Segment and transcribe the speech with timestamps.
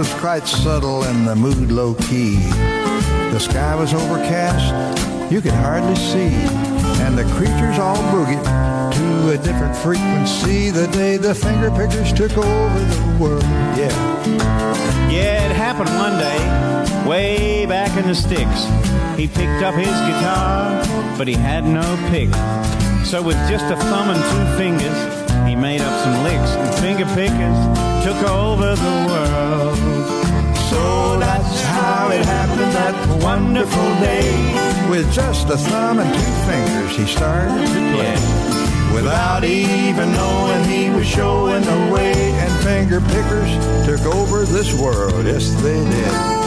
[0.00, 2.36] Was quite subtle and the mood low key.
[3.32, 4.72] The sky was overcast,
[5.30, 6.32] you could hardly see,
[7.04, 8.42] and the creatures all boogied
[8.94, 13.42] to a different frequency the day the finger pickers took over the world.
[13.76, 13.92] Yeah.
[15.10, 18.64] Yeah, it happened one day, way back in the sticks.
[19.18, 20.82] He picked up his guitar,
[21.18, 22.30] but he had no pick.
[23.04, 24.98] So with just a thumb and two fingers,
[25.46, 27.60] he made up some licks, and finger pickers
[28.02, 29.69] took over the world.
[32.10, 34.90] So that's how it happened that wonderful day.
[34.90, 38.94] With just a thumb and two fingers, he started to play.
[38.94, 43.50] Without even knowing he was showing the way, and finger pickers
[43.86, 45.24] took over this world.
[45.24, 46.39] Yes, they did.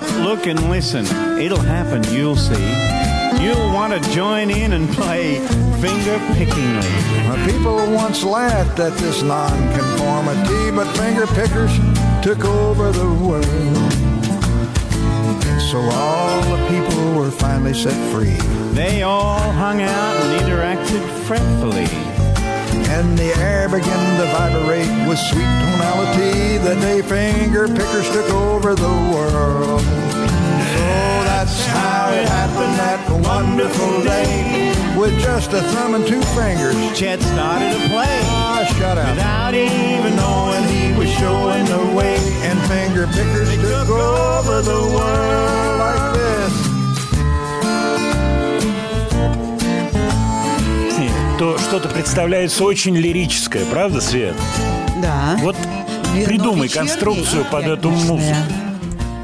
[0.00, 1.04] Stop, look, and listen.
[1.38, 2.62] It'll happen, you'll see.
[3.40, 5.38] You'll want to join in and play
[5.80, 7.52] finger pickingly.
[7.52, 11.72] People once laughed at this nonconformity, but finger pickers
[12.22, 13.44] took over the world.
[15.46, 18.36] And so all the people were finally set free.
[18.72, 22.03] They all hung out and interacted fretfully.
[22.96, 26.58] And the air began to vibrate with sweet tonality.
[26.58, 29.80] The day finger pickers took over the world.
[29.80, 30.86] So
[31.30, 34.72] that's how it happened that wonderful day.
[34.96, 36.76] With just a thumb and two fingers.
[36.98, 39.08] Chet started to play Ah, shut up.
[39.10, 42.16] without even knowing he was showing the way.
[42.48, 46.73] And finger pickers took over the world like this.
[51.44, 54.34] То что-то представляется очень лирическое, правда, Свет?
[55.02, 55.36] Да.
[55.40, 55.54] Вот
[56.24, 58.22] придумай конструкцию под эту музыку.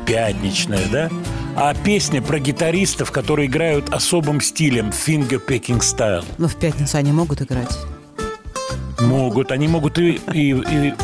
[0.04, 1.08] Пятничная, да?
[1.56, 6.22] А песня про гитаристов, которые играют особым стилем, finger picking style.
[6.36, 7.74] Но в пятницу они могут играть.
[9.00, 9.50] Могут.
[9.50, 10.94] Они могут и, и, и-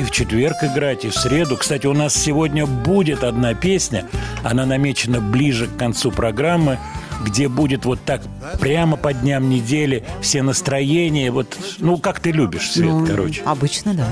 [0.00, 1.58] и в четверг играть, и в среду.
[1.58, 4.06] Кстати, у нас сегодня будет одна песня.
[4.42, 6.78] Она намечена ближе к концу программы,
[7.24, 8.22] где будет вот так
[8.60, 11.30] прямо по дням недели все настроения.
[11.30, 13.42] Вот, ну, как ты любишь, Свет, Ну, короче.
[13.44, 14.08] Обычно, да.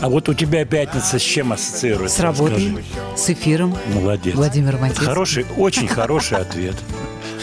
[0.00, 2.16] А вот у тебя пятница с чем ассоциируется?
[2.18, 2.84] С работой, Расскажи.
[3.16, 3.74] с эфиром.
[3.94, 4.34] Молодец.
[4.34, 5.06] Владимир Матецкий.
[5.06, 6.74] Хороший, очень хороший ответ.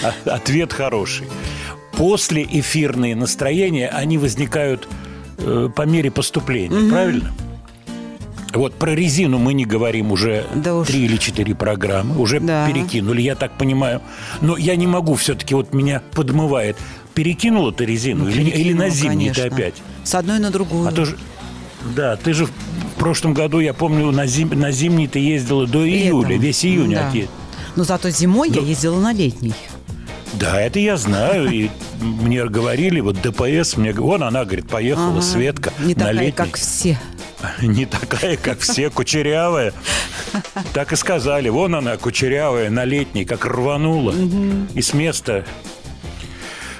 [0.03, 1.27] А- Ответ хороший.
[1.93, 4.87] После эфирные настроения, они возникают
[5.37, 7.31] э, по мере поступления, правильно?
[8.53, 10.87] Вот про резину мы не говорим уже Да уж.
[10.87, 12.67] три или четыре программы, уже Да.
[12.67, 14.01] перекинули, я так понимаю.
[14.41, 16.77] Но я не могу, все-таки вот меня подмывает.
[17.13, 19.75] Перекинула ты резину или, или на зимний ты опять?
[20.03, 20.87] С одной на другую.
[20.87, 21.17] А то же,
[21.95, 22.51] да, ты же в
[22.97, 26.41] прошлом году, я помню, на, зим, на зимний ты ездила до июля, Летом.
[26.41, 27.07] весь июнь Да.
[27.09, 27.29] отъезд.
[27.75, 29.53] Но зато зимой я ездила на летний.
[30.33, 31.49] Да, это я знаю.
[31.51, 31.69] И
[32.01, 35.21] мне говорили, вот ДПС, мне вон она, говорит, поехала, Ага.
[35.21, 36.31] Светка, Не на такая, летний.
[36.31, 36.97] как все.
[37.61, 39.73] Не такая, как все, кучерявая.
[40.73, 44.13] Так и сказали, вон она, кучерявая, на летний, как рванула.
[44.73, 45.45] И с места...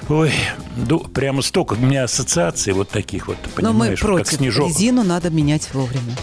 [0.08, 0.32] Ой,
[0.76, 4.32] ду- прямо столько у меня ассоциаций вот таких вот, ты Но мы понимаешь, как против.
[4.38, 4.68] снежок.
[4.68, 6.14] Резину надо менять вовремя.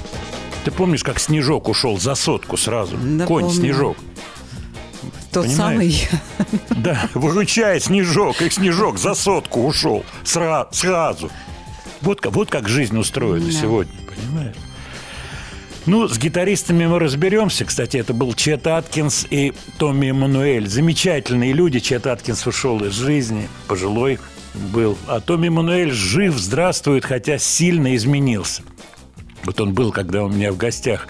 [0.66, 2.98] Ты помнишь, как снежок ушел за сотку сразу?
[3.02, 3.58] Да, Конь помню.
[3.58, 3.98] снежок.
[5.32, 5.56] Тот Понимаешь?
[5.56, 6.10] самый.
[6.76, 10.04] Да, выручай, снежок, и снежок за сотку ушел.
[10.26, 11.32] Сра- сразу.
[12.02, 13.52] Вот, как- вот как жизнь устроена Да.
[13.52, 14.56] сегодня, понимаешь?
[15.86, 17.66] Ну, с гитаристами мы разберемся.
[17.66, 20.68] Кстати, это был Чет Аткинс и Томми Эммануэль.
[20.68, 21.80] Замечательные люди.
[21.80, 24.20] Чет Аткинс ушел из жизни, пожилой
[24.54, 24.98] был.
[25.08, 28.62] А Томми Эммануэль жив, здравствует, хотя сильно изменился.
[29.46, 31.08] Вот он был, когда у меня в гостях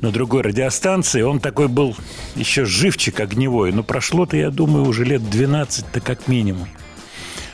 [0.00, 1.22] на другой радиостанции.
[1.22, 1.96] Он такой был
[2.36, 3.72] еще живчик огневой.
[3.72, 6.68] Но прошло-то, я думаю, уже лет 12-то как минимум.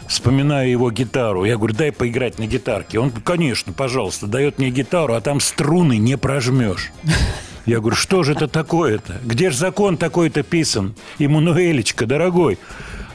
[0.09, 1.45] Вспоминаю его гитару.
[1.45, 2.99] Я говорю, дай поиграть на гитарке.
[2.99, 6.93] Он, конечно, пожалуйста, дает мне гитару, а там струны не прожмешь.
[7.67, 9.19] Я говорю, что же это такое-то?
[9.25, 10.95] Где же закон такой-то писан?
[11.19, 12.59] Иммануэлечка, дорогой.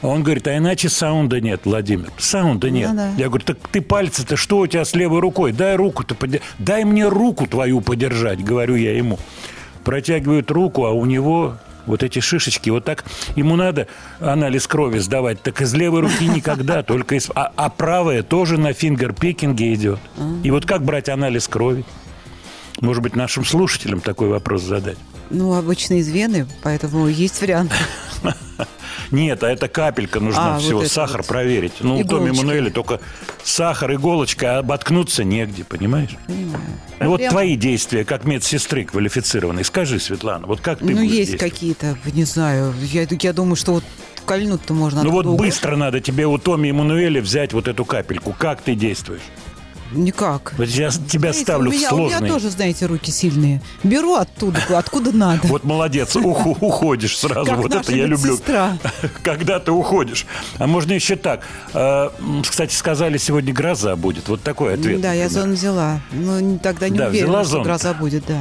[0.02, 2.10] А он говорит, а иначе саунда нет, Владимир.
[2.18, 2.90] Саунда нет.
[2.90, 3.10] Ну да.
[3.16, 5.52] Я говорю, так ты пальцы-то что у тебя с левой рукой?
[5.52, 6.48] Дай руку-то подержать.
[6.58, 9.18] Дай мне руку твою подержать, говорю я ему.
[9.84, 13.04] Протягивают руку, а у него вот эти шишечки, вот так
[13.36, 13.86] ему надо
[14.20, 17.30] анализ крови сдавать, так из левой руки никогда, только из...
[17.34, 20.00] А, а правая тоже на фингер-пикинге идет.
[20.42, 21.84] И вот как брать анализ крови?
[22.80, 24.98] Может быть, нашим слушателям такой вопрос задать?
[25.30, 27.72] Ну, обычно из вены, поэтому есть вариант.
[29.10, 30.80] Нет, а это капелька нужна А, вот всего.
[30.82, 31.26] это Сахар вот.
[31.26, 31.72] проверить.
[31.80, 32.44] Ну, у Томи Иголочка.
[32.46, 33.00] Мануэля только
[33.42, 36.10] сахар, иголочка, а оботкнуться негде, понимаешь?
[36.28, 36.64] Понимаю.
[37.00, 39.64] Ну, вот Проблем- твои действия как медсестры квалифицированной.
[39.64, 42.72] Скажи, Светлана, вот как ты Ну, будешь есть какие-то, не знаю.
[42.82, 43.84] Я, я думаю, что вот
[44.26, 45.02] кольнуть-то можно.
[45.02, 45.44] Ну вот угодно.
[45.44, 48.32] быстро надо тебе у Томи и Мануэля взять вот эту капельку.
[48.38, 49.22] Как ты действуешь?
[49.92, 50.54] Никак.
[50.56, 52.28] Вот я тебя Знаете, ставлю у меня, в У меня сложный.
[52.28, 53.60] тоже, знаете, руки сильные.
[53.82, 55.46] Беру оттуда, откуда надо.
[55.48, 57.54] Вот молодец, уходишь сразу.
[57.54, 58.38] Вот это я люблю.
[59.22, 60.26] Когда ты уходишь.
[60.58, 61.44] А можно еще так.
[61.74, 64.28] М, Кстати, сказали, сегодня гроза будет.
[64.28, 65.00] Вот такой ответ.
[65.00, 66.00] да, я зону взяла.
[66.12, 68.40] Не- тогда не уверена, взяла что гроза будет, да.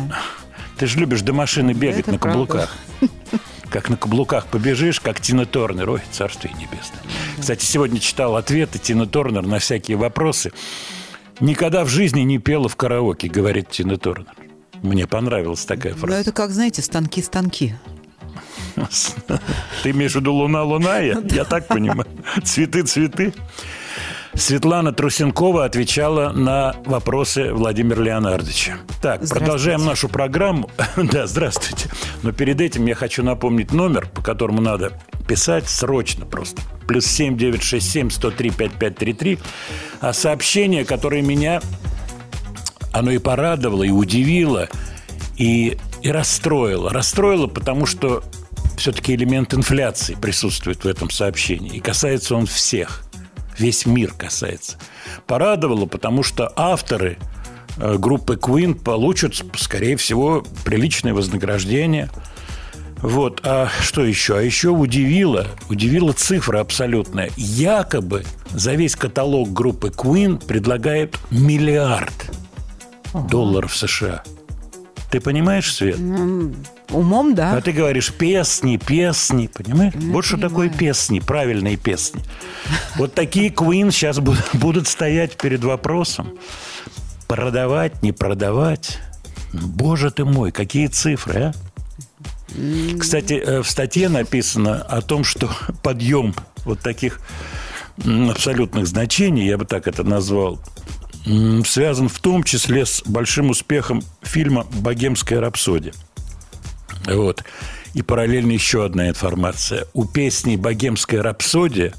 [0.77, 2.75] Ты же любишь до машины бегать на каблуках.
[3.69, 5.87] Как на каблуках побежишь, как Тина Торнер.
[5.91, 7.01] Ой, царствие небесное.
[7.39, 10.51] Кстати, сегодня читал ответы Тина Торнер на всякие вопросы.
[11.39, 14.27] Никогда в жизни не пела в караоке, говорит Тина Торнер.
[14.81, 16.19] Мне понравилась такая Но фраза.
[16.19, 17.75] это как, знаете, станки-станки.
[19.83, 22.07] Ты имеешь в виду луна, луна, я, я так понимаю.
[22.43, 23.33] Цветы, цветы.
[24.35, 28.77] Светлана Трусенкова отвечала на вопросы Владимира Леонардовича.
[29.01, 30.69] Так, продолжаем нашу программу.
[30.97, 31.89] да, здравствуйте.
[32.23, 34.93] Но перед этим я хочу напомнить номер, по которому надо
[35.27, 36.61] писать срочно просто.
[36.87, 39.39] Плюс семь девять шесть семь сто три пять пять три три.
[39.99, 41.61] А сообщение, которое меня
[42.91, 44.69] оно и порадовало, и удивило,
[45.37, 46.91] и, и расстроило.
[46.91, 48.23] Расстроило, потому что
[48.77, 51.75] все-таки элемент инфляции присутствует в этом сообщении.
[51.75, 53.03] И касается он всех.
[53.59, 54.77] Весь мир касается.
[55.27, 57.17] Порадовало, потому что авторы
[57.77, 62.09] э, группы Queen получат, скорее всего, приличное вознаграждение.
[63.01, 64.37] Вот, а что еще?
[64.37, 67.31] А еще удивило, удивила цифра абсолютная.
[67.37, 72.31] Якобы за весь каталог группы Queen предлагают миллиард
[73.13, 74.23] долларов США.
[75.11, 75.97] Ты понимаешь, Свет?
[76.89, 77.53] Умом, да.
[77.53, 79.93] А ты говоришь песни, песни, понимаешь?
[79.95, 82.21] Ну, вот что такое песни, правильные песни.
[82.95, 84.19] Вот такие Queen сейчас
[84.53, 86.33] будут, стоять перед вопросом.
[87.27, 88.99] Продавать, не продавать.
[89.53, 91.53] Боже ты мой, какие цифры, а?
[92.99, 95.49] Кстати, э, в статье написано о том, что
[95.83, 96.33] подъем
[96.65, 97.19] вот таких
[98.03, 100.59] абсолютных значений, я бы так это назвал,
[101.65, 105.93] связан в том числе с большим успехом фильма «Богемская рапсодия».
[107.05, 107.43] Вот.
[107.93, 109.85] И параллельно еще одна информация.
[109.93, 111.93] У песни «Богемская рапсодия»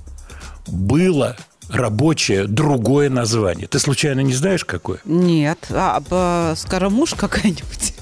[0.66, 1.36] было
[1.68, 3.66] рабочее другое название.
[3.66, 4.98] Ты случайно не знаешь, какое?
[5.04, 5.66] Нет.
[5.70, 7.94] А, а скоромуш какая-нибудь?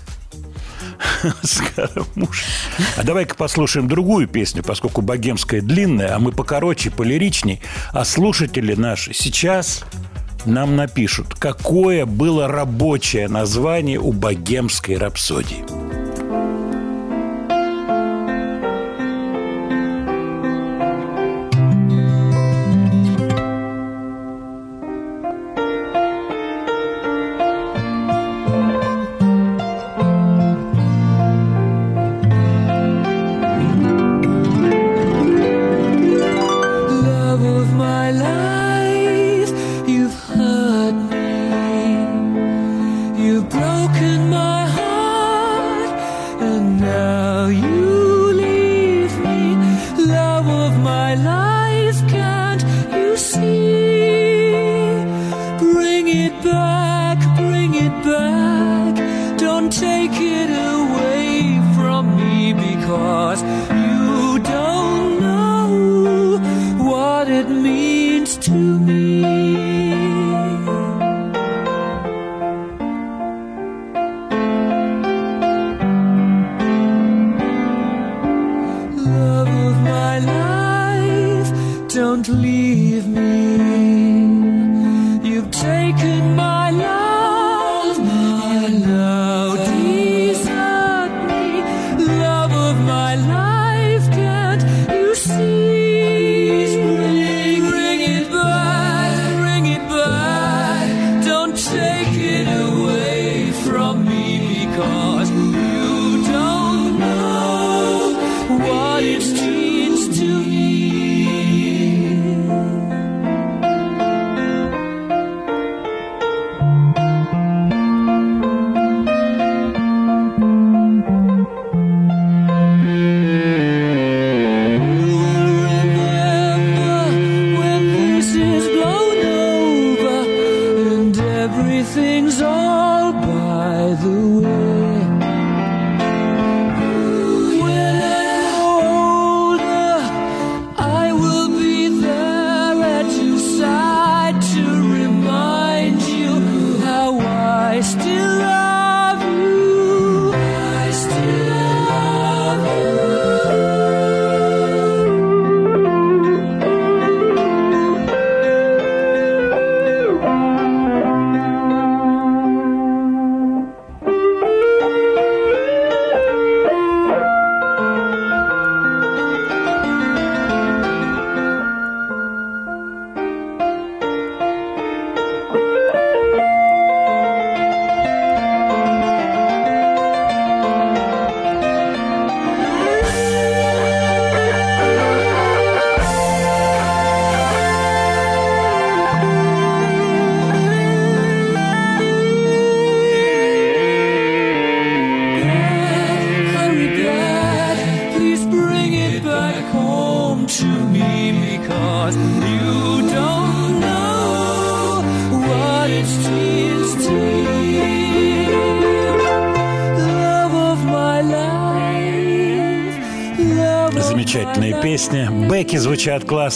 [1.42, 2.44] Скоромуш.
[2.96, 7.60] А давай-ка послушаем другую песню, поскольку богемская длинная, а мы покороче, полиричней.
[7.92, 9.84] А слушатели наши сейчас
[10.44, 15.87] нам напишут, какое было рабочее название у богемской рапсодии.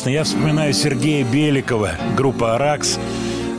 [0.02, 0.10] Классно.
[0.10, 2.98] Я вспоминаю Сергея Беликова, группа «Аракс».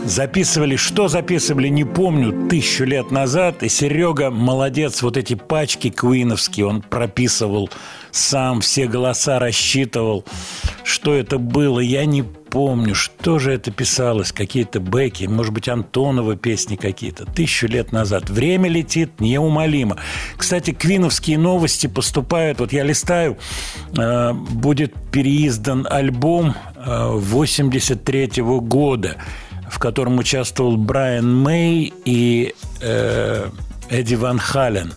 [0.06, 3.64] Записывали, что записывали, не помню, тысячу лет назад.
[3.64, 7.70] И Серега молодец, вот эти пачки квиновские он прописывал
[8.12, 10.26] сам, все голоса рассчитывал.
[10.84, 16.36] Что это было, я не помню, что же это писалось, какие-то бэки, может быть, Антонова
[16.36, 18.30] песни какие-то, тысячу лет назад.
[18.30, 19.98] Время летит неумолимо.
[20.44, 23.38] Кстати, квиновские новости поступают, вот я листаю,
[23.98, 29.16] э, будет переиздан альбом э, 83 года,
[29.72, 33.50] в котором участвовал Брайан Мэй и э,
[33.90, 34.92] Эдди Ван Хален.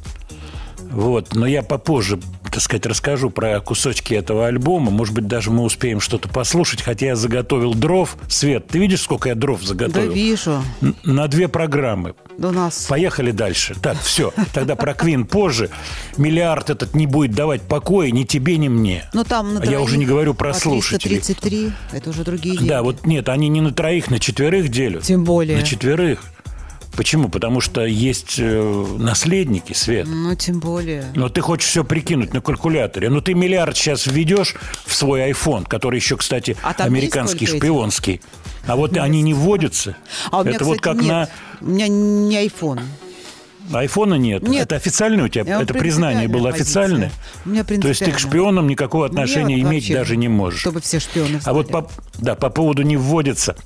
[0.91, 1.33] Вот.
[1.37, 2.19] Но я попозже,
[2.50, 4.91] так сказать, расскажу про кусочки этого альбома.
[4.91, 8.17] Может быть, даже мы успеем что-то послушать, хотя я заготовил дров.
[8.29, 10.12] Свет, ты видишь, сколько я дров Да заготовил?
[10.12, 10.62] вижу.
[10.81, 12.15] Н- На две программы.
[12.38, 12.87] Да у нас...
[12.87, 13.75] Поехали дальше.
[13.81, 14.33] Так, все.
[14.53, 15.71] Тогда про Квин позже.
[16.17, 19.05] Миллиард этот не будет давать покоя ни тебе, ни мне.
[19.12, 21.17] Ну там на я уже не говорю про слушателей.
[21.21, 22.69] 333, это уже другие деньги.
[22.69, 25.03] Да, вот нет, они не на троих, на четверых делят.
[25.03, 25.57] Тем более.
[25.59, 26.23] На четверых.
[26.97, 27.29] Почему?
[27.29, 30.07] Потому что есть э, наследники, Свет.
[30.09, 31.05] Ну, тем более.
[31.15, 33.11] Но ты хочешь все прикинуть на калькуляторе.
[33.11, 37.57] Но ты миллиард сейчас введешь в свой iPhone, который еще, кстати, А американский, этих?
[37.57, 38.21] шпионский.
[38.67, 39.97] А вот они не вводятся.
[40.31, 41.31] А у меня, Это вот кстати, как нет.
[41.61, 42.81] У меня не iPhone.
[43.71, 44.43] на айфона нет.
[44.43, 44.62] Нет.
[44.65, 47.12] Это официально у тебя, Я это признание было официальное.
[47.45, 50.61] У меня То есть ты к шпионам никакого отношения Нет, иметь даже не можешь.
[50.61, 51.88] Чтобы все шпионы А вот по,
[52.19, 53.57] да, по поводу не вводится,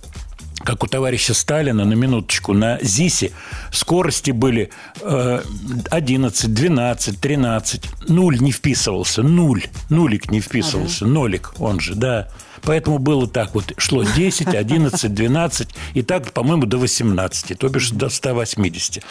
[0.65, 3.33] как у товарища Сталина, на минуточку, на ЗИСе
[3.73, 5.43] скорости были э,
[5.91, 7.91] 11, 12, 13.
[8.09, 9.65] Нуль не вписывался, нуль.
[9.89, 12.29] Нулик не вписывался, нолик он же, да.
[12.63, 17.91] Поэтому было так вот, шло 10, 11, 12 и так, по-моему, до 18, то бишь
[17.91, 19.03] до 180.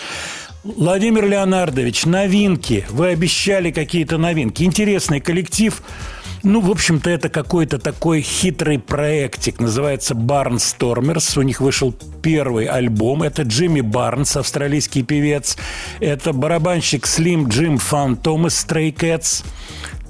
[0.63, 2.85] Владимир Леонардович, новинки.
[2.89, 4.63] Вы обещали какие-то новинки.
[4.63, 5.81] Интересный коллектив.
[6.43, 9.59] Ну, в общем-то, это какой-то такой хитрый проектик.
[9.59, 11.37] Называется Barnstormers.
[11.37, 13.23] У них вышел первый альбом.
[13.23, 15.57] Это Джимми Барнс, австралийский певец.
[15.99, 19.43] Это барабанщик Слим Джим Фан Stray Cats.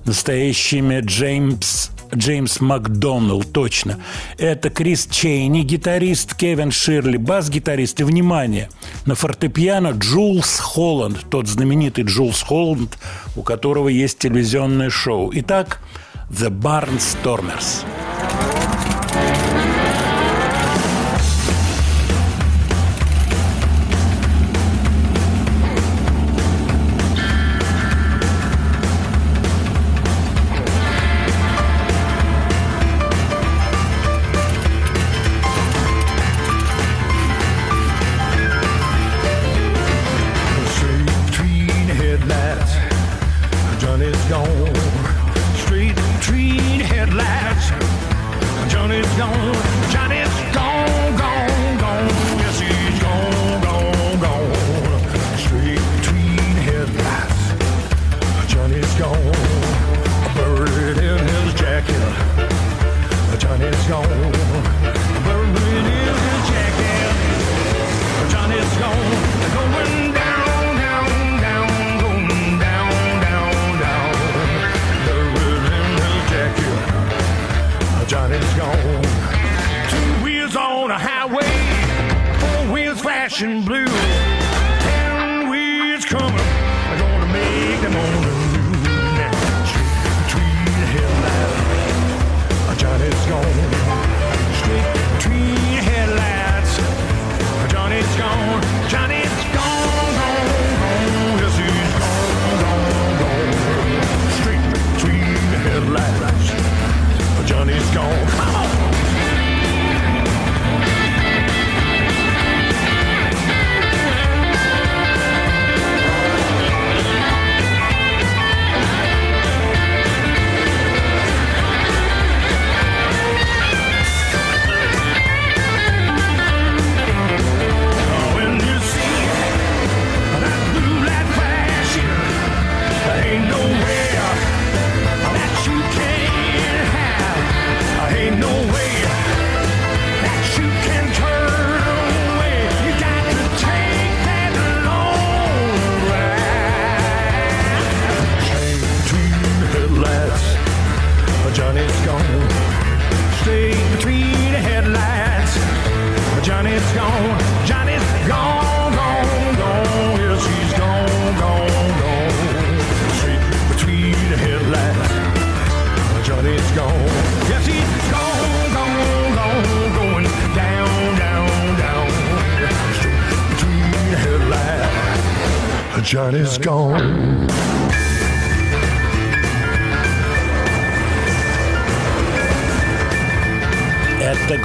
[0.06, 4.00] Настоящее имя Джеймс Джеймс Макдоналл, точно.
[4.38, 8.00] Это Крис Чейни, гитарист, Кевин Ширли, бас-гитарист.
[8.00, 8.70] И, внимание,
[9.06, 12.98] на фортепиано Джулс Холланд, тот знаменитый Джулс Холланд,
[13.36, 15.32] у которого есть телевизионное шоу.
[15.36, 15.82] Итак,
[16.32, 18.49] The Barnstormers.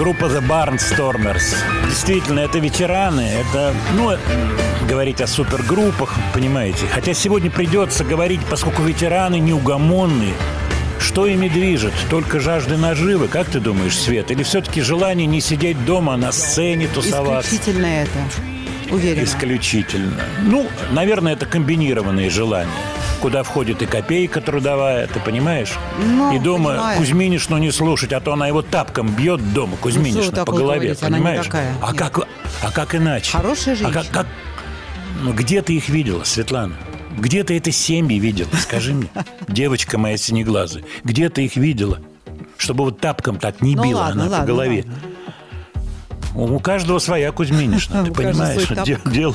[0.05, 1.57] Группа The Barnstormers.
[1.89, 3.23] Действительно, это ветераны.
[3.23, 4.11] Это, ну,
[4.87, 6.87] говорить о супергруппах, понимаете.
[6.93, 10.35] Хотя сегодня придется говорить, поскольку ветераны неугомонные.
[11.01, 11.95] Что ими движет?
[12.11, 14.31] Только жажда наживы, как ты думаешь, Свет?
[14.31, 17.55] Или все-таки желание не сидеть дома, а на сцене тусоваться?
[17.55, 18.95] Исключительно это.
[18.95, 19.25] Уверена.
[19.25, 20.21] Исключительно.
[20.43, 22.71] Ну, наверное, это комбинированные желания.
[23.25, 25.73] Куда входит и копейка трудовая, ты понимаешь?
[25.99, 26.99] Ну, и дома понимаю.
[26.99, 30.81] Кузьминишну не слушать, а то она его тапком бьет дома, Ну, Кузьминишна, вы по голове,
[30.95, 31.07] говорите?
[31.07, 31.49] Понимаешь?
[31.51, 31.99] а, нет.
[31.99, 32.19] как,
[32.63, 33.31] а как иначе?
[33.33, 34.13] Хорошая А как, женщина.
[34.13, 34.27] как-
[35.23, 36.75] ну, где ты их видела, Светлана?
[37.17, 38.51] Где ты это семьи видела?
[38.61, 39.09] Скажи мне,
[39.49, 42.01] девочка моя синеглазая, где ты их видела?
[42.59, 44.85] Чтобы вот тапком так не Ну била ладно, она ладно, по голове.
[46.35, 46.55] ладно.
[46.57, 48.69] У каждого своя Кузьминишна, ты понимаешь?
[49.07, 49.35] Дело...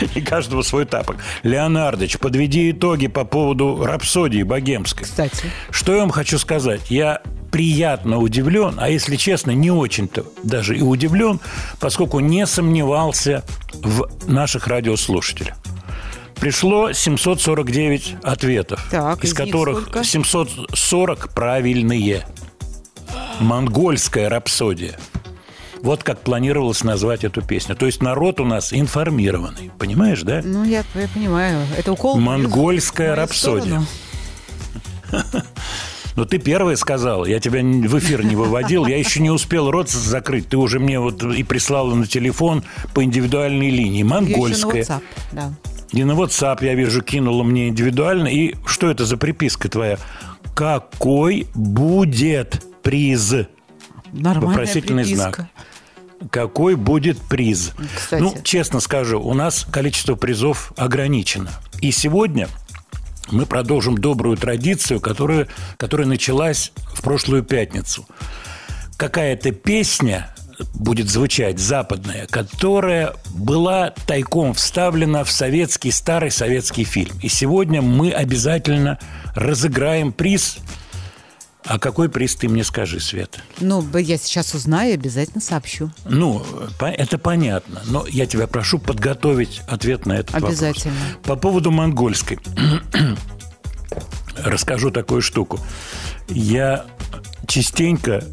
[0.14, 1.16] И каждого свой тапок.
[1.42, 5.04] Леонардович, подведи итоги по поводу рапсодии богемской.
[5.04, 5.50] Кстати.
[5.70, 6.90] Что я вам хочу сказать?
[6.90, 11.38] Я приятно удивлен, а если честно, не очень-то даже и удивлен,
[11.80, 15.56] поскольку не сомневался в наших радиослушателях.
[16.40, 20.02] Пришло 749 ответов, Так, из из которых сколько?
[20.02, 22.26] 740 правильные.
[23.38, 24.98] Монгольская рапсодия.
[25.82, 27.74] Вот как планировалось назвать эту песню.
[27.74, 29.70] То есть народ у нас информированный.
[29.78, 30.40] Понимаешь, да?
[30.44, 31.66] Ну, я, я понимаю.
[31.76, 32.18] Это укол.
[32.18, 33.82] Монгольская рапсодия.
[35.10, 35.44] сторону.
[36.14, 39.88] Ну, ты первая сказала, я тебя в эфир не выводил, я еще не успел рот
[39.88, 44.14] закрыть, ты уже мне вот и прислала на телефон по индивидуальной линии, Я еще на
[44.20, 44.82] монгольская.
[44.82, 45.54] WhatsApp, да.
[45.92, 48.28] И на WhatsApp, я вижу, кинула мне индивидуально.
[48.28, 49.96] И что это за приписка твоя?
[50.54, 53.32] Какой будет приз?
[54.12, 55.32] Нормальная Вопросительный приписка.
[55.32, 55.46] знак.
[56.30, 57.72] Какой будет приз?
[57.94, 58.20] Кстати.
[58.22, 61.50] Ну, честно скажу, у нас количество призов ограничено.
[61.80, 62.48] И сегодня
[63.30, 68.06] мы продолжим добрую традицию, которая, которая началась в прошлую пятницу.
[68.96, 70.34] Какая-то песня
[70.74, 77.14] будет звучать западная, которая была тайком вставлена в советский, старый советский фильм.
[77.22, 78.98] И сегодня мы обязательно
[79.34, 80.58] разыграем приз.
[81.64, 83.40] А какой приз ты мне скажи, Света?
[83.60, 85.90] Ну, я сейчас узнаю и обязательно сообщу.
[86.04, 86.44] Ну,
[86.80, 90.50] это понятно, но я тебя прошу подготовить ответ на этот вопрос.
[90.50, 90.94] Обязательно.
[91.22, 92.38] По поводу монгольской.
[94.36, 95.60] Расскажу такую штуку.
[96.28, 96.86] Я
[97.46, 98.24] частенько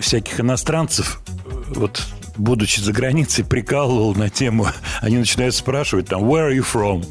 [0.00, 1.20] всяких иностранцев,
[1.68, 2.02] вот
[2.36, 4.68] будучи за границей, прикалывал на тему,
[5.00, 7.06] они начинают спрашивать там, where are you from?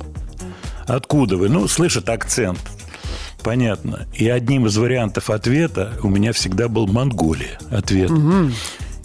[0.88, 1.50] Откуда вы?
[1.50, 2.60] Ну, слышат акцент.
[3.46, 4.08] Понятно.
[4.16, 7.60] И одним из вариантов ответа у меня всегда был Монголия.
[7.70, 8.10] Ответ.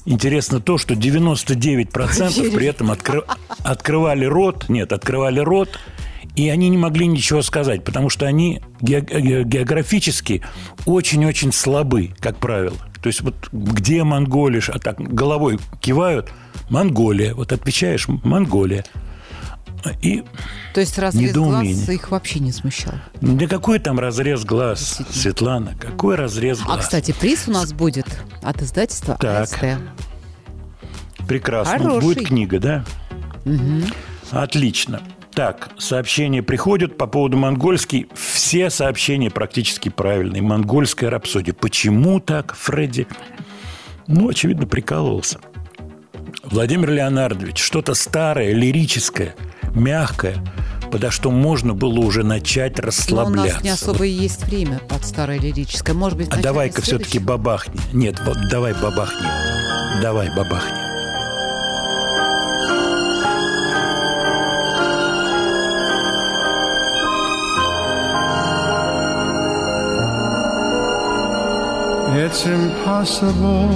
[0.06, 3.24] Интересно то, что 99% при этом откры-
[3.62, 5.78] открывали рот, нет, открывали рот,
[6.36, 10.42] и они не могли ничего сказать, потому что они ге- ге- географически
[10.86, 12.76] очень-очень слабы, как правило.
[13.02, 16.30] То есть вот где Монголия, а так головой кивают,
[16.70, 17.34] Монголия.
[17.34, 18.86] Вот отвечаешь, Монголия.
[20.02, 20.22] И
[20.74, 21.74] То есть разрез Недоумение.
[21.74, 22.94] глаз их вообще не смущал.
[23.20, 25.74] да какой там разрез глаз, Светлана?
[25.80, 26.80] Какой разрез А, глаз?
[26.84, 28.06] кстати, приз у нас будет
[28.42, 29.42] от издательства Так.
[29.42, 29.64] АСТ.
[31.26, 31.78] Прекрасно.
[31.78, 32.00] Хороший.
[32.02, 32.84] Будет книга, да?
[34.30, 35.00] Отлично.
[35.34, 38.08] Так, сообщения приходят по поводу монгольский.
[38.14, 40.42] Все сообщения практически правильные.
[40.42, 41.54] Монгольская рапсодия.
[41.54, 43.06] Почему так, Фредди?
[44.06, 45.38] Ну, очевидно, прикалывался.
[46.42, 49.34] Владимир Леонардович, что-то старое, лирическое,
[49.74, 50.36] мягкое,
[50.90, 53.54] подо что можно было уже начать Но у расслабляться.
[53.56, 55.94] нас не особо и есть время под старое лирическое.
[55.94, 57.80] Может быть, А давай-ка все-таки бабахни.
[57.92, 59.26] Нет, вот давай бабахни.
[60.02, 60.78] Давай бабахни.
[72.12, 73.68] It's impossible.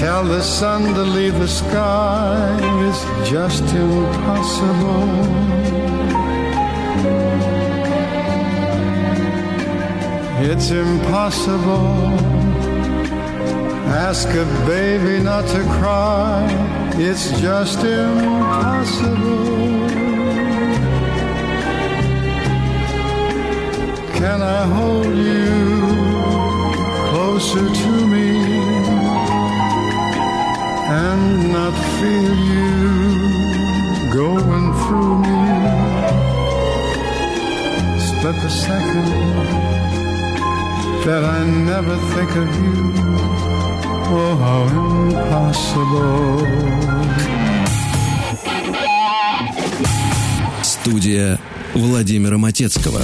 [0.00, 2.58] Tell the sun to leave the sky.
[2.88, 5.10] It's just impossible.
[10.50, 12.18] It's impossible.
[14.08, 16.48] Ask a baby not to cry.
[16.94, 19.50] It's just impossible.
[24.18, 25.60] Can I hold you
[27.10, 28.09] closer to me
[31.60, 32.70] not feel you
[34.20, 35.40] going through me?
[38.08, 39.08] Split the second
[41.06, 41.38] that I
[41.70, 42.78] never think of you.
[44.18, 46.30] Oh, how impossible.
[50.62, 51.38] Студия
[51.74, 53.02] Владимира Матецкого.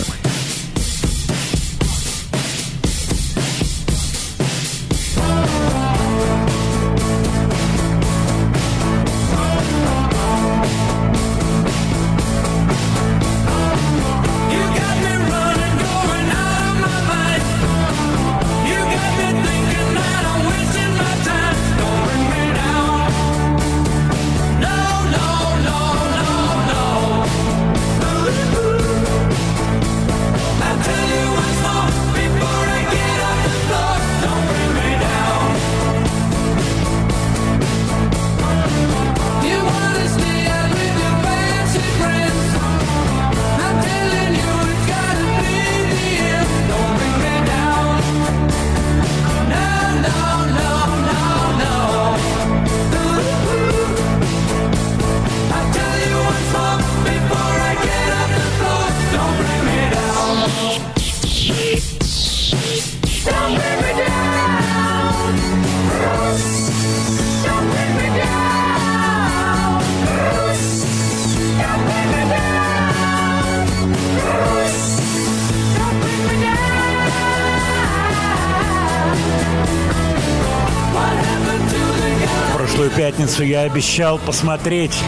[83.37, 84.99] Пятницу я обещал посмотреть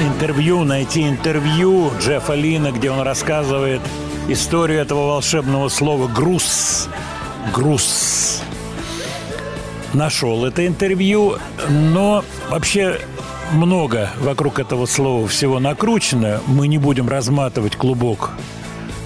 [0.00, 3.80] интервью, найти интервью Джеффа Лина, где он рассказывает
[4.28, 6.88] историю этого волшебного слова «груз».
[7.54, 8.42] «Груз».
[9.94, 12.98] Нашел это интервью, но вообще
[13.52, 16.40] много вокруг этого слова всего накручено.
[16.46, 18.30] Мы не будем разматывать клубок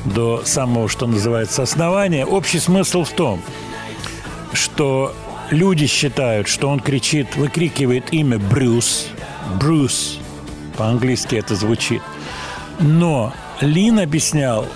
[0.04, 2.24] до самого, что называется, основания.
[2.24, 3.42] Общий смысл в том,
[4.52, 5.14] что
[5.50, 9.08] люди считают, что он кричит, выкрикивает имя Брюс.
[9.60, 10.18] Брюс.
[10.76, 12.02] По-английски это звучит.
[12.80, 14.66] Но Лин объяснял,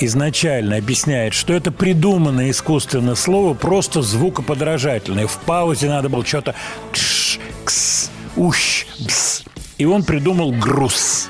[0.00, 5.26] изначально объясняет, что это придуманное искусственное слово, просто звукоподражательное.
[5.26, 6.54] В паузе надо было что-то
[6.92, 9.44] кш, кс, ущ, бс.
[9.78, 11.28] И он придумал груз.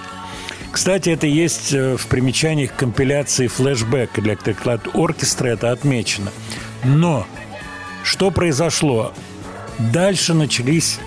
[0.72, 4.36] Кстати, это есть э, в примечаниях компиляции флешбэк для
[4.92, 6.30] оркестра, это отмечено.
[6.84, 7.26] Но
[8.06, 9.12] что произошло?
[9.92, 11.00] Дальше начались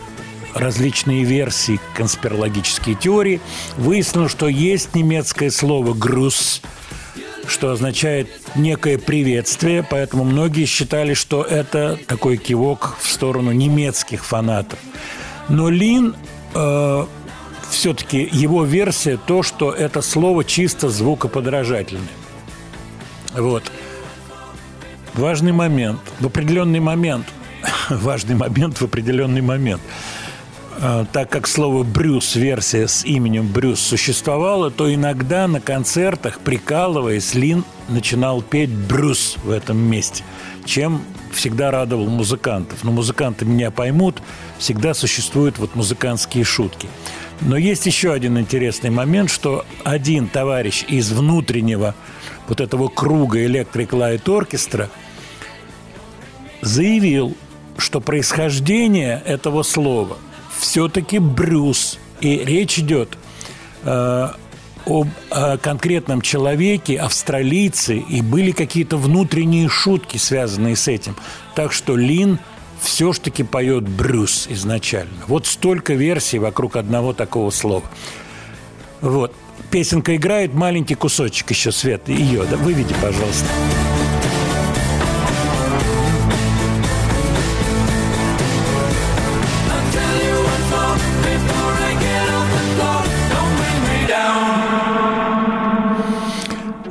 [0.54, 3.40] различные версии, конспирологические теории.
[3.78, 6.62] Выяснилось, что есть немецкое слово «груз»,
[7.48, 14.78] что означает некое приветствие, поэтому многие считали, что это такой кивок в сторону немецких фанатов.
[15.48, 16.16] Но Лин
[16.54, 17.06] э,
[17.72, 22.04] все-таки его версия то, что это слово чисто звукоподражательное.
[23.34, 23.72] Вот.
[25.20, 26.00] Важный момент.
[26.22, 27.28] В определенный момент.
[27.90, 29.82] Важный момент в определенный момент.
[30.82, 37.34] А, Так как слово «Брюс», версия с именем Брюс существовала, то иногда на концертах, прикалываясь,
[37.34, 40.24] Лин начинал петь «Брюс» в этом месте,
[40.64, 41.02] чем
[41.34, 42.86] всегда радовал музыкантов.
[42.86, 44.22] Но музыканты меня поймут,
[44.58, 46.88] всегда существуют вот музыкантские шутки.
[47.42, 51.94] Но есть еще один интересный момент, что один товарищ из внутреннего
[52.48, 54.88] вот этого круга Electric Light Orchestra
[56.62, 57.36] заявил,
[57.78, 60.18] что происхождение этого слова
[60.58, 61.98] все-таки Брюс.
[62.22, 63.18] И речь идет
[63.84, 64.30] э,
[64.86, 71.16] об э, конкретном человеке, австралийце, и были какие-то внутренние шутки, связанные с этим.
[71.56, 72.40] Так что Лин
[72.82, 75.18] все ж таки поет Брюс изначально.
[75.28, 77.86] Вот столько версий вокруг одного такого слова.
[79.02, 79.34] Вот.
[79.72, 83.46] Песенка играет, маленький кусочек еще, Свет, ее, да, выведи, пожалуйста.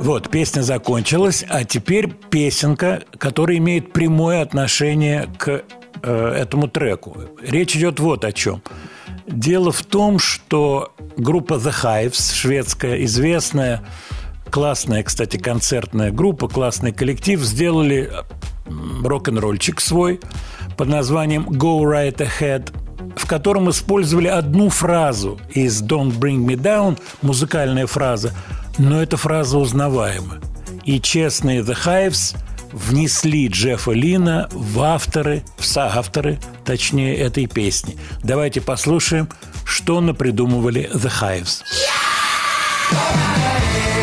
[0.09, 5.61] Вот, песня закончилась, а теперь песенка, которая имеет прямое отношение к
[6.01, 7.15] э, этому треку.
[7.43, 8.63] Речь идет вот о чем.
[9.27, 13.83] Дело в том, что группа The Hives, шведская, известная,
[14.49, 18.11] классная, кстати, концертная группа, классный коллектив, сделали
[19.03, 20.21] рок-н-ролльчик свой
[20.75, 22.73] под названием «Go Right Ahead»,
[23.15, 28.33] в котором использовали одну фразу из «Don't Bring Me Down», музыкальная фраза,
[28.79, 30.39] но эта фраза узнаваема.
[30.85, 32.35] И честные The Hives
[32.71, 37.97] внесли Джеффа Лина в авторы, в соавторы, точнее, этой песни.
[38.23, 39.29] Давайте послушаем,
[39.65, 41.61] что напридумывали The Hives.
[42.91, 43.98] From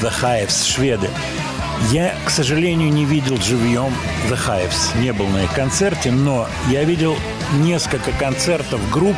[0.00, 1.10] The Hives, шведы.
[1.90, 3.92] Я, к сожалению, не видел живьем
[4.28, 7.16] The Hives, не был на их концерте, но я видел
[7.60, 9.16] несколько концертов групп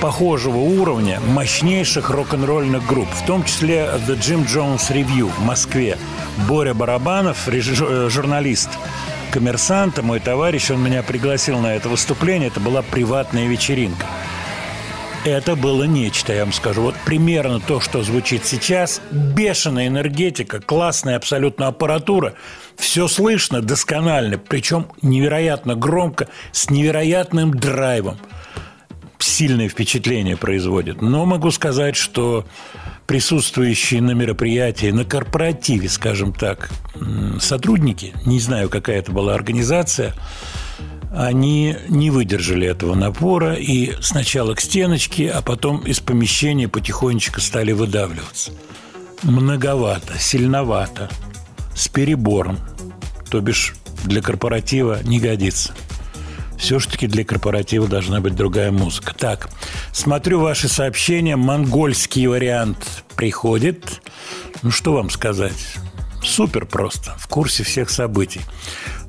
[0.00, 5.96] похожего уровня, мощнейших рок-н-ролльных групп, в том числе The Jim Jones Review в Москве.
[6.46, 8.68] Боря Барабанов, режи- э, журналист
[9.30, 14.06] коммерсанта, мой товарищ, он меня пригласил на это выступление, это была приватная вечеринка.
[15.26, 16.82] Это было нечто, я вам скажу.
[16.82, 19.02] Вот примерно то, что звучит сейчас.
[19.10, 22.34] Бешеная энергетика, классная абсолютно аппаратура.
[22.76, 28.18] Все слышно досконально, причем невероятно громко, с невероятным драйвом.
[29.18, 31.02] Сильное впечатление производит.
[31.02, 32.46] Но могу сказать, что
[33.08, 36.70] присутствующие на мероприятии, на корпоративе, скажем так,
[37.40, 40.14] сотрудники, не знаю, какая это была организация,
[41.16, 47.72] они не выдержали этого напора и сначала к стеночке, а потом из помещения потихонечку стали
[47.72, 48.52] выдавливаться.
[49.22, 51.08] Многовато, сильновато,
[51.74, 52.58] с перебором.
[53.30, 53.74] То бишь
[54.04, 55.72] для корпоратива не годится.
[56.58, 59.14] Все-таки для корпоратива должна быть другая музыка.
[59.14, 59.48] Так,
[59.92, 61.36] смотрю ваши сообщения.
[61.36, 64.02] Монгольский вариант приходит.
[64.62, 65.76] Ну, что вам сказать?
[66.22, 67.14] Супер просто.
[67.18, 68.40] В курсе всех событий.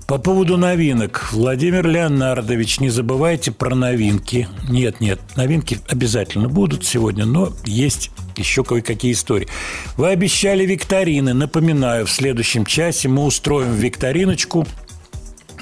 [0.07, 1.27] По поводу новинок.
[1.33, 4.47] Владимир Леонардович, не забывайте про новинки.
[4.69, 9.49] Нет, нет, новинки обязательно будут сегодня, но есть еще кое-какие истории.
[9.97, 11.33] Вы обещали викторины.
[11.33, 14.65] Напоминаю, в следующем часе мы устроим викториночку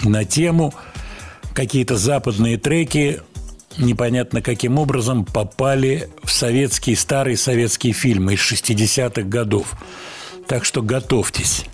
[0.04, 0.76] на тему
[1.56, 3.22] какие-то западные треки
[3.80, 9.74] непонятно каким образом попали в советские, старые советские фильмы из 60-х годов.
[10.48, 11.66] Так что готовьтесь.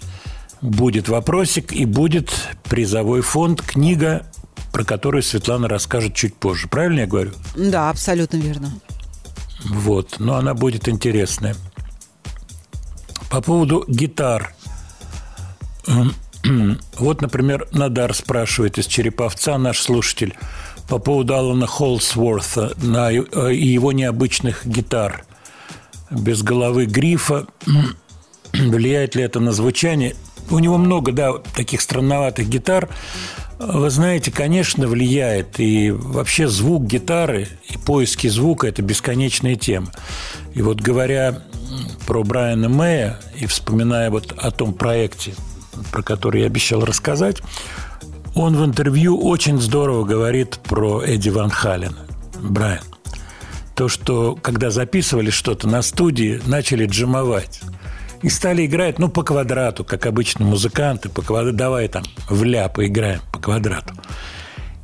[0.62, 2.32] Будет вопросик и будет
[2.64, 4.28] призовой фонд, книга,
[4.72, 6.68] про которую Светлана расскажет чуть позже.
[6.68, 7.32] Правильно я говорю?
[7.56, 8.72] Да, абсолютно верно.
[9.66, 11.56] Вот, но она будет интересная.
[13.30, 14.54] По поводу гитар.
[16.98, 20.36] Вот, например, Надар спрашивает из Череповца, наш слушатель,
[20.90, 25.24] по поводу Алана Холсворта на, э, и его необычных гитар.
[26.10, 27.46] Без головы грифа.
[28.54, 30.16] Влияет ли это на звучание?
[30.50, 32.90] У него много, да, таких странноватых гитар.
[33.60, 35.60] Вы знаете, конечно, влияет.
[35.60, 39.92] И вообще звук гитары и поиски звука– это бесконечная тема.
[40.54, 41.44] И вот говоря
[42.08, 45.34] про Брайана Мэя и вспоминая вот о том проекте,
[45.92, 47.42] про который я обещал рассказать,
[48.36, 52.08] он в интервью очень здорово говорит про Эдди Ван Халена.
[52.42, 52.84] Брайан.
[53.76, 57.62] То, что когда записывали что-то на студии, начали джимовать.
[58.22, 61.58] И стали играть, ну, по квадрату, как обычно музыканты, по квадрату.
[61.58, 63.94] Давай там в ля поиграем по квадрату.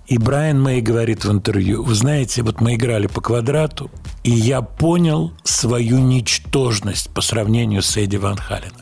[0.08, 3.92] И Брайан Мэй говорит в интервью, вы знаете, вот мы играли по квадрату,
[4.24, 8.78] и я понял свою ничтожность по сравнению с Эдди Ван Халеном.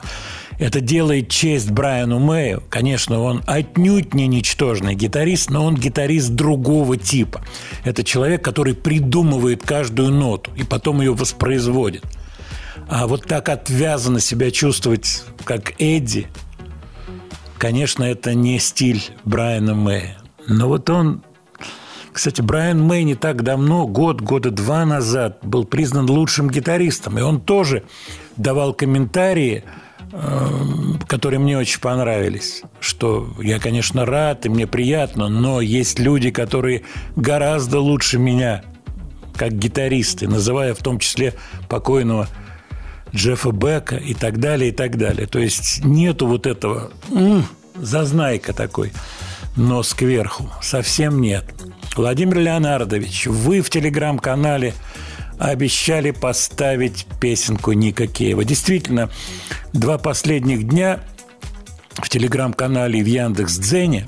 [0.60, 2.63] Это делает честь Брайану Мэю.
[2.70, 7.41] Конечно, он отнюдь не ничтожный гитарист, но он гитарист другого типа.
[7.84, 12.06] Это человек, который придумывает каждую ноту и потом ее воспроизводит.
[12.88, 16.28] А вот так отвязанно себя чувствовать, как Эдди,
[17.58, 20.17] конечно, это не стиль Брайана Мэя.
[20.48, 21.24] Но вот он
[22.15, 27.19] кстати, Брайан Мэй не так давно, год, года два назад, был признан лучшим гитаристом.
[27.19, 27.84] И он тоже
[28.38, 29.65] давал комментарии,
[30.13, 30.48] э,
[31.10, 32.62] которые мне очень понравились.
[32.80, 36.84] Что я, конечно, рад, и мне приятно, но есть люди, которые
[37.17, 38.63] гораздо лучше меня,
[39.36, 41.34] как гитаристы, называя в том числе
[41.67, 42.30] покойного
[43.15, 45.28] Джеффа Бека и так далее, и так далее.
[45.28, 48.91] То есть нету вот этого м, зазнайка такой,
[49.56, 50.49] нос кверху.
[50.62, 51.45] Совсем нет.
[51.95, 54.73] Владимир Леонардович, вы в телеграм-канале
[55.39, 58.43] обещали поставить песенку Ника Кеева.
[58.43, 59.10] Действительно,
[59.73, 60.99] два последних дня
[61.93, 64.08] в телеграм-канале в Яндекс.Дзене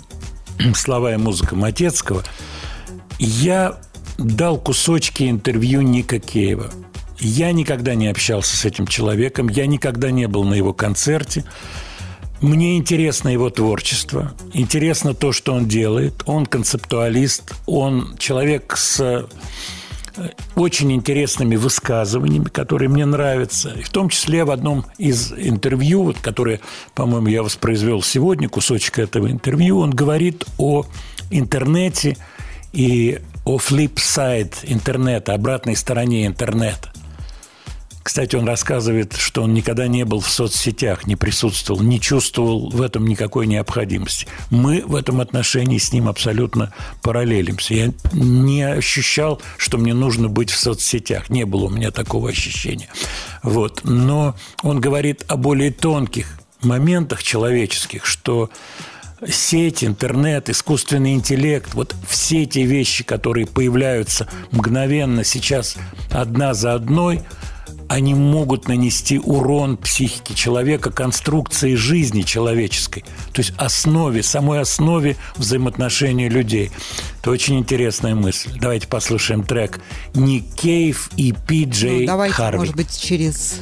[0.76, 2.24] «Слова и музыка Матецкого»
[3.20, 3.78] я
[4.18, 6.72] дал кусочки интервью Ника Кеева.
[7.20, 11.44] Я никогда не общался с этим человеком, я никогда не был на его концерте.
[12.42, 16.22] Мне интересно его творчество, интересно то, что он делает.
[16.28, 19.26] Он концептуалист, он человек с э,
[20.56, 23.72] очень интересными высказываниями, которые мне нравятся.
[23.72, 26.60] И в том числе в одном из интервью, вот, которое,
[26.94, 30.86] по-моему, я воспроизвел сегодня, кусочек этого интервью, он говорит о
[31.32, 32.18] интернете
[32.72, 36.92] и о flip side интернета, обратной стороне интернета.
[38.08, 42.82] Кстати, он рассказывает, что он никогда не был в соцсетях, не присутствовал, не чувствовал в
[42.82, 44.28] этом никакой необходимости.
[44.50, 47.74] Мы в этом отношении с ним абсолютно параллелимся.
[47.74, 51.30] Я не ощущал, что мне нужно быть в соцсетях.
[51.30, 52.88] Не было у меня такого ощущения.
[53.44, 53.82] Вот.
[53.84, 58.50] Но он говорит о более тонких моментах человеческих, что
[59.28, 65.76] сеть, интернет, искусственный интеллект, вот все те вещи, которые появляются мгновенно сейчас
[66.10, 67.26] одна за одной–
[67.90, 73.04] они могут нанести урон психике человека, конструкции жизни человеческой,
[73.34, 76.72] то есть основе, самой основе взаимоотношений людей.
[77.22, 78.52] Это очень интересная мысль.
[78.60, 79.80] Давайте послушаем трек
[80.14, 82.58] Ник Кейв и Пи Джей Ну, давайте, Харви.
[82.60, 83.62] может быть, через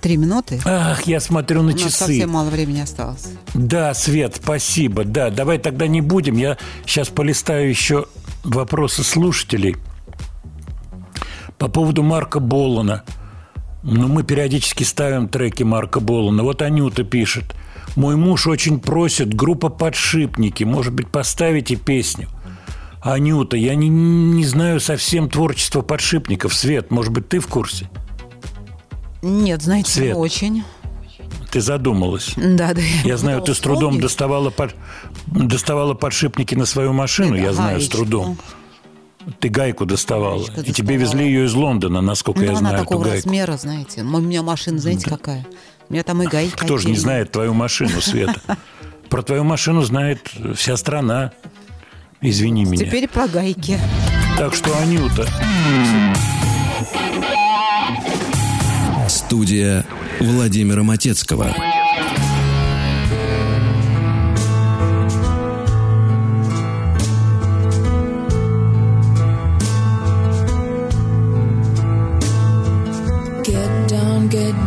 [0.00, 0.60] три минуты.
[0.64, 1.96] Ах, я смотрю на У нас часы.
[1.98, 3.28] совсем мало времени осталось.
[3.54, 5.04] Да, Свет, спасибо.
[5.04, 6.36] Да, давай тогда не будем.
[6.36, 8.06] Я сейчас полистаю еще
[8.44, 9.76] вопросы слушателей.
[11.58, 13.02] По поводу Марка Болана.
[13.88, 16.42] Ну, мы периодически ставим треки Марка Болана.
[16.42, 17.54] Вот Анюта пишет.
[17.94, 20.64] Мой муж очень просит группа «Подшипники».
[20.64, 22.28] Может быть, поставите песню?
[23.00, 26.52] Анюта, я не, не знаю совсем творчества подшипников.
[26.52, 27.88] Свет, может быть, ты в курсе?
[29.22, 30.14] Нет, знаете, Свет.
[30.14, 30.64] не очень.
[31.52, 32.32] Ты задумалась.
[32.36, 32.80] Да, да.
[33.04, 34.74] Я знаю, ты с трудом доставала, под-
[35.26, 38.36] доставала подшипники на свою машину, Это я знаю, с трудом.
[39.40, 40.38] Ты гайку доставала.
[40.38, 40.98] Гаечку И тебе доставала.
[40.98, 43.16] везли ее из Лондона, насколько Ну, я она знаю, эту такого гайку.
[43.16, 44.02] размера, знаете.
[44.02, 45.46] У меня машина, знаете, какая?
[45.88, 48.40] У меня там и гайки Кто же не знает твою машину, Света?
[49.08, 50.20] про твою машину знает
[50.56, 51.32] вся страна.
[52.20, 52.84] Извини меня.
[52.86, 53.78] Теперь про гайки.
[54.38, 55.26] Так что, Анюта,
[59.08, 59.84] Студия
[60.20, 61.54] Владимира Матецкого.
[74.28, 74.65] Get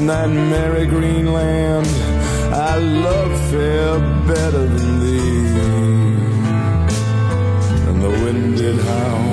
[0.00, 1.86] in that merry green land,
[2.54, 5.46] I love fair better than thee.
[7.88, 9.29] And the wind did howl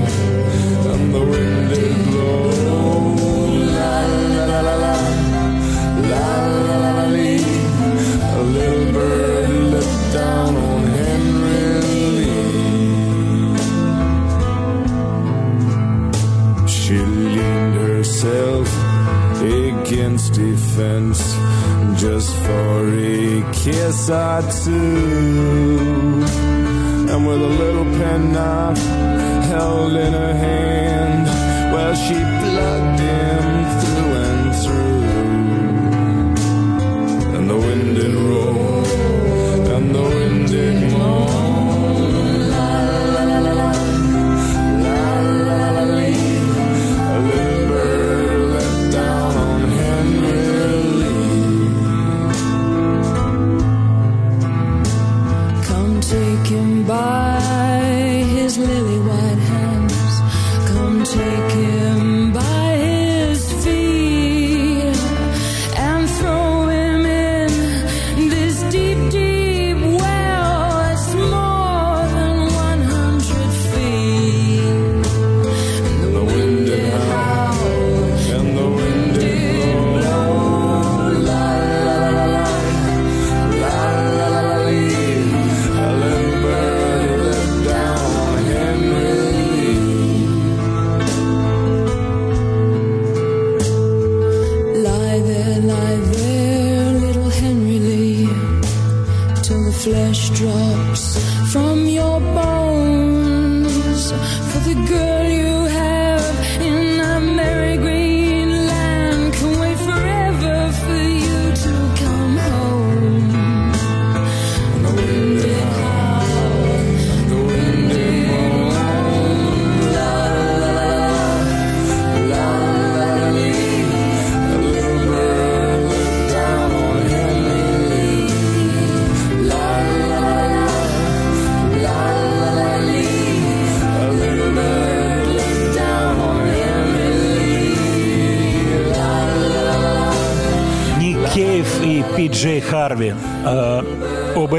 [20.08, 21.22] against a fence
[22.01, 26.24] just for a kiss or two.
[27.12, 28.78] And with a little penknife
[29.51, 31.26] held in her hand,
[31.74, 32.97] well, she plugged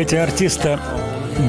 [0.08, 0.80] эти артиста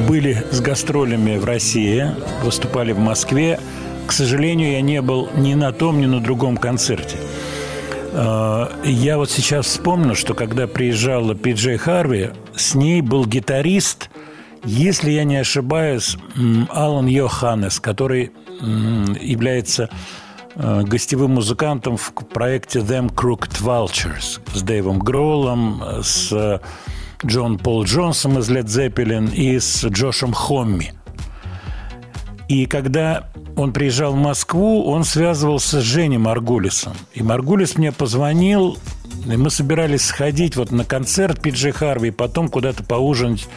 [0.05, 2.07] были с гастролями в России,
[2.43, 3.57] выступали в Москве.
[4.05, 7.15] К сожалению, я не был ни на том, ни на другом концерте.
[8.11, 14.09] Э, Я вот сейчас вспомнил, что когда приезжала Пи Джей Харви, с ней был гитарист,
[14.65, 16.17] если я не ошибаюсь,
[16.69, 19.89] Алан Йоханнес, который является
[20.55, 26.59] э, гостевым музыкантом в проекте Them Crooked Vultures с Дэйвом Гроулом, э, с
[27.25, 30.93] Джон Пол Джонсом из Led Zeppelin и с Джошем Хомми.
[32.47, 36.93] И когда он приезжал в Москву, он связывался с Женей Маргулисом.
[37.13, 38.77] И Маргулис мне позвонил,
[39.25, 43.47] и мы собирались сходить вот на концерт Пиджи Харви, потом куда-то поужинать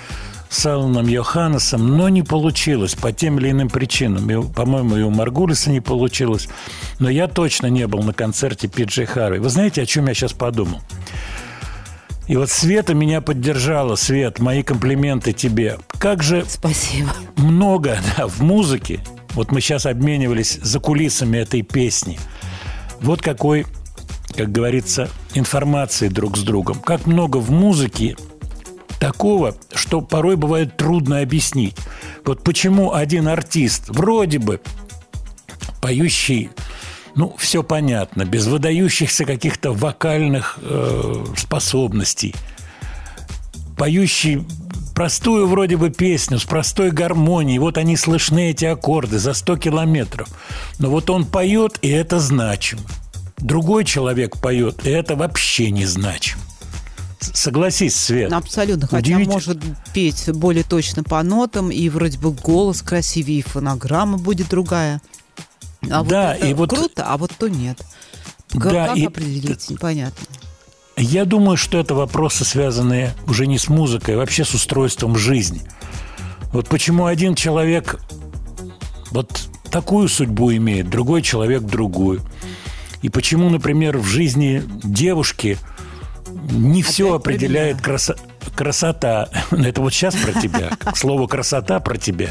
[0.50, 4.52] с Аланом Йоханнесом, но не получилось по тем или иным причинам.
[4.52, 6.48] По-моему, и у Маргулиса не получилось.
[6.98, 9.38] Но я точно не был на концерте Пиджи Харви.
[9.38, 10.80] Вы знаете, о чем я сейчас подумал?
[12.28, 13.96] И вот Света меня поддержала.
[13.96, 15.78] Свет, мои комплименты тебе.
[15.98, 17.10] Как же Спасибо.
[17.36, 19.00] много да, в музыке.
[19.34, 22.18] Вот мы сейчас обменивались за кулисами этой песни.
[23.00, 23.66] Вот какой
[24.36, 26.80] как говорится, информацией друг с другом.
[26.80, 28.16] Как много в музыке
[28.98, 31.76] такого, что порой бывает трудно объяснить.
[32.24, 34.60] Вот почему один артист вроде бы
[35.80, 36.50] поющий,
[37.14, 42.34] ну, все понятно, без выдающихся каких-то вокальных э, способностей,
[43.76, 44.44] поющий
[44.94, 50.28] простую вроде бы песню с простой гармонией, вот они слышны, эти аккорды, за 100 километров.
[50.78, 52.82] Но вот он поет, и это значимо.
[53.38, 56.42] Другой человек поет, и это вообще не значимо.
[57.20, 58.32] Согласись, Свет.
[58.32, 58.86] Абсолютно.
[58.88, 59.58] Хотя может
[59.94, 65.00] петь более точно по нотам, и вроде бы голос красивее, и фонограмма будет другая.
[65.90, 67.78] А Да, вот это и вот- круто, а вот то нет.
[68.52, 70.26] К- Да, как и- определить, непонятно.
[70.96, 75.62] Я думаю, что это вопросы, связанные уже не с музыкой, а вообще с устройством жизни.
[76.52, 77.98] Вот почему один человек
[79.10, 82.20] вот такую судьбу имеет, другой человек другую.
[83.00, 85.58] И почему, например, в жизни девушки
[86.50, 87.84] не все про определяет меня.
[88.54, 89.28] Красота.
[89.50, 90.70] Это вот сейчас про тебя.
[90.94, 92.30] Слово красота про тебя.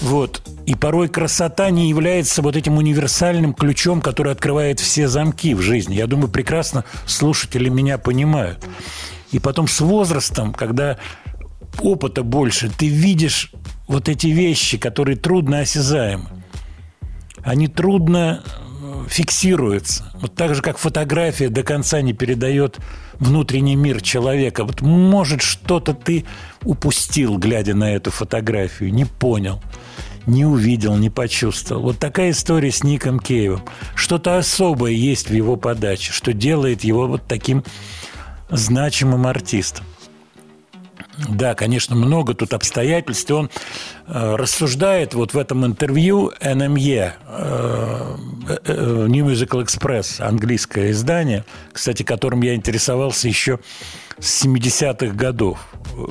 [0.00, 0.42] Вот.
[0.66, 5.94] И порой красота не является вот этим универсальным ключом, который открывает все замки в жизни.
[5.94, 8.64] Я думаю, прекрасно слушатели меня понимают.
[9.30, 10.98] И потом с возрастом, когда
[11.80, 13.52] опыта больше, ты видишь
[13.88, 16.28] вот эти вещи, которые трудно осязаемы.
[17.42, 18.44] Они трудно
[19.08, 20.10] фиксируются.
[20.14, 22.78] Вот так же, как фотография до конца не передает
[23.14, 24.64] внутренний мир человека.
[24.64, 26.24] Вот может что-то ты
[26.64, 29.62] упустил, глядя на эту фотографию, не понял,
[30.26, 31.82] не увидел, не почувствовал.
[31.82, 33.62] Вот такая история с Ником Кейвом.
[33.94, 37.64] Что-то особое есть в его подаче, что делает его вот таким
[38.50, 39.84] значимым артистом.
[41.28, 43.30] Да, конечно, много тут обстоятельств.
[43.30, 43.50] Он
[44.06, 48.16] э, рассуждает вот в этом интервью NME, э,
[48.64, 53.58] э, New Musical Express, английское издание, кстати, которым я интересовался еще
[54.18, 55.58] с 70-х годов.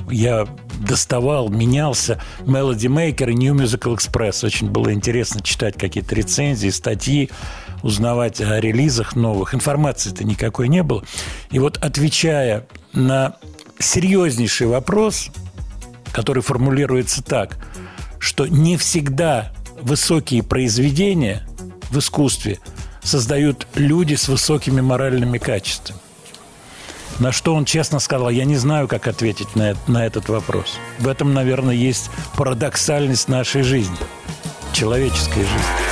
[0.10, 0.48] Я
[0.88, 4.46] доставал, менялся Melody Maker и New Musical Express.
[4.46, 7.32] Очень было интересно читать какие-то рецензии, статьи,
[7.82, 9.56] узнавать о релизах новых.
[9.56, 11.04] Информации-то никакой не было.
[11.50, 13.36] И вот отвечая на
[13.82, 15.30] серьезнейший вопрос,
[16.12, 17.58] который формулируется так,
[18.20, 19.52] что не всегда
[19.82, 21.48] высокие произведения
[21.90, 22.60] в искусстве
[23.04, 26.00] создают люди с высокими моральными качествами.
[27.20, 30.78] На что он честно сказал, я не знаю, как ответить на, на этот вопрос.
[30.98, 33.98] В этом, наверное, есть парадоксальность нашей жизни,
[34.74, 35.92] человеческой жизни.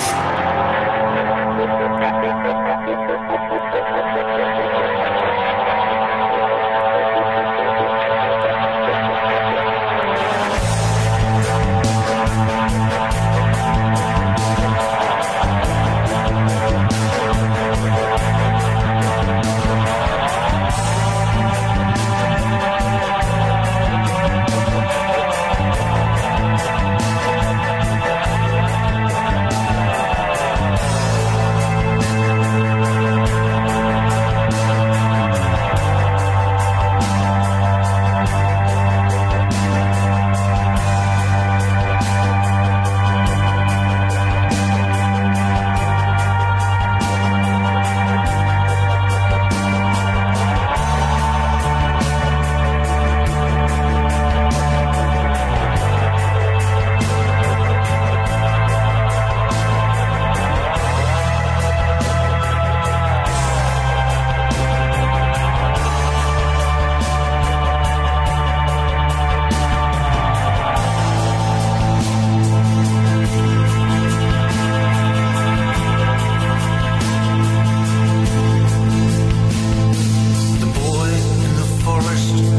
[82.29, 82.50] first.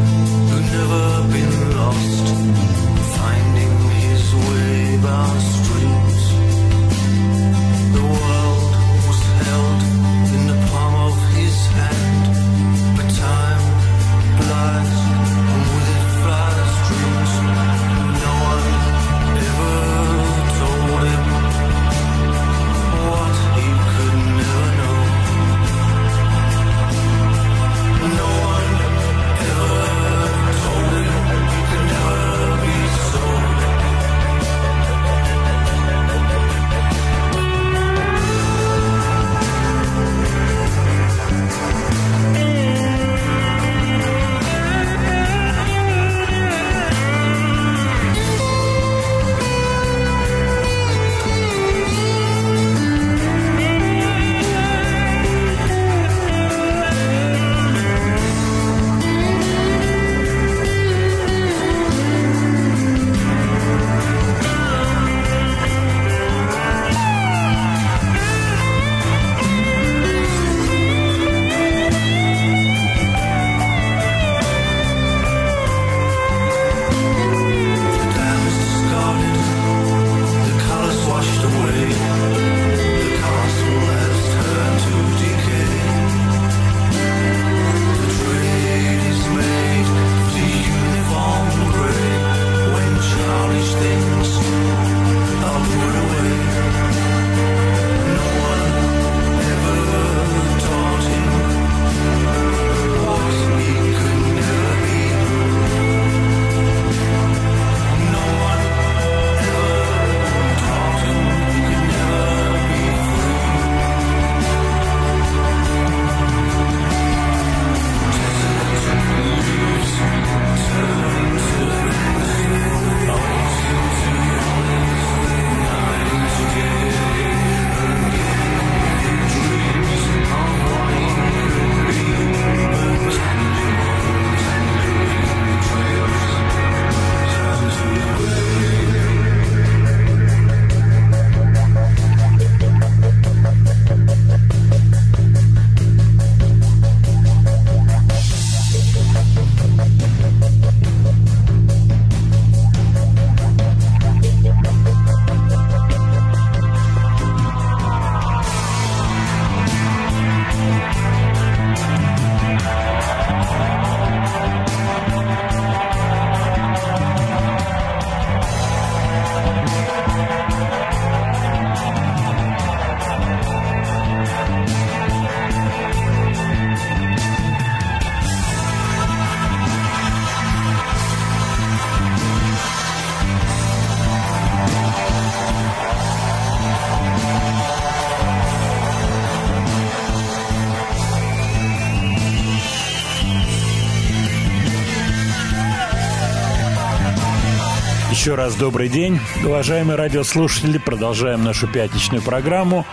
[198.23, 200.79] Еще раз добрый день, уважаемые радиослушатели.
[200.79, 202.87] Продолжаем нашу пятничную программу.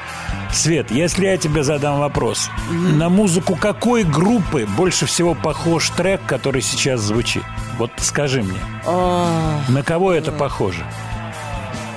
[0.52, 6.64] Свет, если я тебе задам вопрос, на музыку какой группы больше всего похож трек, который
[6.64, 7.44] сейчас звучит?
[7.78, 8.58] Вот скажи мне,
[8.88, 10.84] А, на кого это похоже?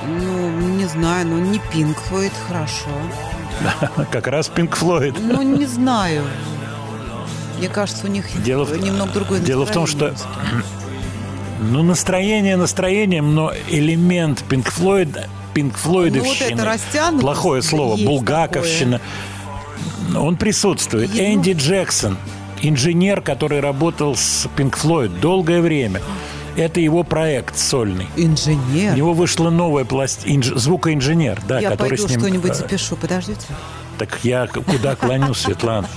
[0.07, 2.91] ну, не знаю, ну не Пинк Флойд, хорошо.
[4.13, 5.17] Как раз Pink Floyd.
[5.19, 6.23] Ну, не знаю.
[7.57, 10.15] Мне кажется, у них Дело в- немного другое дело в том, что-.
[11.63, 16.71] Ну, настроение настроением, но элемент Pink Floyd, Pink Флойдовщины, Ну,
[17.13, 19.01] вот плохое слово, булгаковщина,
[20.17, 21.11] он присутствует.
[21.15, 22.17] Е- ну- Энди Джексон,
[22.63, 26.01] инженер, который работал с Pink Floyd долгое время.
[26.57, 28.07] Это его проект сольный.
[28.17, 28.95] У Инженер.
[28.95, 32.21] него вышла новая пластинка, звукоинженер, да, Я который пойду с ним...
[32.21, 33.47] что-нибудь э, запишу, подождите.
[33.97, 35.89] Так я куда клоню, Светлана?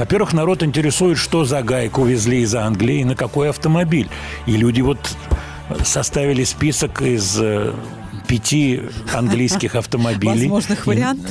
[0.00, 4.08] Во-первых, народ интересует, что за гайку везли из Англии и на какой автомобиль.
[4.46, 4.98] И люди вот
[5.84, 7.74] составили список из э,
[8.26, 8.80] пяти
[9.12, 10.48] английских автомобилей.
[10.48, 11.30] Возможных вариантов.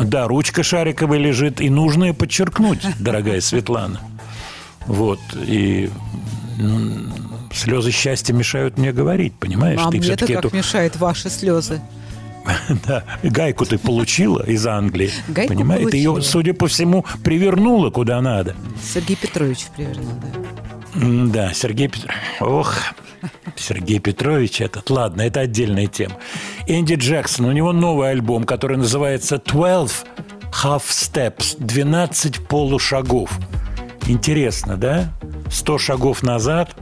[0.00, 1.60] Да, ручка шариковая лежит.
[1.60, 4.00] И нужно ее подчеркнуть, дорогая Светлана.
[4.86, 5.20] Вот.
[5.36, 5.88] И
[6.58, 7.12] м,
[7.54, 9.78] слезы счастья мешают мне говорить, понимаешь?
[9.80, 11.80] А Ты мне-то как эту мешают ваши слезы.
[12.86, 15.10] да, гайку ты получила из Англии.
[15.28, 15.90] Гайку понимаешь?
[15.90, 16.30] Ты ее, получила.
[16.30, 18.54] судя по всему, привернула куда надо.
[18.82, 20.52] Сергей Петрович привернул, да.
[21.48, 22.16] Да, Сергей Петрович.
[22.40, 22.76] Ох,
[23.56, 24.90] Сергей Петрович этот.
[24.90, 26.16] Ладно, это отдельная тема.
[26.66, 29.90] Энди Джексон, у него новый альбом, который называется «12
[30.62, 33.30] Half Steps» 12 полушагов.
[34.06, 35.12] Интересно, да?
[35.50, 36.74] 100 шагов назад.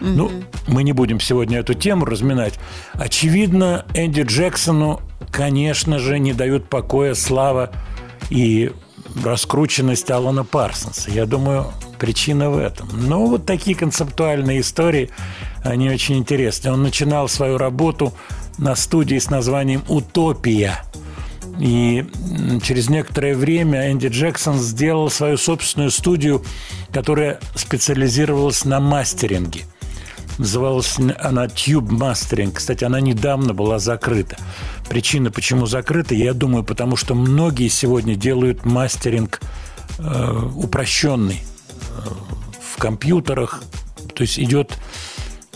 [0.00, 0.30] Ну,
[0.66, 2.54] мы не будем сегодня эту тему разминать.
[2.94, 7.70] Очевидно, Энди Джексону, конечно же, не дают покоя слава
[8.30, 8.72] и
[9.24, 11.10] раскрученность Алана Парсонса.
[11.10, 11.66] Я думаю,
[11.98, 12.88] причина в этом.
[12.92, 15.10] Но вот такие концептуальные истории,
[15.62, 16.72] они очень интересны.
[16.72, 18.14] Он начинал свою работу
[18.58, 20.82] на студии с названием «Утопия».
[21.58, 22.06] И
[22.62, 26.42] через некоторое время Энди Джексон сделал свою собственную студию,
[26.90, 29.64] которая специализировалась на мастеринге.
[30.38, 32.52] Называлась она Tube Mastering.
[32.52, 34.36] Кстати, она недавно была закрыта.
[34.88, 39.40] Причина, почему закрыта, я думаю, потому что многие сегодня делают мастеринг
[39.98, 42.10] э, упрощенный э,
[42.74, 43.62] в компьютерах.
[44.14, 44.78] То есть идет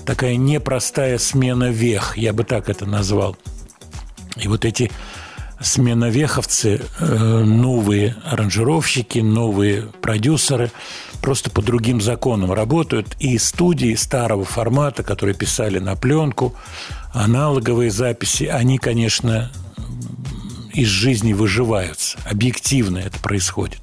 [0.05, 3.37] такая непростая смена вех, я бы так это назвал.
[4.37, 4.91] И вот эти
[5.61, 10.71] сменовеховцы, э, новые аранжировщики, новые продюсеры
[11.25, 13.17] просто по другим законам работают.
[13.19, 16.55] И студии старого формата, которые писали на пленку,
[17.15, 19.51] аналоговые записи, они, конечно,
[20.75, 22.19] из жизни выживаются.
[22.31, 23.81] Объективно это происходит.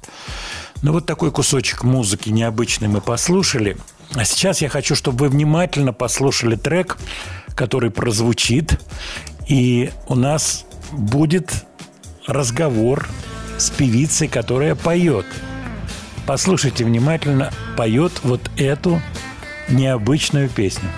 [0.82, 3.76] Ну, вот такой кусочек музыки необычный мы послушали.
[4.14, 6.96] А сейчас я хочу, чтобы вы внимательно послушали трек,
[7.56, 8.80] который прозвучит.
[9.48, 11.52] И у нас будет
[12.24, 13.08] разговор
[13.58, 15.26] с певицей, которая поет.
[16.26, 19.00] Послушайте внимательно, поет вот эту
[19.68, 20.88] необычную песню.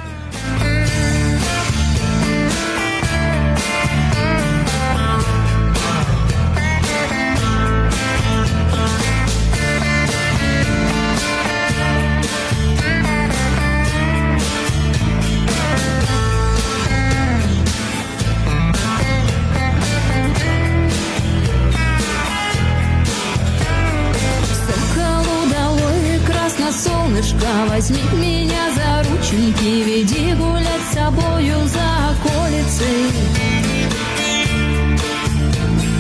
[27.85, 33.11] Возьми меня за рученьки, веди гулять с собою за околицей.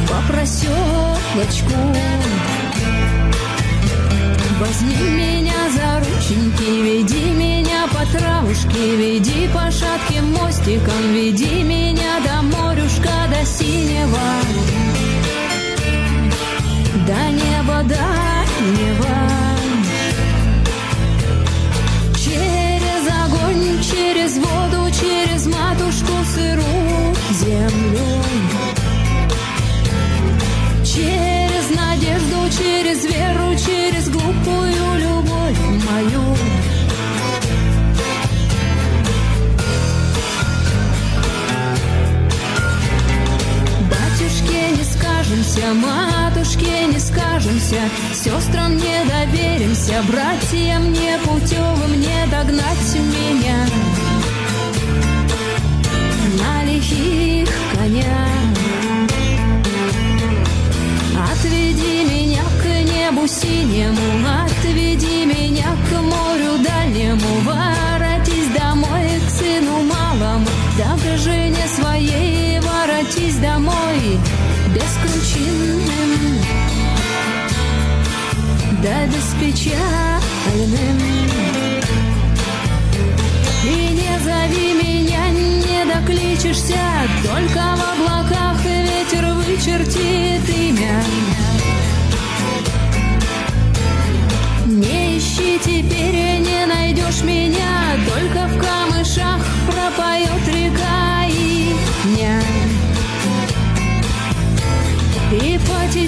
[0.09, 1.74] По проселочку
[4.61, 12.41] Возьми меня за рученьки, веди меня по травушке, веди по шатким мостикам, веди меня до
[12.43, 14.18] морюшка, до синего.
[17.07, 18.24] До неба, до
[45.55, 47.81] скажемся, матушке не скажемся,
[48.13, 53.67] сестрам не доверимся, братьям не путевым не догнать меня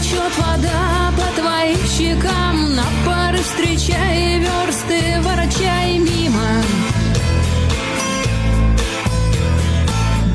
[0.06, 2.74] потечет вода по твоим щекам.
[2.74, 6.62] На пары встречай версты, ворочай мимо.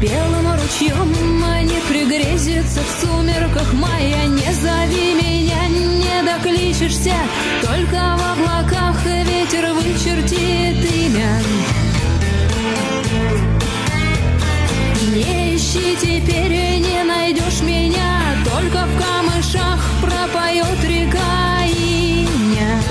[0.02, 1.12] Белым ручьем
[1.66, 4.28] не пригрезится в сумерках мая.
[4.28, 7.14] Не зови меня, не докличешься
[7.62, 11.42] Только в облаках ветер вычертит имя.
[15.14, 18.21] Не ищи теперь, не найдешь меня,
[18.62, 22.82] только в камышах пропоет река имя.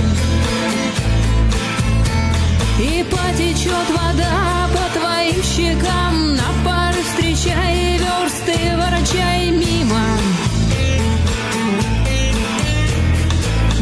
[2.78, 10.04] И потечет вода по твоим щекам, на пары встречай версты, ворочай мимо.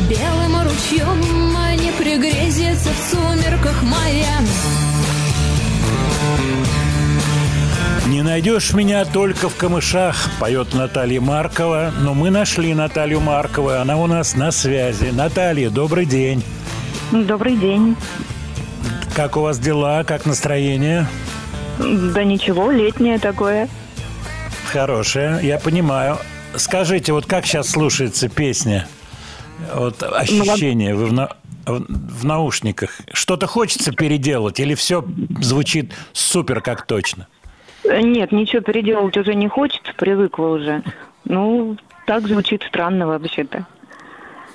[0.09, 1.20] Белым ручьем
[1.80, 4.77] не пригрезится в сумерках моя.
[8.09, 11.92] Не найдешь меня только в камышах, поет Наталья Маркова.
[12.00, 15.11] Но мы нашли Наталью Маркову, она у нас на связи.
[15.12, 16.42] Наталья, добрый день.
[17.12, 17.96] Добрый день.
[19.14, 21.06] Как у вас дела, как настроение?
[21.78, 23.68] Да ничего, летнее такое.
[24.72, 26.18] Хорошее, я понимаю.
[26.56, 28.86] Скажите, вот как сейчас слушается песня?
[29.74, 31.30] Вот ощущение вы в, на-
[31.66, 31.84] в-
[32.20, 33.00] в наушниках.
[33.12, 35.04] Что-то хочется переделать или все
[35.40, 37.26] звучит супер как точно?
[37.89, 40.82] Нет, ничего переделать уже не хочется, привыкла уже.
[41.24, 41.76] Ну,
[42.07, 43.66] так звучит странно вообще-то.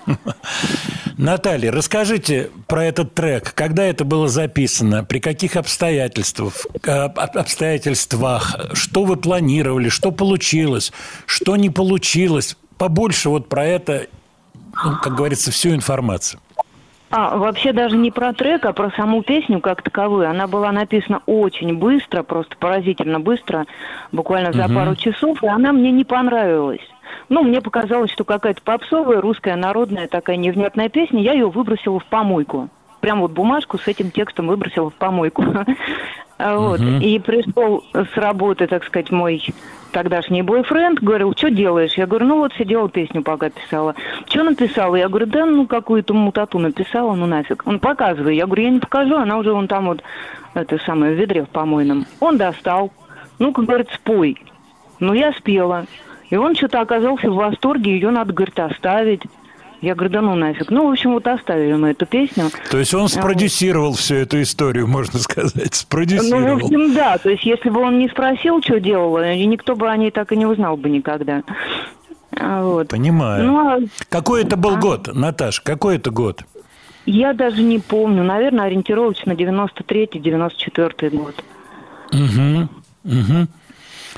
[1.18, 3.54] Наталья, расскажите про этот трек.
[3.54, 5.04] Когда это было записано?
[5.04, 6.54] При каких обстоятельствах?
[6.84, 8.56] э, об- обстоятельствах?
[8.74, 9.90] Что вы планировали?
[9.90, 10.92] Что получилось?
[11.26, 12.58] Что не получилось?
[12.78, 14.08] Побольше вот про это,
[14.84, 16.40] ну, как говорится, всю информацию.
[17.16, 20.28] А, вообще даже не про трек, а про саму песню как таковую.
[20.28, 23.68] Она была написана очень быстро, просто поразительно быстро,
[24.12, 24.76] буквально за Мгм.
[24.76, 26.82] пару часов, и она мне не понравилась.
[27.30, 32.06] Ну, мне показалось, что какая-то попсовая, русская, народная такая невнятная песня, я ее выбросила в
[32.06, 32.70] помойку.
[33.04, 35.44] Прям вот бумажку с этим текстом выбросила в помойку.
[36.40, 36.80] Вот.
[36.80, 37.00] Мгм.
[37.00, 39.42] И пришел с работы, так сказать, мой
[39.92, 41.94] тогдашний бойфренд, говорил, что делаешь?
[41.94, 43.94] Я говорю, ну вот сидела песню пока писала.
[44.28, 44.96] Что написала?
[44.96, 47.62] Я говорю, да ну какую-то мутату написала, ну нафиг.
[47.66, 48.36] Он показывает.
[48.36, 50.04] Я говорю, я не покажу, она уже вон там вот,
[50.56, 52.08] это самое, в ведре в помойном.
[52.20, 52.92] Он достал.
[53.38, 54.38] Ну-ка, говорит, спой.
[55.00, 55.86] Ну, я спела.
[56.30, 59.22] И он что-то оказался в восторге, ее надо, говорит, оставить.
[59.84, 60.72] Я говорю, да ну нафиг.
[60.72, 62.46] Ну, в общем, вот оставили мы эту песню.
[62.72, 65.54] То есть он спродюсировал всю эту историю, можно сказать.
[65.56, 66.66] Ну, в Спродюсировал.
[66.66, 67.18] общем, да.
[67.18, 70.32] То есть, если бы он не спросил, что делала, и никто бы о ней так
[70.32, 71.44] и не узнал бы никогда.
[72.40, 72.88] А, Вот.
[72.88, 73.44] Понимаю.
[73.46, 75.60] Ну, а Какой это был год, Наташ?
[75.60, 76.44] Какой это год?
[77.06, 78.24] я даже не помню.
[78.24, 81.44] Наверное, ориентировочно 93-94 год.
[82.14, 82.70] Угу,
[83.04, 83.48] угу.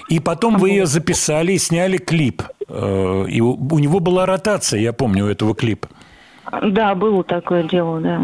[0.10, 2.44] И потом вы ее записали и сняли клип.
[2.68, 5.90] Э, И у него была ротация, я помню, у этого клипа.
[6.62, 8.22] Да, было такое дело, да.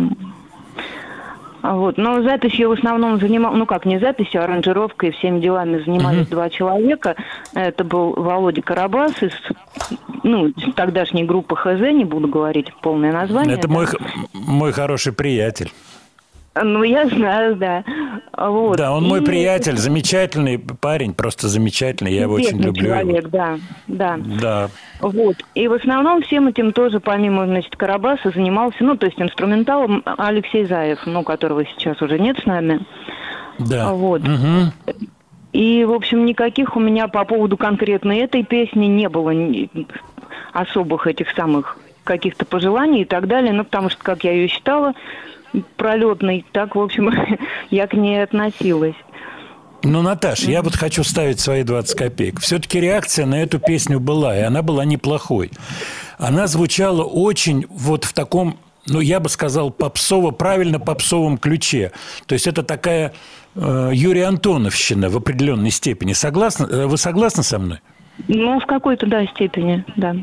[1.62, 1.98] А Вот.
[1.98, 6.28] Но записью в основном занимал, ну как, не записью, а аранжировкой и всеми делами занимались
[6.28, 7.16] два человека.
[7.54, 9.32] Это был Володя Карабас из
[10.24, 13.58] ну, тогдашней группы ХЗ, не буду говорить полное название.
[13.58, 13.74] Это да.
[13.74, 13.86] мой,
[14.34, 15.72] мой хороший приятель.
[16.54, 17.84] Ну, я знаю, да.
[18.38, 18.78] Вот.
[18.78, 22.86] Да, он мой И приятель, замечательный парень, просто замечательный, я его очень известный люблю.
[22.88, 24.18] человек, да, да.
[24.18, 24.70] Да.
[25.00, 25.38] Вот.
[25.56, 30.66] И в основном всем этим тоже, помимо, значит, Карабаса, занимался, ну, то есть инструменталом Алексей
[30.66, 32.82] Заев, ну, которого сейчас уже нет с нами.
[33.58, 33.94] Да.
[33.94, 34.22] Вот.
[34.22, 34.74] Мгм.
[35.54, 39.34] И, в общем, никаких у меня по поводу конкретно этой песни не было
[40.54, 44.94] особых этих самых каких-то пожеланий и так далее, ну, потому что, как я ее считала,
[45.78, 47.12] пролетной, так, в общем,
[47.70, 48.96] я к ней относилась.
[49.84, 52.40] Ну, Наташ, я вот хочу ставить свои 20 копеек.
[52.40, 55.52] Все-таки реакция на эту песню была, и она была неплохой.
[56.20, 61.92] Она звучала очень вот в таком, ну, я бы сказал, попсово, правильно попсовом ключе.
[62.28, 63.14] То есть это такая
[63.56, 66.14] э, Юрия Антоновщина в определенной степени.
[66.14, 66.66] Согласны?
[66.66, 67.80] э, Вы согласны со мной?
[68.28, 70.16] Ну, в какой-то, да, степени, да.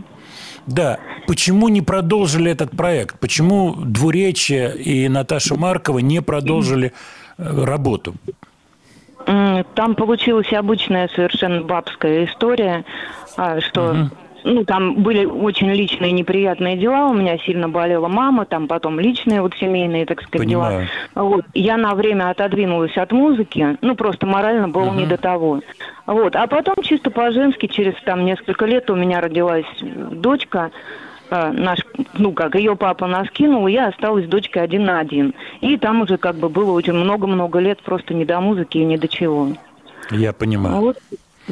[0.68, 0.98] Да.
[1.26, 3.18] Почему не продолжили этот проект?
[3.18, 6.92] Почему Двуречье и Наташа Маркова не продолжили
[7.38, 8.14] э, работу?
[9.74, 12.84] Там получилась обычная совершенно бабская история,
[13.36, 14.08] а, что
[14.44, 19.42] ну, там были очень личные неприятные дела, у меня сильно болела мама, там потом личные
[19.42, 20.88] вот семейные, так сказать, Понимаю.
[21.14, 21.24] дела.
[21.24, 21.44] Вот.
[21.54, 25.60] Я на время отодвинулась от музыки, ну, просто морально было не до того.
[26.06, 26.36] Вот.
[26.36, 30.70] А потом чисто по-женски, через там несколько лет у меня родилась дочка,
[31.30, 31.80] э, наш,
[32.14, 35.34] ну как, ее папа нас кинул, и я осталась с дочкой один на один.
[35.60, 38.96] И там уже как бы было очень много-много лет просто не до музыки и не
[38.96, 39.48] до чего.
[40.10, 40.80] Я понимаю.
[40.80, 40.98] вот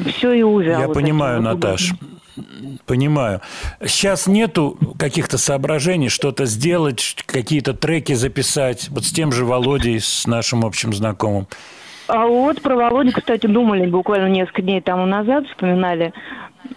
[0.05, 0.81] все и увяло.
[0.81, 1.93] Я понимаю, Наташ.
[2.85, 3.41] Понимаю.
[3.83, 8.89] Сейчас нету каких-то соображений что-то сделать, какие-то треки записать.
[8.89, 11.47] Вот с тем же Володей, с нашим общим знакомым.
[12.07, 16.13] А вот про Володю, кстати, думали буквально несколько дней тому назад, вспоминали.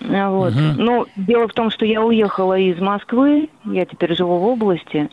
[0.09, 0.55] А Вот.
[0.77, 5.09] Но дело в том, что я уехала из Москвы, я теперь живу в области.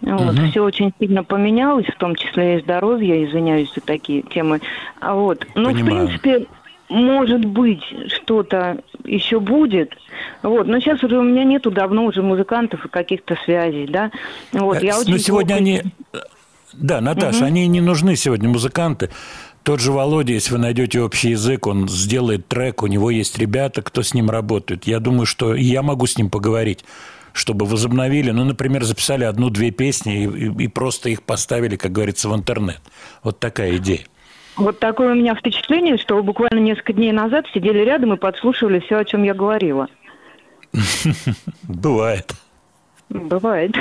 [0.00, 0.38] Вот.
[0.50, 4.60] Все очень сильно поменялось, в том числе и здоровье, извиняюсь за такие темы.
[5.00, 5.46] А вот.
[5.54, 6.46] Но, в принципе,
[6.88, 9.92] может быть, что-то еще будет.
[10.42, 10.66] Вот.
[10.66, 14.10] Но сейчас уже у меня нету давно уже музыкантов и каких-то связей, да.
[14.52, 14.82] Вот.
[14.82, 15.82] Э, Я очень Но сегодня плохо- они...
[16.72, 19.10] Да, Наташа, они не нужны сегодня, музыканты.
[19.62, 23.80] Тот же Володя, если вы найдете общий язык, он сделает трек, у него есть ребята,
[23.80, 24.86] кто с ним работает.
[24.86, 26.84] Я думаю, что я могу с ним поговорить,
[27.32, 32.28] чтобы возобновили, ну, например, записали одну-две песни и, и- и просто их поставили, как говорится,
[32.28, 32.80] в интернет.
[33.22, 34.00] Вот такая идея.
[34.56, 38.98] Вот такое у меня впечатление, что буквально несколько дней назад сидели рядом и подслушивали все,
[38.98, 39.88] о чем я говорила.
[41.62, 42.32] Бывает.
[43.10, 43.76] Бывает.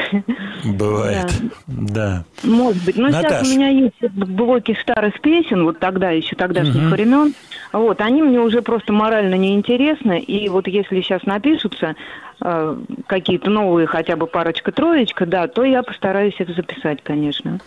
[0.64, 1.32] Бывает.
[1.66, 2.24] Да.
[2.44, 2.98] Может быть.
[2.98, 3.24] Но Наташ.
[3.24, 7.34] сейчас у меня есть блоки старых песен, вот тогда, еще тогдашних времен.
[7.72, 10.20] Вот, они мне уже просто морально неинтересны.
[10.20, 11.96] И вот если сейчас напишутся
[12.42, 17.60] э, какие-то новые, хотя бы парочка-троечка, да, то я постараюсь их записать, конечно.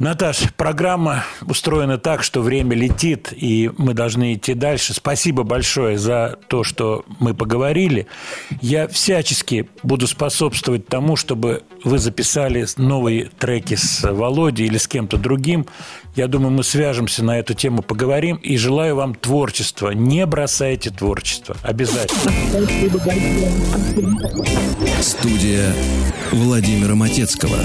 [0.00, 4.92] Наташ, программа устроена так, что время летит, и мы должны идти дальше.
[4.92, 8.08] Спасибо большое за то, что мы поговорили.
[8.60, 15.16] Я всячески буду способствовать тому, чтобы вы записали новые треки с Володей или с кем-то
[15.16, 15.66] другим.
[16.16, 18.36] Я думаю, мы свяжемся на эту тему, поговорим.
[18.36, 19.90] И желаю вам творчества.
[19.90, 21.56] Не бросайте творчество.
[21.62, 22.32] Обязательно.
[25.00, 25.72] Студия
[26.32, 27.58] Владимира Матецкого.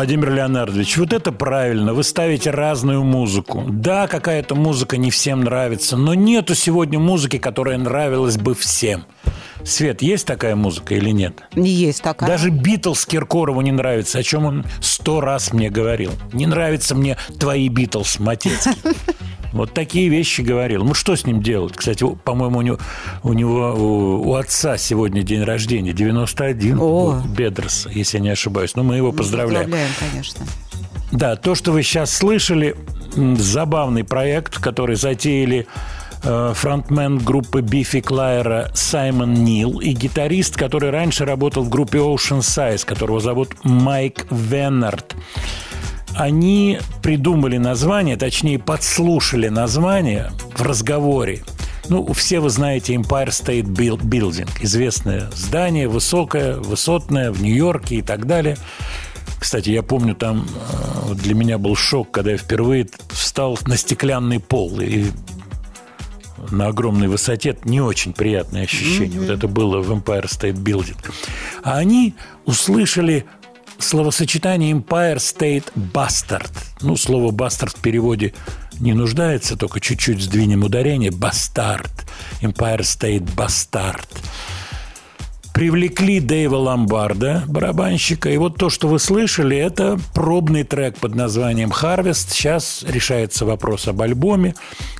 [0.00, 1.92] Владимир Леонардович, вот это правильно.
[1.92, 3.66] Вы ставите разную музыку.
[3.68, 9.04] Да, какая-то музыка не всем нравится, но нету сегодня музыки, которая нравилась бы всем.
[9.62, 11.42] Свет, есть такая музыка или нет?
[11.54, 12.30] Есть такая.
[12.30, 16.12] Даже Битлз Киркорову не нравится, о чем он сто раз мне говорил.
[16.32, 18.72] Не нравятся мне твои Битлз, Матецкий.
[19.52, 20.84] Вот такие вещи говорил.
[20.84, 21.76] Ну, что с ним делать?
[21.76, 22.78] Кстати, по-моему, у него,
[23.22, 26.82] у, него у, у отца сегодня день рождения, 91 О.
[26.82, 28.76] у Бедроса, если я не ошибаюсь.
[28.76, 29.64] Ну, мы его поздравляем.
[29.64, 30.46] Поздравляем, конечно.
[31.12, 32.76] Да, то, что вы сейчас слышали,
[33.14, 35.66] забавный проект, который затеяли
[36.22, 42.40] э, фронтмен группы Бифи Клайера Саймон Нил и гитарист, который раньше работал в группе Ocean
[42.40, 45.16] Size, которого зовут Майк Веннард.
[46.16, 51.42] Они придумали название, точнее, подслушали название в разговоре.
[51.88, 58.02] Ну, все вы знаете Empire State Buil- Building, известное здание, высокое, высотное, в Нью-Йорке и
[58.02, 58.56] так далее.
[59.40, 60.46] Кстати, я помню, там
[61.08, 65.06] э, для меня был шок, когда я впервые встал на стеклянный пол и
[66.50, 67.50] на огромной высоте.
[67.50, 69.18] Это не очень приятное ощущение.
[69.18, 70.98] Вот это было в Empire State Building.
[71.62, 73.24] А они услышали
[73.80, 76.50] словосочетание Empire State Bastard.
[76.80, 78.34] Ну, слово Bastard в переводе
[78.78, 81.10] не нуждается, только чуть-чуть сдвинем ударение.
[81.10, 81.90] Бастард.
[82.42, 84.06] Empire State Bastard
[85.60, 88.30] привлекли Дэйва Ломбарда, барабанщика.
[88.30, 92.30] И вот то, что вы слышали, это пробный трек под названием «Harvest».
[92.30, 94.54] Сейчас решается вопрос об альбоме.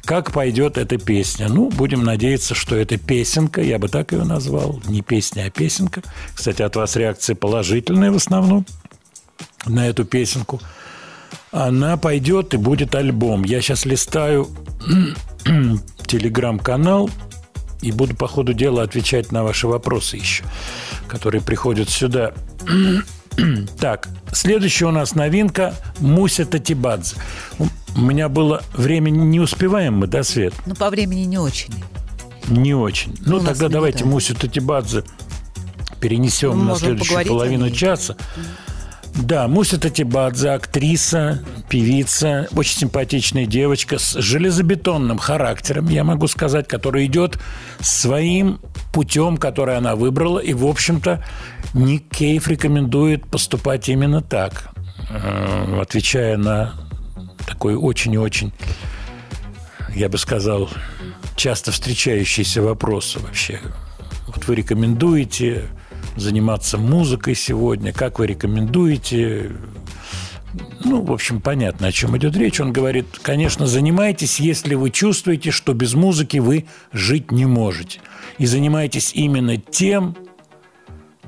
[0.04, 1.48] Как пойдет эта песня?
[1.48, 3.62] Ну, будем надеяться, что это песенка.
[3.62, 4.82] Я бы так ее назвал.
[4.86, 6.02] Не песня, а песенка.
[6.34, 8.66] Кстати, от вас реакция положительная в основном
[9.64, 10.60] на эту песенку.
[11.52, 13.44] Она пойдет и будет альбом.
[13.44, 14.46] Я сейчас листаю
[16.06, 17.08] телеграм-канал
[17.82, 20.44] и буду по ходу дела отвечать на ваши вопросы еще,
[21.08, 22.32] которые приходят сюда.
[23.78, 27.14] Так, следующая у нас новинка Муся Татибадзе.
[27.94, 30.52] У меня было время, не успеваем мы, да, Свет?
[30.66, 31.72] Ну, по времени не очень.
[32.48, 33.16] Не очень.
[33.24, 35.04] Ну, у нас тогда давайте Мусю Татибадзе
[36.00, 38.16] перенесем Мы на следующую половину часа.
[39.14, 47.06] Да, Муся Татибадзе, актриса, певица, очень симпатичная девочка с железобетонным характером, я могу сказать, которая
[47.06, 47.38] идет
[47.80, 48.60] своим
[48.92, 51.24] путем, который она выбрала, и, в общем-то,
[51.74, 54.70] Ник Кейв рекомендует поступать именно так,
[55.10, 56.74] э, отвечая на
[57.46, 58.52] такой очень и очень,
[59.94, 60.70] я бы сказал,
[61.36, 63.60] часто встречающиеся вопросы вообще.
[64.28, 65.68] Вот вы рекомендуете
[66.16, 67.92] заниматься музыкой сегодня?
[67.92, 69.52] Как вы рекомендуете?
[70.84, 72.60] Ну, в общем, понятно, о чем идет речь.
[72.60, 78.00] Он говорит, конечно, занимайтесь, если вы чувствуете, что без музыки вы жить не можете.
[78.38, 80.16] И занимайтесь именно тем,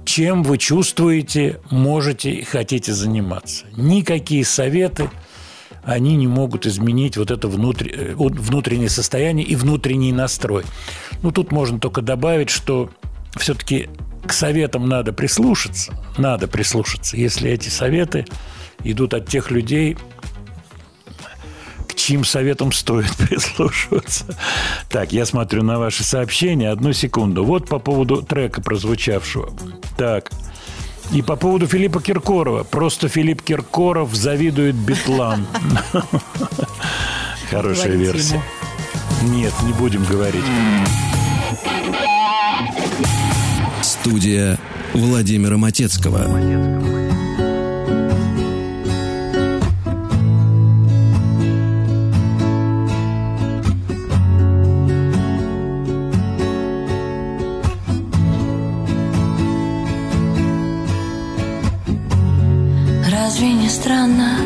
[0.04, 3.66] чем вы чувствуете, можете и хотите заниматься.
[3.76, 5.08] Никакие советы,
[5.84, 10.64] они не могут изменить вот это э, внутреннее состояние и внутренний настрой.
[11.22, 12.90] Ну, тут можно только добавить, что
[13.36, 13.88] все-таки
[14.26, 15.94] к советам надо прислушаться.
[16.18, 18.26] Надо прислушаться, если эти советы
[18.84, 19.96] идут от тех людей,
[21.88, 24.36] к чьим советам стоит прислушиваться.
[24.88, 26.70] Так, я смотрю на ваши сообщения.
[26.70, 27.44] Одну секунду.
[27.44, 29.52] Вот по поводу трека прозвучавшего.
[29.96, 30.30] Так.
[31.12, 32.64] И по поводу Филиппа Киркорова.
[32.64, 35.46] Просто Филипп Киркоров завидует битлам.
[37.50, 38.42] Хорошая версия.
[39.22, 40.44] Нет, не будем говорить.
[44.12, 44.58] Студия
[44.92, 46.28] Владимира Матецкого.
[63.10, 64.36] Разве не странно?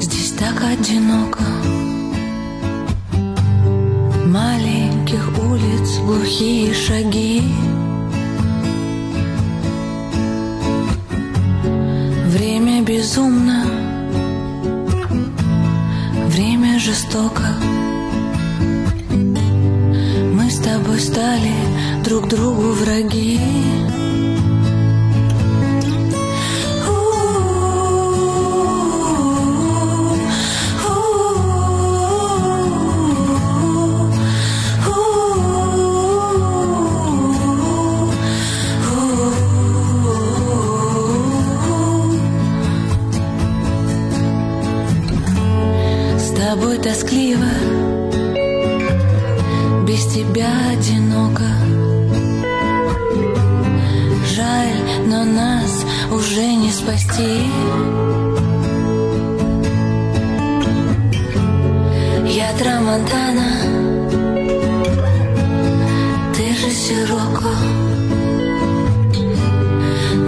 [0.00, 1.44] Здесь так одиноко
[5.16, 7.42] Маленьких улиц глухие шаги.
[12.26, 13.64] Время безумно
[16.28, 17.44] Время жестоко.
[20.32, 21.54] Мы с тобой стали
[22.04, 23.40] друг другу враги
[46.86, 47.50] тоскливо,
[49.88, 51.42] без тебя одиноко.
[54.36, 54.76] Жаль,
[55.08, 57.50] но нас уже не спасти.
[62.24, 63.50] Я Трамонтана,
[66.36, 67.50] ты же Сироко.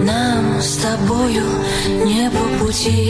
[0.03, 1.45] Нам с тобою
[2.05, 3.09] не по пути.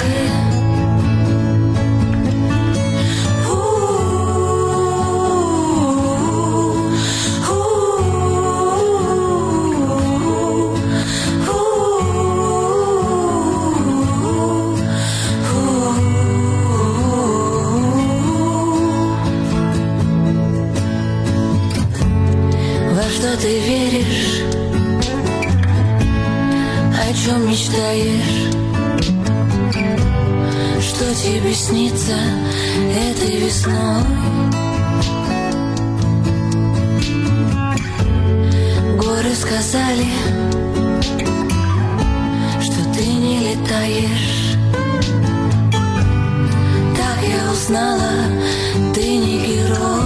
[24.10, 24.42] Веришь?
[26.98, 28.50] О чем мечтаешь?
[30.82, 32.18] Что тебе снится
[32.96, 34.04] этой весной?
[38.98, 40.08] Горы сказали,
[42.62, 44.58] что ты не летаешь.
[46.98, 48.12] Так я узнала,
[48.94, 49.99] ты не герой.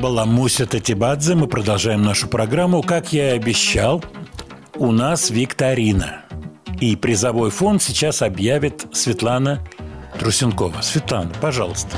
[0.00, 1.34] Была Муся Татибадзе.
[1.34, 2.82] Мы продолжаем нашу программу.
[2.82, 4.02] Как я и обещал,
[4.76, 6.22] у нас викторина.
[6.80, 9.60] И призовой фонд сейчас объявит Светлана
[10.18, 10.80] Трусенкова.
[10.80, 11.96] Светлана, пожалуйста.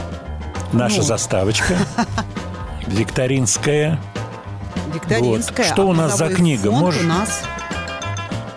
[0.72, 1.02] Наша Ну.
[1.02, 1.76] заставочка.
[2.86, 4.00] Викторинская.
[4.92, 5.66] Викторинская.
[5.66, 5.72] Вот.
[5.72, 6.70] Что у нас за книга?
[6.70, 7.02] Можешь?
[7.02, 7.42] У нас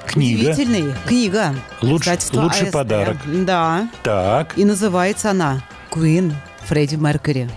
[0.08, 0.50] Книга.
[0.52, 0.94] удивительный.
[1.06, 1.56] Книга.
[1.82, 2.72] Луч- лучший АСТ.
[2.72, 3.18] подарок.
[3.26, 3.88] Да.
[4.04, 4.58] Так.
[4.58, 5.62] И называется она
[5.92, 6.34] «Queen»
[6.66, 7.50] Фредди Меркьюри.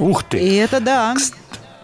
[0.00, 0.38] Ух ты.
[0.38, 1.14] И это да.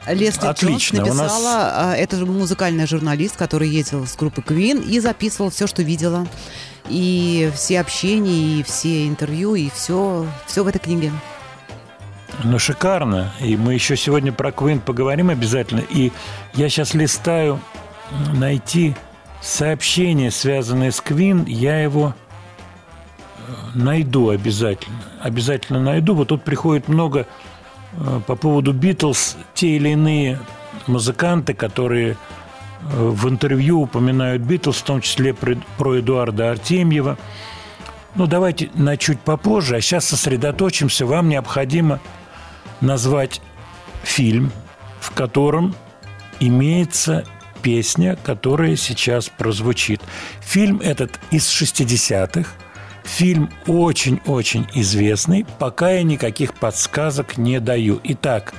[0.09, 4.85] Лесли Отлично, Джонс нас- написала, а, это же музыкальный журналист, который ездил с группы Queen
[4.85, 6.27] и записывал все, что видела.
[6.89, 11.11] И все общения, и все интервью, и все, все в этой книге.
[12.45, 13.33] Ну, шикарно.
[13.41, 15.83] И мы еще сегодня про Квин поговорим обязательно.
[15.91, 16.13] И
[16.55, 17.61] я сейчас листаю
[18.35, 18.95] найти
[19.43, 21.45] сообщение, связанное с Квин.
[21.47, 22.15] Я его
[23.49, 25.03] э, найду обязательно.
[25.21, 26.15] Обязательно найду.
[26.15, 27.27] Вот тут приходит много
[28.27, 29.37] по поводу Битлз.
[29.55, 30.39] Те или иные
[30.87, 32.17] музыканты, которые э,
[32.91, 37.19] в интервью упоминают Битлз, в том числе про Эдуарда Артемьева.
[38.15, 41.05] Ну, давайте на чуть попозже, а сейчас сосредоточимся.
[41.07, 42.01] Вам необходимо
[42.81, 43.43] назвать
[44.03, 44.53] фильм,
[45.01, 45.75] в котором
[46.41, 47.25] имеется
[47.63, 50.01] песня, которая сейчас прозвучит.
[50.41, 52.49] Фильм этот из 60-х.
[53.07, 55.47] Фильм очень-очень известный.
[55.59, 58.01] Пока я никаких подсказок не даю.
[58.05, 58.53] Итак,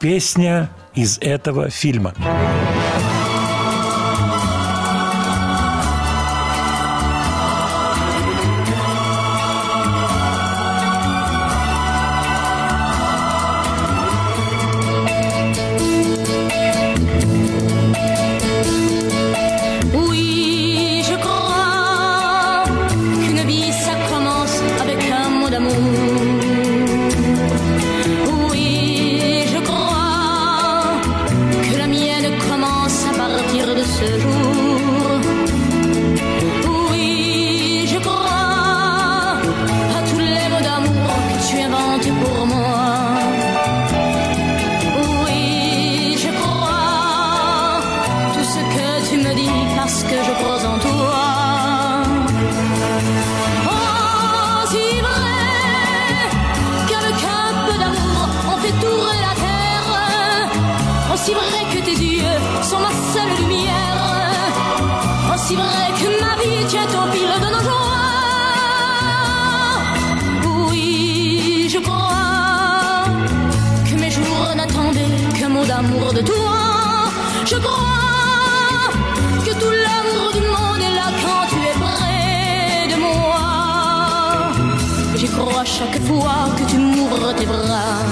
[0.00, 2.12] песня из этого фильма.
[2.18, 3.13] Oui,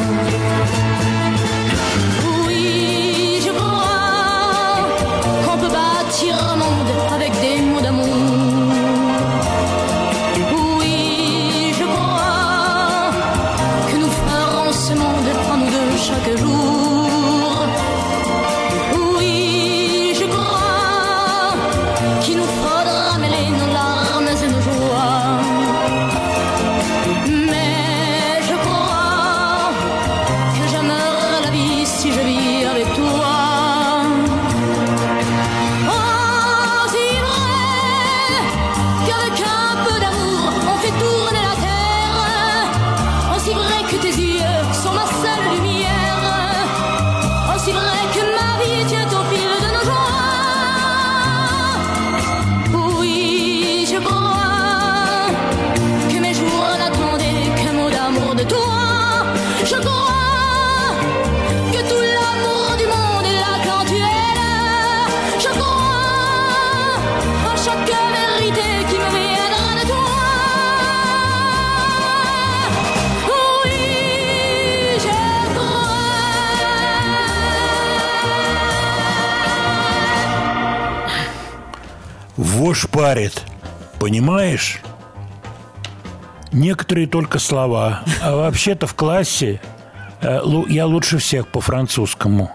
[0.01, 0.22] now.
[82.73, 83.43] Вошь парит.
[84.01, 84.81] Понимаешь?
[86.53, 88.03] Некоторые только слова.
[88.23, 89.61] А вообще-то в классе
[90.23, 90.41] э,
[90.71, 92.51] я лучше всех по французскому.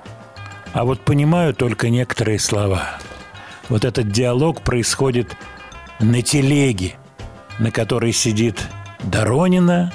[0.74, 2.98] А вот понимаю только некоторые слова.
[3.70, 5.38] Вот этот диалог происходит
[6.00, 6.96] на телеге,
[7.60, 8.60] на которой сидит
[9.04, 9.94] Доронина.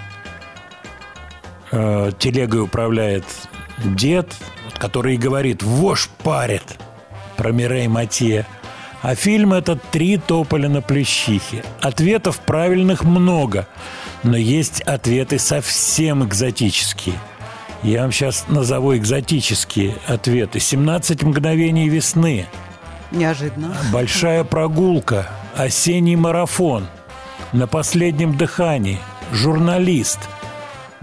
[1.72, 3.24] Э, телегой управляет
[3.78, 4.32] дед,
[4.78, 6.78] который и говорит «Вошь парит»
[7.36, 8.46] про Мирей Матье.
[9.02, 11.64] А фильм этот «Три тополя на плющихе».
[11.80, 13.66] Ответов правильных много,
[14.22, 17.16] но есть ответы совсем экзотические.
[17.82, 20.58] Я вам сейчас назову экзотические ответы.
[20.58, 22.46] «17 мгновений весны»,
[23.12, 23.76] Неожиданно.
[23.92, 26.86] Большая прогулка, осенний марафон,
[27.52, 28.98] на последнем дыхании,
[29.32, 30.18] журналист,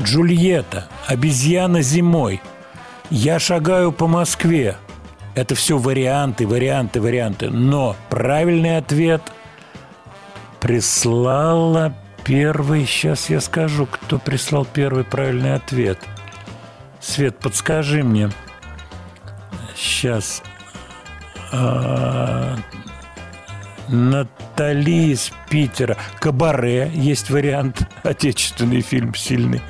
[0.01, 2.41] Джульетта, обезьяна зимой,
[3.11, 4.77] я шагаю по Москве.
[5.39, 7.49] Это все варианты, варианты, варианты.
[7.49, 9.21] Но правильный ответ
[10.59, 11.95] прислала
[12.25, 12.85] первый.
[12.85, 15.97] Сейчас я скажу, кто прислал первый правильный ответ.
[16.99, 18.31] Свет, подскажи мне.
[19.77, 20.43] Сейчас.
[21.53, 22.57] А,
[23.87, 25.95] Натали из Питера.
[26.19, 27.87] Кабаре есть вариант.
[28.03, 29.61] Отечественный фильм сильный.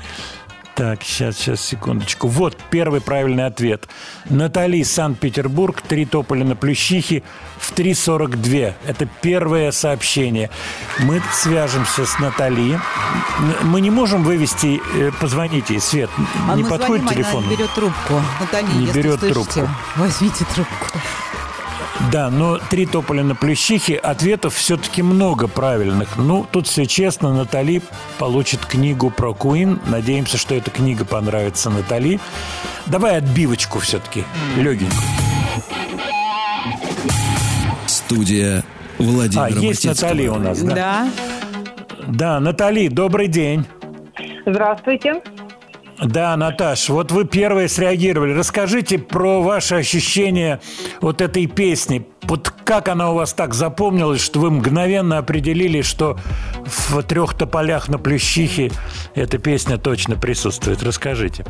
[0.80, 2.26] Так, сейчас, сейчас, секундочку.
[2.26, 3.86] Вот первый правильный ответ.
[4.30, 7.22] Натали, Санкт-Петербург, три тополя на Плющихе
[7.58, 8.72] в 3.42.
[8.86, 10.48] Это первое сообщение.
[11.00, 12.80] Мы свяжемся с Натали.
[13.62, 14.80] Мы не можем вывести...
[14.96, 16.08] э, Позвоните, Свет.
[16.48, 17.42] А не подходит звоним, телефон?
[17.44, 18.14] Она не берет трубку.
[18.40, 19.68] Натали, Не берет слышите, трубку.
[19.96, 20.86] возьмите трубку.
[22.10, 26.16] Да, но три тополя на плющихе, ответов все-таки много правильных.
[26.16, 27.82] Ну, тут все честно, Натали
[28.18, 29.80] получит книгу про Куин.
[29.86, 32.18] Надеемся, что эта книга понравится Натали.
[32.86, 34.24] Давай отбивочку все-таки,
[34.56, 35.00] легенькую.
[37.86, 38.64] Студия
[38.98, 39.84] Владимира А, есть.
[39.84, 40.74] Натали у нас, да?
[40.74, 41.08] Да.
[42.08, 43.64] Да, Натали, добрый день.
[44.46, 45.22] Здравствуйте.
[46.02, 48.32] Да, Наташ, вот вы первые среагировали.
[48.32, 50.60] Расскажите про ваши ощущения
[51.00, 52.06] вот этой песни.
[52.22, 56.16] Вот как она у вас так запомнилась, что вы мгновенно определили, что
[56.64, 58.70] в трех тополях на Плющихе
[59.14, 60.82] эта песня точно присутствует.
[60.82, 61.44] Расскажите.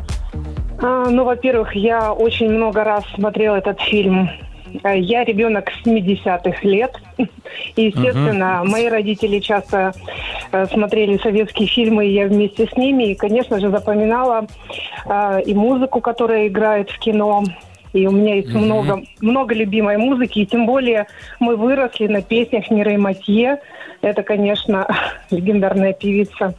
[0.81, 4.29] А, ну, во-первых, я очень много раз смотрела этот фильм.
[4.83, 6.95] А, Я ребенок 70-х лет.
[7.75, 9.93] И, естественно, мои родители часто
[10.51, 13.11] э, смотрели советские фильмы, и я вместе с ними.
[13.11, 14.47] И, конечно же, запоминала
[15.05, 17.43] а, и музыку, которая играет в кино.
[17.93, 20.39] И у меня есть много, много любимой музыки.
[20.39, 21.07] И тем более
[21.39, 23.59] мы выросли на песнях Мирей Матье.
[24.01, 24.87] Это, конечно,
[25.29, 26.53] легендарная певица.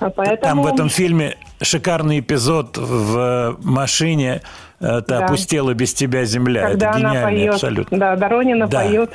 [0.00, 0.62] А Поэтому...
[0.62, 4.42] Там в этом фильме шикарный эпизод в машине
[4.80, 5.24] э, «Ты Да.
[5.26, 6.68] опустела без тебя земля».
[6.68, 7.98] когда Это она гениально поет, абсолютно.
[7.98, 8.80] да, Доронина Да.
[8.80, 9.12] поет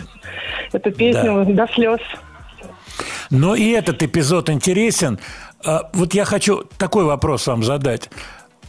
[0.71, 1.99] эту песню до слез.
[3.29, 5.19] Но и этот эпизод интересен.
[5.65, 8.09] А, Вот я хочу такой вопрос вам задать.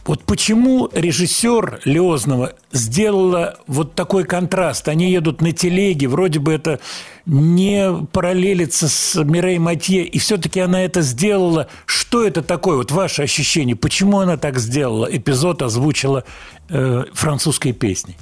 [0.05, 4.87] Вот почему режиссер Леознова сделала вот такой контраст?
[4.87, 6.79] Они едут на телеге, вроде бы это
[7.25, 11.67] не параллелится с Мирей Матье, и все-таки она это сделала.
[11.87, 12.77] Что это такое?
[12.77, 15.07] Вот ваше ощущение, почему она так сделала?
[15.09, 16.23] Эпизод озвучила
[16.69, 18.15] э, французской песней.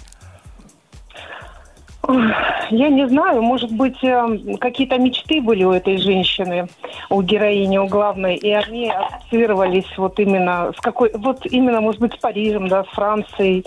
[2.70, 6.68] Я не знаю, может быть, э, какие-то мечты были у этой женщины,
[7.10, 12.14] у героини, у главной, и они ассоциировались вот именно с какой, вот именно, может быть,
[12.14, 13.66] с Парижем, да, с Францией.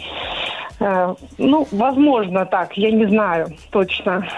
[0.80, 4.28] Э, Ну, возможно, так, я не знаю точно.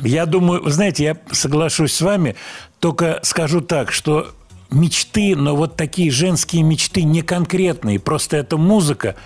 [0.00, 2.34] Я думаю, знаете, я соглашусь с вами,
[2.80, 4.28] только скажу так, что
[4.70, 9.16] мечты, но вот такие женские мечты не конкретные, просто это музыка,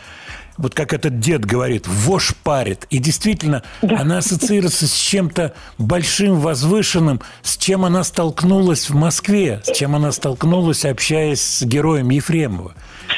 [0.56, 2.86] вот как этот дед говорит, вошь парит.
[2.90, 9.74] И действительно, она ассоциируется с чем-то большим, возвышенным, с чем она столкнулась в Москве, с
[9.76, 12.74] чем она столкнулась, общаясь с героем Ефремова.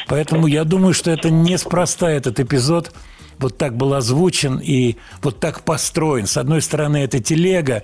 [0.07, 2.91] Поэтому я думаю, что это неспроста этот эпизод
[3.37, 6.25] вот так был озвучен и вот так построен.
[6.25, 7.83] С одной стороны, это телега,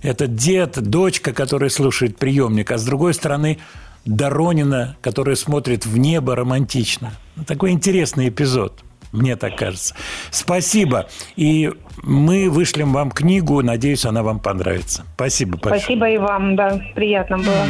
[0.00, 3.58] это дед, дочка, которая слушает приемник, а с другой стороны,
[4.04, 7.12] Доронина, которая смотрит в небо романтично.
[7.46, 8.82] Такой интересный эпизод.
[9.12, 9.94] Мне так кажется.
[10.30, 11.06] Спасибо.
[11.36, 11.70] И
[12.02, 13.62] мы вышлем вам книгу.
[13.62, 15.04] Надеюсь, она вам понравится.
[15.14, 15.80] Спасибо большое.
[15.80, 17.66] Спасибо и вам, да, приятно было.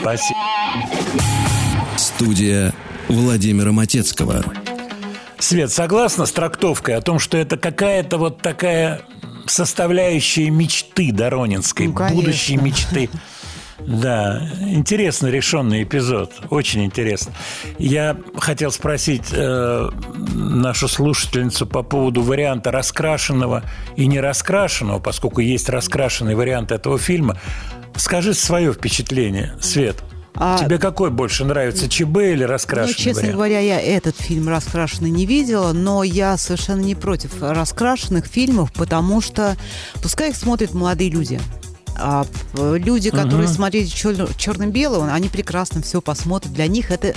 [0.00, 0.38] Спасибо.
[1.96, 2.72] Студия
[3.08, 4.44] Владимира Матецкого.
[5.38, 9.02] Свет, согласна с трактовкой о том, что это какая-то вот такая
[9.46, 12.16] составляющая мечты Доронинской, Ну, конечно.
[12.16, 13.08] будущей мечты?
[13.86, 17.32] Да, интересно решенный эпизод, очень интересно.
[17.78, 19.88] Я хотел спросить э,
[20.34, 23.64] нашу слушательницу по поводу варианта раскрашенного
[23.96, 27.38] и не раскрашенного, поскольку есть раскрашенный вариант этого фильма.
[27.96, 29.96] Скажи свое впечатление, Свет.
[30.34, 33.34] А- Тебе какой больше нравится, ЧБ или раскрашенный Ну, честно вариант?
[33.36, 39.20] говоря, я этот фильм раскрашенный не видела, но я совершенно не против раскрашенных фильмов, потому
[39.20, 39.56] что
[40.02, 41.38] пускай их смотрят молодые люди.
[41.96, 46.52] А люди, которые смотрели черно-белое, они прекрасно все посмотрят.
[46.52, 47.14] Для них это,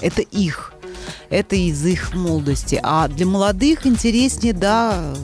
[0.00, 0.72] это их.
[1.30, 2.78] Это из их молодости.
[2.82, 5.14] А для молодых интереснее, да,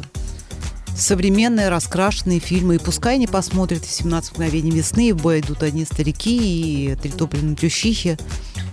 [0.97, 2.77] современные раскрашенные фильмы.
[2.77, 7.11] И пускай они посмотрят «17 мгновений весны», и в бой идут одни старики, и «Три
[7.11, 8.19] топли на плющихе».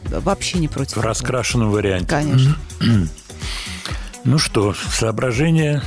[0.09, 0.93] Вообще не против.
[0.93, 1.07] В этого.
[1.07, 2.07] раскрашенном варианте.
[2.07, 2.57] Конечно.
[4.23, 5.84] Ну что, соображение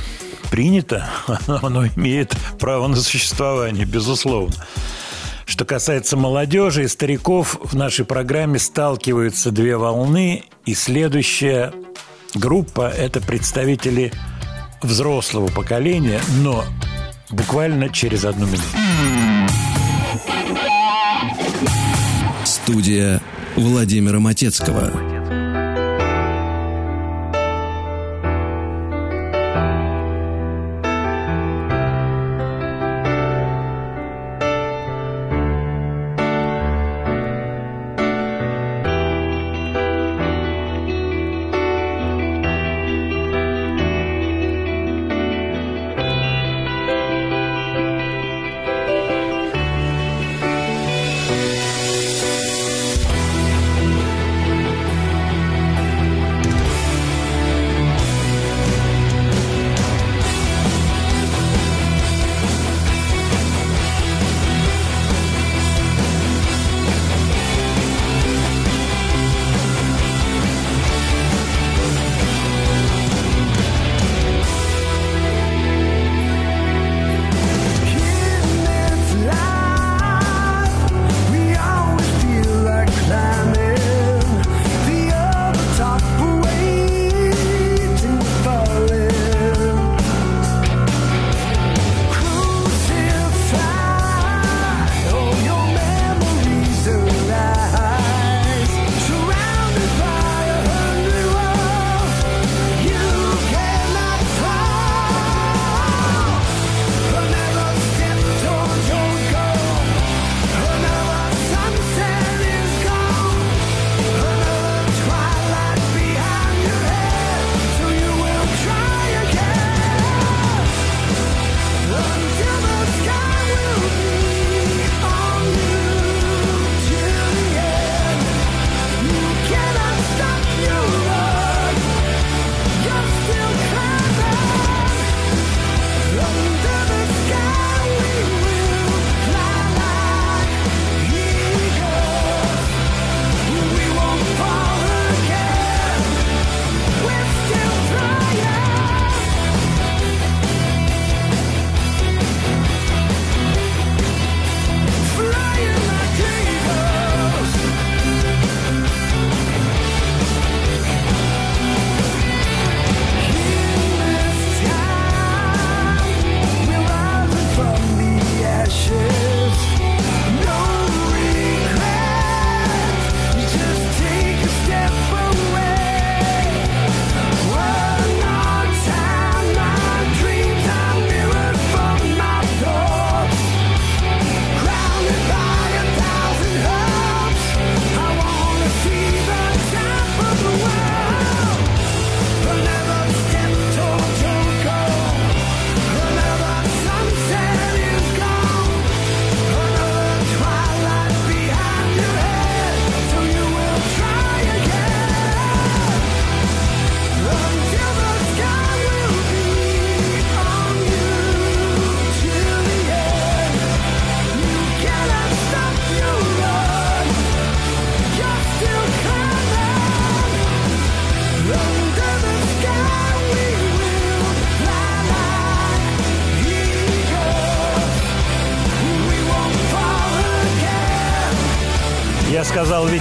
[0.49, 1.09] принято,
[1.47, 4.55] оно имеет право на существование, безусловно.
[5.45, 11.73] Что касается молодежи и стариков, в нашей программе сталкиваются две волны, и следующая
[12.35, 14.13] группа– это представители
[14.81, 16.63] взрослого поколения, но
[17.31, 18.63] буквально через одну минуту.
[22.45, 23.21] Студия
[23.55, 25.08] Владимира Матецкого.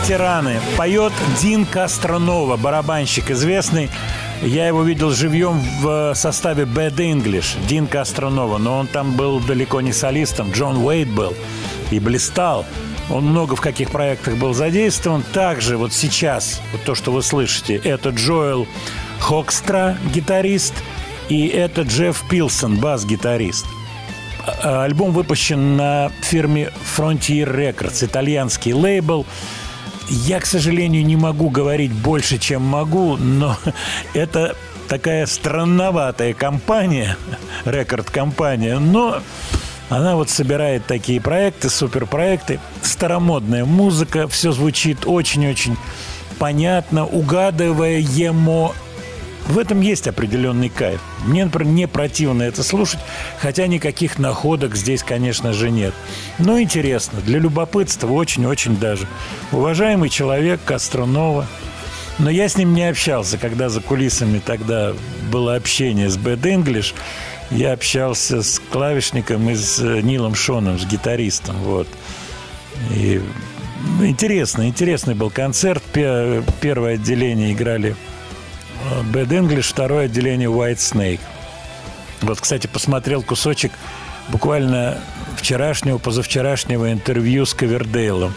[0.03, 0.61] Ветераны.
[0.77, 3.91] Поет Дин Кастронова, барабанщик известный.
[4.43, 9.81] Я его видел живьем в составе Bad English, Дин Кастронова, но он там был далеко
[9.81, 11.35] не солистом, Джон Уэйт был
[11.91, 12.65] и блистал.
[13.11, 15.23] Он много в каких проектах был задействован.
[15.33, 18.67] Также вот сейчас, вот то, что вы слышите, это Джоэл
[19.19, 20.75] Хокстра, гитарист,
[21.29, 23.67] и это Джефф Пилсон, бас-гитарист.
[24.63, 29.27] А- Альбом выпущен на фирме Frontier Records, итальянский лейбл.
[30.09, 33.57] Я, к сожалению, не могу говорить больше, чем могу, но
[34.15, 34.57] это
[34.89, 37.17] такая странноватая компания,
[37.65, 39.21] рекорд-компания, но
[39.91, 45.77] она вот собирает такие проекты, суперпроекты, старомодная музыка, все звучит очень-очень
[46.39, 48.73] понятно, угадываемо.
[49.49, 51.01] В этом есть определенный кайф.
[51.25, 53.01] Мне, например, не противно это слушать,
[53.41, 55.95] хотя никаких находок здесь, конечно же, нет.
[56.39, 59.07] Но интересно, для любопытства очень-очень даже.
[59.51, 61.47] Уважаемый человек Костронова,
[62.19, 64.93] но я с ним не общался, когда за кулисами тогда
[65.33, 66.93] было общение с Bad English.
[67.51, 71.57] Я общался с клавишником и с э, Нилом Шоном, с гитаристом.
[71.63, 71.89] Вот.
[72.95, 73.23] И
[74.03, 75.83] интересно, интересный был концерт.
[75.95, 77.97] Пе- Первое отделение играли
[79.13, 81.21] Bad English, второе отделение White Snake.
[82.21, 83.73] Вот, кстати, посмотрел кусочек
[84.29, 84.99] буквально
[85.37, 88.35] вчерашнего, позавчерашнего интервью с Ковердейлом.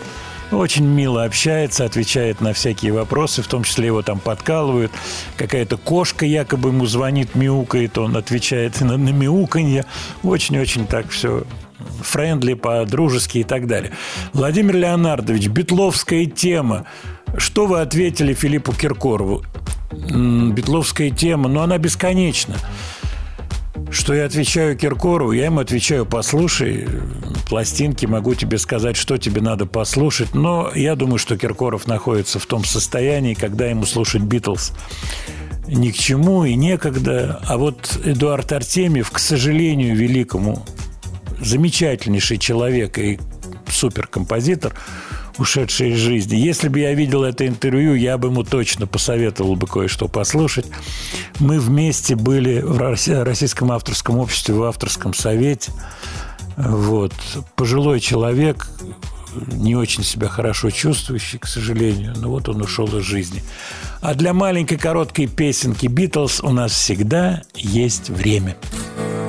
[0.51, 4.91] Очень мило общается, отвечает на всякие вопросы, в том числе его там подкалывают.
[5.37, 9.85] Какая-то кошка якобы ему звонит, мяукает, он отвечает на, на мяуканье.
[10.23, 11.43] Очень-очень так все
[12.01, 13.91] френдли, по-дружески и так далее.
[14.33, 16.85] Владимир Леонардович, битловская тема.
[17.37, 19.43] Что вы ответили Филиппу Киркорову?
[19.91, 22.55] М, Битловская тема, но она бесконечна.
[23.89, 26.87] Что я отвечаю Киркорову, я ему отвечаю, послушай,
[27.49, 30.33] пластинки, могу тебе сказать, что тебе надо послушать.
[30.33, 34.71] Но я думаю, что Киркоров находится в том состоянии, когда ему слушать Битлз
[35.67, 37.39] ни к чему и некогда.
[37.47, 40.65] А вот Эдуард Артемьев, к сожалению, великому,
[41.39, 43.19] замечательнейший человек и
[43.69, 44.73] суперкомпозитор,
[45.37, 46.35] ушедший из жизни.
[46.35, 50.65] Если бы я видел это интервью, я бы ему точно посоветовал бы кое-что послушать.
[51.39, 55.71] Мы вместе были в Росси- Российском авторском обществе, в авторском совете.
[56.57, 57.13] Вот.
[57.55, 58.67] Пожилой человек,
[59.35, 63.41] не очень себя хорошо чувствующий, к сожалению, но вот он ушел из жизни.
[64.01, 68.57] А для маленькой короткой песенки «Битлз» у нас всегда есть время.
[68.71, 69.20] That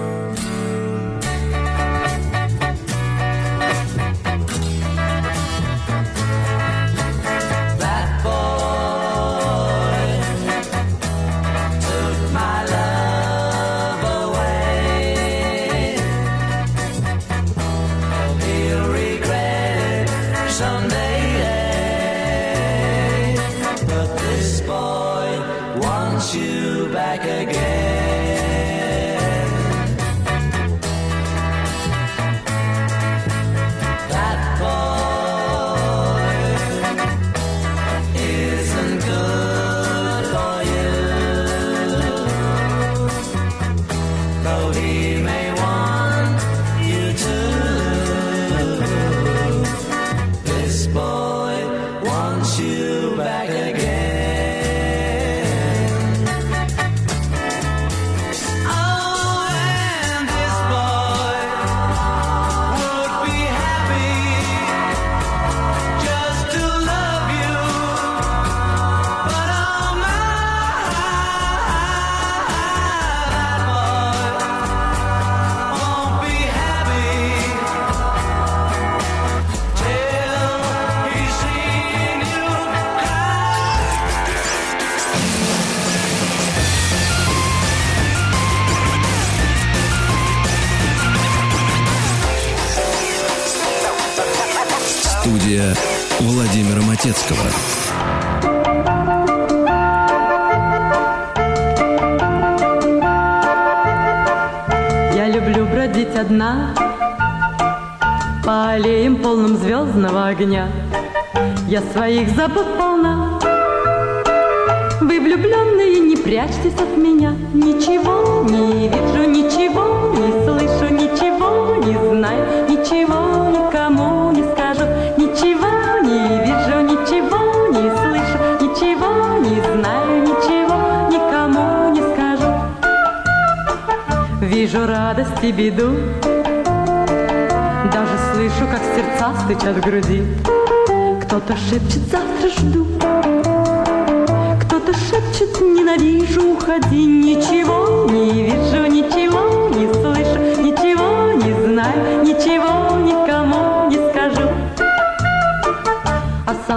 [111.93, 112.72] своих забот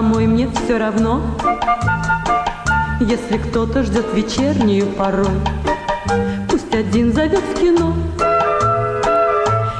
[0.05, 1.21] домой мне все равно,
[2.99, 5.39] если кто-то ждет вечернюю порой,
[6.47, 7.91] пусть один зовет в кино.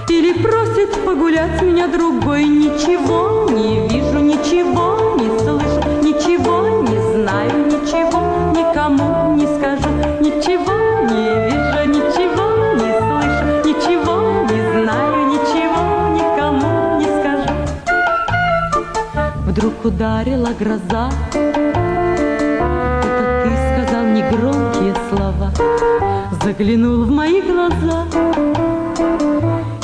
[0.10, 8.22] Или просит погулять меня другой Ничего не вижу, ничего не слышу Ничего не знаю, ничего
[8.56, 9.90] никому не скажу
[10.22, 10.75] Ничего
[19.86, 21.10] ударила гроза.
[23.04, 25.52] Это ты сказал негромкие слова.
[26.44, 28.06] Заглянул в мои глаза.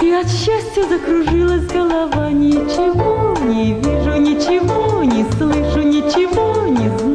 [0.02, 2.32] И от счастья закружилась голова.
[2.32, 7.11] Ничего не вижу, ничего не слышу Ничего не знаю,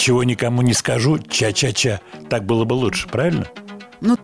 [0.00, 2.00] Ничего никому не скажу, ча-ча-ча.
[2.30, 3.46] Так было бы лучше, правильно?
[4.00, 4.16] Ну,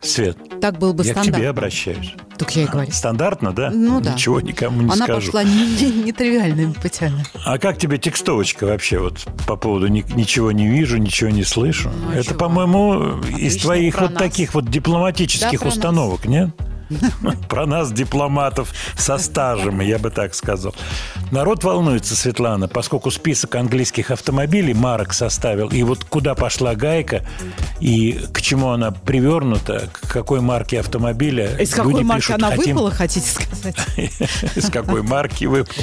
[0.00, 1.36] Свет, так был бы я к стандарт.
[1.38, 2.14] тебе обращаюсь.
[2.38, 2.92] Так я и говорю.
[2.92, 3.72] Стандартно, да?
[3.74, 4.12] Ну да.
[4.12, 5.26] Ничего никому не Она скажу.
[5.32, 5.50] пошла не-
[5.82, 7.24] не- нетривиальными путями.
[7.44, 11.90] А как тебе текстовочка вообще вот по поводу ни- ничего не вижу, ничего не слышу?
[12.04, 12.38] Ну, Это, чего?
[12.38, 14.22] по-моему, из твоих вот нас.
[14.22, 15.74] таких вот дипломатических Да, про нас.
[15.74, 16.50] установок, нет?
[17.48, 20.74] Про нас, дипломатов со стажем, я бы так сказал.
[21.30, 27.24] Народ волнуется, Светлана, поскольку список английских автомобилей марок составил, и вот куда пошла гайка,
[27.80, 31.56] и к чему она привернута, к какой марке автомобиля.
[31.56, 33.76] Из какой марки пишут, она «Хотим выпала, хотите сказать?
[34.56, 35.82] из какой марки выпал.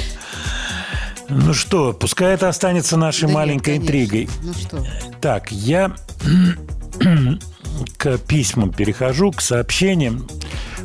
[1.28, 3.82] Ну что, пускай это останется нашей Да нет, маленькой конечно.
[3.82, 4.28] интригой.
[4.42, 4.86] Ну что,
[5.20, 5.94] Так, я
[7.96, 10.26] к письмам перехожу, к сообщениям.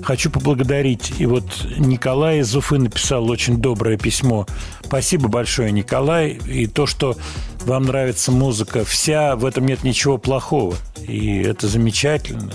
[0.03, 1.13] Хочу поблагодарить.
[1.19, 4.45] И вот Николай из Уфы написал очень доброе письмо.
[4.83, 6.39] Спасибо большое, Николай.
[6.47, 7.15] И то, что
[7.61, 10.75] вам нравится музыка вся, в этом нет ничего плохого.
[11.07, 12.53] И это замечательно.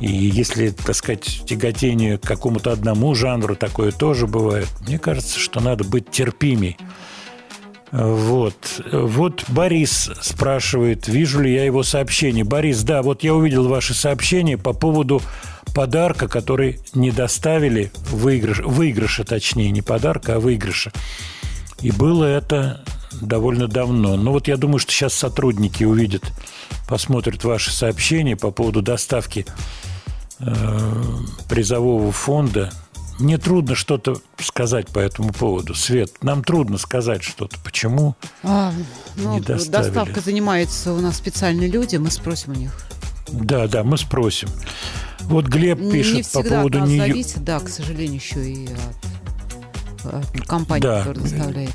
[0.00, 4.68] И если, так сказать, тяготение к какому-то одному жанру, такое тоже бывает.
[4.86, 6.76] Мне кажется, что надо быть терпимей.
[7.92, 8.82] Вот.
[8.90, 12.42] Вот Борис спрашивает, вижу ли я его сообщение.
[12.42, 15.20] Борис, да, вот я увидел ваше сообщение по поводу
[15.74, 20.92] подарка, который не доставили, выигрыш, выигрыша точнее, не подарка, а выигрыша.
[21.80, 22.84] И было это
[23.20, 24.16] довольно давно.
[24.16, 26.32] Но вот я думаю, что сейчас сотрудники увидят,
[26.88, 29.46] посмотрят ваши сообщения по поводу доставки
[30.38, 31.02] э,
[31.48, 32.70] призового фонда.
[33.18, 35.74] Мне трудно что-то сказать по этому поводу.
[35.74, 37.58] Свет, нам трудно сказать что-то.
[37.62, 38.16] Почему?
[38.42, 38.72] а,
[39.16, 39.70] ну, Не доставили.
[39.70, 42.72] доставка занимается у нас специальные люди, мы спросим у них.
[43.28, 44.48] Да, да, мы спросим.
[45.32, 48.68] Вот Глеб пишет не по поводу от нас Нью- зависит, да, к сожалению, еще и
[50.04, 50.98] от, от компании, Да.
[50.98, 51.70] которая доставляет.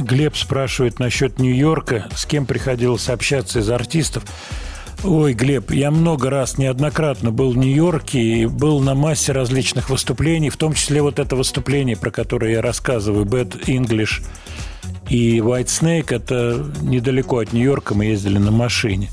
[0.00, 2.08] Глеб спрашивает насчет Нью-Йорка.
[2.14, 4.24] С кем приходилось общаться из артистов?
[5.04, 10.48] Ой, Глеб, я много раз, неоднократно был в Нью-Йорке и был на массе различных выступлений,
[10.48, 14.22] в том числе вот это выступление, про которое я рассказываю, Bad English
[15.08, 19.10] и White Snake, это недалеко от Нью-Йорка, мы ездили на машине.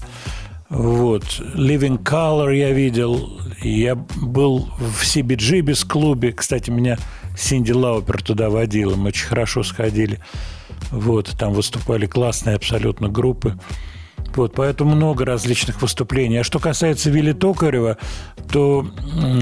[0.70, 1.24] Вот.
[1.56, 3.40] Living Color я видел.
[3.62, 6.32] Я был в CBG без клубе.
[6.32, 6.98] Кстати, меня
[7.38, 8.96] Синди Лаупер туда водила.
[8.96, 10.20] Мы очень хорошо сходили.
[10.91, 11.36] Вот.
[11.38, 13.58] Там выступали классные абсолютно группы.
[14.36, 16.38] Вот, поэтому много различных выступлений.
[16.38, 17.98] А что касается Вилли Токарева,
[18.52, 18.86] то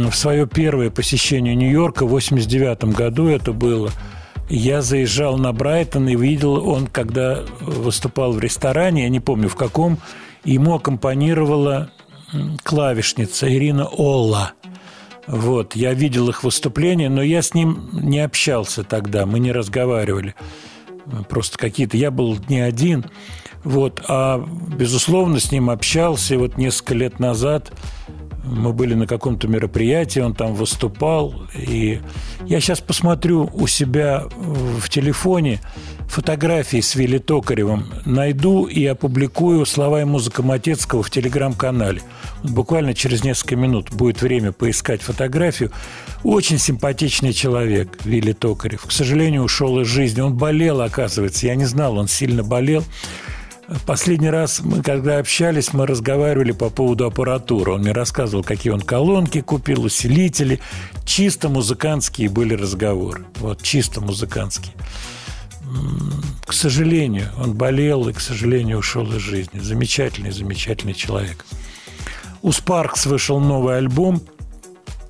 [0.10, 3.92] в свое первое посещение Нью-Йорка в 89 году это было,
[4.50, 9.56] я заезжал на Брайтон и видел он, когда выступал в ресторане, я не помню в
[9.56, 9.98] каком,
[10.54, 11.92] ему аккомпанировала
[12.64, 14.54] клавишница Ирина Олла.
[15.28, 20.36] Вот, я видел их выступление, но я с ним не общался тогда, мы не разговаривали.
[21.30, 21.98] Просто какие-то...
[21.98, 23.06] Я был не один.
[23.64, 24.46] Вот, а,
[24.78, 26.36] безусловно, с ним общался.
[26.36, 27.72] И вот несколько лет назад
[28.48, 31.34] мы были на каком-то мероприятии, он там выступал.
[31.56, 32.00] И
[32.46, 35.60] я сейчас посмотрю у себя в телефоне
[36.08, 37.86] фотографии с Вилли Токаревым.
[38.06, 42.02] Найду и опубликую слова и музыка Матецкого в телеграм-канале.
[42.44, 45.72] Буквально через несколько минут будет время поискать фотографию.
[46.24, 48.86] Очень симпатичный человек Вилли Токарев.
[48.86, 50.22] К сожалению, ушел из жизни.
[50.22, 51.48] Он болел, оказывается.
[51.48, 52.84] Я не знал, он сильно болел.
[53.86, 57.74] Последний раз мы, когда общались, мы разговаривали по поводу аппаратуры.
[57.74, 60.62] Он мне рассказывал, какие он колонки купил, усилители.
[61.06, 63.26] Чисто музыкантские были разговоры.
[63.40, 64.74] Вот, чисто музыкантские.
[66.46, 69.60] К сожалению, он болел и, к сожалению, ушел из жизни.
[69.60, 71.46] Замечательный, замечательный человек.
[72.42, 74.22] У Спаркс вышел новый альбом.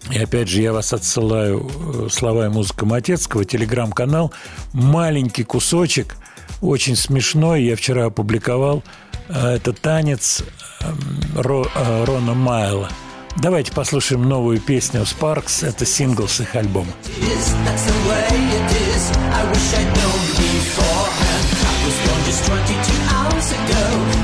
[0.09, 4.33] И опять же, я вас отсылаю э, слова и музыка Матецкого, телеграм-канал.
[4.71, 6.15] Маленький кусочек,
[6.61, 7.63] очень смешной.
[7.63, 8.83] Я вчера опубликовал.
[9.29, 10.43] Э, Это танец
[10.81, 12.89] эм, э, Рона Майла.
[13.37, 15.63] Давайте послушаем новую песню Спаркс.
[15.63, 16.91] Это сингл с их альбома.
[23.67, 24.16] that's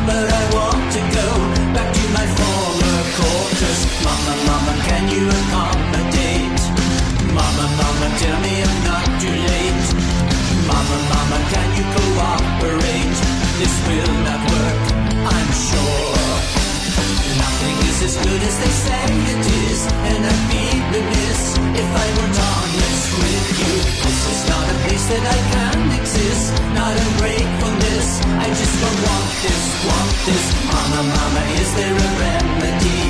[18.04, 23.06] as good as they say it is, and I'd be remiss if I weren't honest
[23.16, 23.74] with you.
[24.04, 28.08] This is not a place that I can exist, not a break from this.
[28.44, 30.46] I just don't want this, want this.
[30.68, 33.04] Mama, mama, is there a remedy?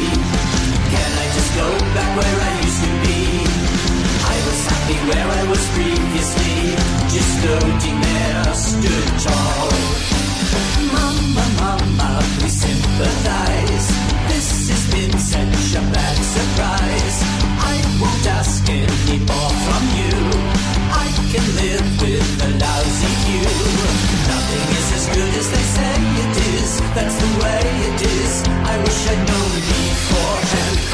[0.93, 1.67] Can I just go
[1.97, 3.19] back where I used to be?
[4.29, 6.57] I was happy where I was previously,
[7.09, 9.73] just floating there, stood tall.
[10.93, 14.02] Mama, mama, please sympathize.
[14.63, 17.17] This has been such a bad surprise.
[17.59, 20.15] I won't ask any more from you.
[20.87, 22.23] I can live with
[22.63, 23.43] lousy view.
[24.23, 26.79] Nothing is as good as they say it is.
[26.95, 27.59] That's the way
[27.91, 28.31] it is.
[28.63, 29.51] I wish I'd known.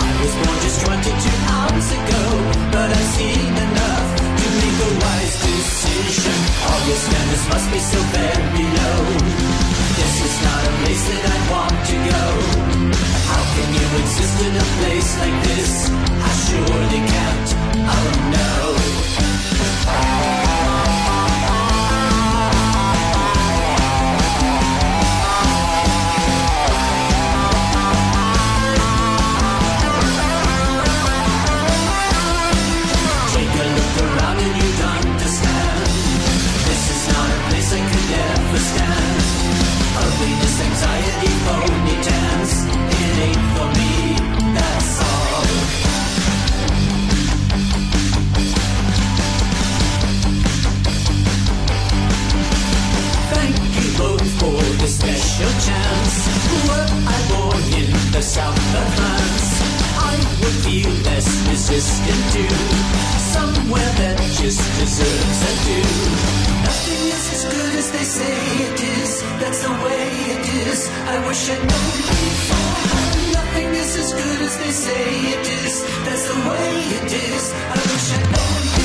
[0.01, 2.23] I was born just 22 hours ago,
[2.73, 6.39] but I've seen enough to make a wise decision.
[7.53, 9.01] Must be so very low.
[9.93, 12.38] This is not a place that I want to go.
[13.59, 15.89] Can you exist in a place like this?
[15.91, 17.49] I surely can't.
[17.91, 18.78] Oh no.
[55.69, 56.15] Chance.
[56.67, 59.49] Were I born in the south of France,
[60.11, 62.45] I would feel less resistant to
[63.35, 65.81] somewhere that just deserves a do.
[66.67, 68.37] Nothing is as good as they say
[68.67, 69.11] it is.
[69.41, 70.05] That's the way
[70.35, 70.79] it is.
[71.13, 72.83] I wish I'd known before.
[73.37, 75.05] Nothing is as good as they say
[75.35, 75.75] it is.
[76.05, 77.43] That's the way it is.
[77.75, 78.78] I wish I'd known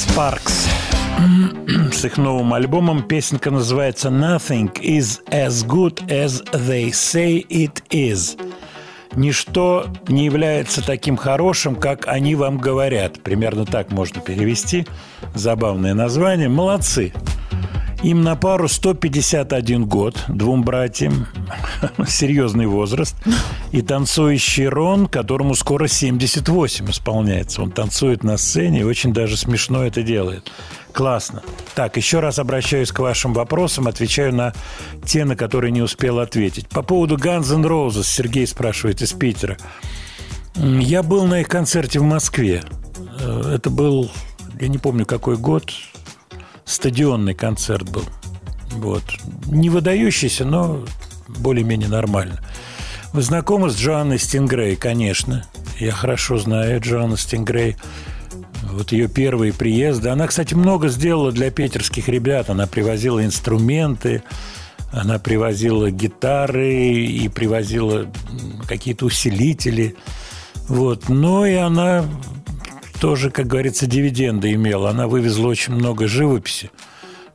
[0.00, 0.66] Sparks
[1.92, 3.02] с их новым альбомом.
[3.02, 8.40] Песенка называется «Nothing is as good as they say it is».
[9.14, 13.22] Ничто не является таким хорошим, как они вам говорят.
[13.22, 14.86] Примерно так можно перевести.
[15.34, 16.48] Забавное название.
[16.48, 17.12] Молодцы.
[18.02, 21.26] Им на пару 151 год, двум братьям,
[22.08, 23.14] серьезный возраст.
[23.72, 27.60] И танцующий Рон, которому скоро 78 исполняется.
[27.62, 30.50] Он танцует на сцене и очень даже смешно это делает.
[30.92, 31.42] Классно.
[31.74, 34.54] Так, еще раз обращаюсь к вашим вопросам, отвечаю на
[35.04, 36.68] те, на которые не успел ответить.
[36.68, 39.58] По поводу Guns N' Roses Сергей спрашивает из Питера.
[40.54, 42.62] Я был на их концерте в Москве.
[43.20, 44.10] Э, Это был,
[44.58, 45.70] я не помню какой год,
[46.64, 48.04] стадионный концерт был.
[48.72, 49.02] Вот.
[49.46, 50.84] Не выдающийся, но
[51.28, 52.40] более-менее нормально.
[53.12, 54.76] Вы знакомы с Джоанной Стингрей?
[54.76, 55.44] Конечно.
[55.78, 57.76] Я хорошо знаю Джоанну Стингрей.
[58.62, 60.10] Вот ее первые приезды.
[60.10, 62.50] Она, кстати, много сделала для питерских ребят.
[62.50, 64.22] Она привозила инструменты,
[64.92, 68.06] она привозила гитары и привозила
[68.68, 69.96] какие-то усилители.
[70.68, 71.08] Вот.
[71.08, 72.04] Но и она
[73.00, 74.90] тоже, как говорится, дивиденды имела.
[74.90, 76.70] Она вывезла очень много живописи.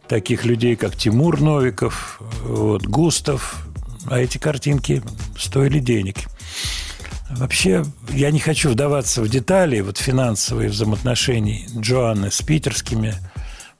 [0.07, 3.65] Таких людей, как Тимур Новиков, вот, Густав,
[4.07, 5.01] а эти картинки
[5.37, 6.17] стоили денег.
[7.31, 13.15] Вообще, я не хочу вдаваться в детали вот финансовые взаимоотношений Джоанны с питерскими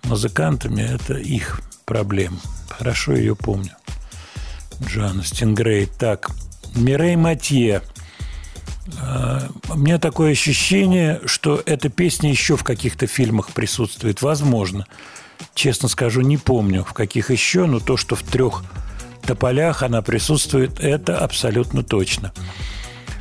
[0.03, 0.81] музыкантами.
[0.81, 2.39] Это их проблема.
[2.67, 3.73] Хорошо ее помню.
[4.83, 5.85] Джоанна Стингрей.
[5.85, 6.31] Так,
[6.73, 7.83] Мирей Матье.
[9.01, 14.21] А, У меня такое ощущение, что эта песня еще в каких-то фильмах присутствует.
[14.21, 14.85] Возможно.
[15.53, 18.63] Честно скажу, не помню, в каких еще, но то, что в трех
[19.23, 22.31] тополях она присутствует, это абсолютно точно.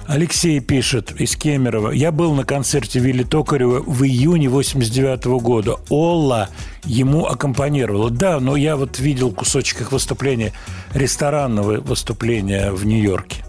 [0.06, 1.90] Алексей пишет из Кемерово.
[1.90, 5.76] Я был на концерте Вилли Токарева в июне 89 года.
[5.88, 6.50] Олла
[6.84, 8.10] ему аккомпанировала.
[8.10, 10.52] Да, но я вот видел кусочек их выступления,
[10.92, 13.44] ресторанного выступления в Нью-Йорке.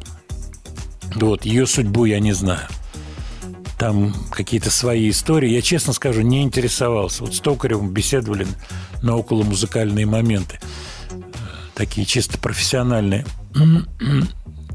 [1.14, 2.68] Вот, ее судьбу я не знаю.
[3.77, 5.49] Там какие-то свои истории.
[5.49, 7.23] Я, честно скажу, не интересовался.
[7.23, 8.48] Вот с Токаревым беседовали
[9.02, 10.60] на около музыкальные моменты.
[11.73, 13.26] Такие чисто профессиональные.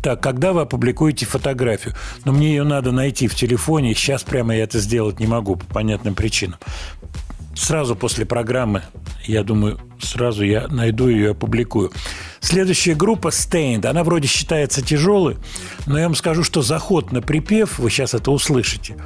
[0.03, 1.95] Так, когда вы опубликуете фотографию?
[2.25, 3.95] Но мне ее надо найти в телефоне.
[3.95, 6.59] Сейчас прямо я это сделать не могу по понятным причинам.
[7.61, 8.85] Сразу после программы,
[9.27, 11.93] я думаю, сразу я найду ее и опубликую.
[12.41, 13.87] Следующая группа Stained.
[13.87, 15.37] Она вроде считается тяжелой,
[15.85, 18.97] но я вам скажу, что заход на припев, вы сейчас это услышите,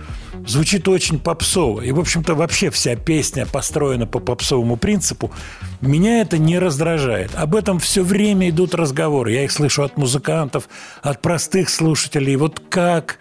[0.46, 1.80] звучит очень попсово.
[1.80, 5.32] И, в общем-то, вообще вся песня построена по попсовому принципу.
[5.80, 7.34] Меня это не раздражает.
[7.34, 9.32] Об этом все время идут разговоры.
[9.32, 10.68] Я их слышу от музыкантов,
[11.02, 12.36] от простых слушателей.
[12.36, 13.18] Вот как,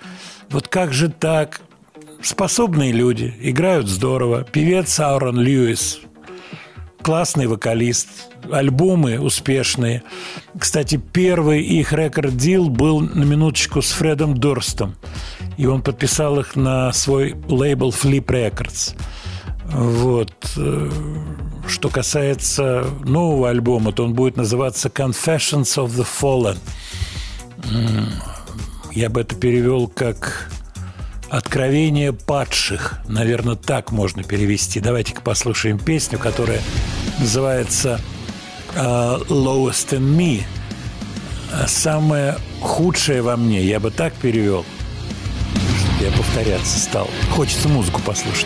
[0.51, 1.61] вот как же так?
[2.23, 4.45] Способные люди, играют здорово.
[4.45, 5.99] Певец Аурон Льюис,
[7.01, 8.07] классный вокалист,
[8.49, 10.03] альбомы успешные.
[10.57, 14.95] Кстати, первый их рекорд-дил был на минуточку с Фредом Дорстом.
[15.57, 18.95] И он подписал их на свой лейбл Flip Records.
[19.65, 20.33] Вот.
[20.55, 20.89] Э,
[21.67, 26.57] Что касается нового альбома, то он будет называться Confessions of the Fallen.
[28.93, 30.49] Я бы это перевел как
[31.33, 32.99] Откровение падших.
[33.07, 34.79] Наверное, так можно перевести.
[34.79, 36.61] Давайте-ка послушаем песню, которая
[37.17, 37.99] называется
[38.75, 40.43] э, Lowest in Me.
[41.51, 43.63] А Самое худшее во мне.
[43.63, 44.63] Я бы так перевел.
[45.99, 47.09] Я повторяться стал.
[47.31, 48.45] Хочется музыку послушать.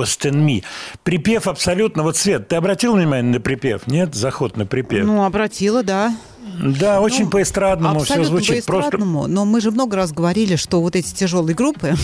[0.00, 0.64] Lowest in Me.
[1.02, 2.02] Припев абсолютно...
[2.02, 3.86] Вот, Свет, ты обратил внимание на припев?
[3.86, 4.14] Нет?
[4.14, 5.04] Заход на припев.
[5.04, 6.16] Ну, обратила, да.
[6.62, 8.64] да, очень Ну, по-эстрадному все звучит.
[8.64, 11.94] Просто по-эстрадному, но мы же много раз говорили, что вот эти тяжелые группы,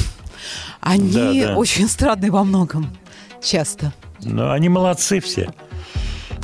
[0.80, 1.56] они Да, да.
[1.56, 2.96] очень эстрадные во многом.
[3.42, 3.92] Часто.
[4.22, 5.52] Ну, они молодцы все.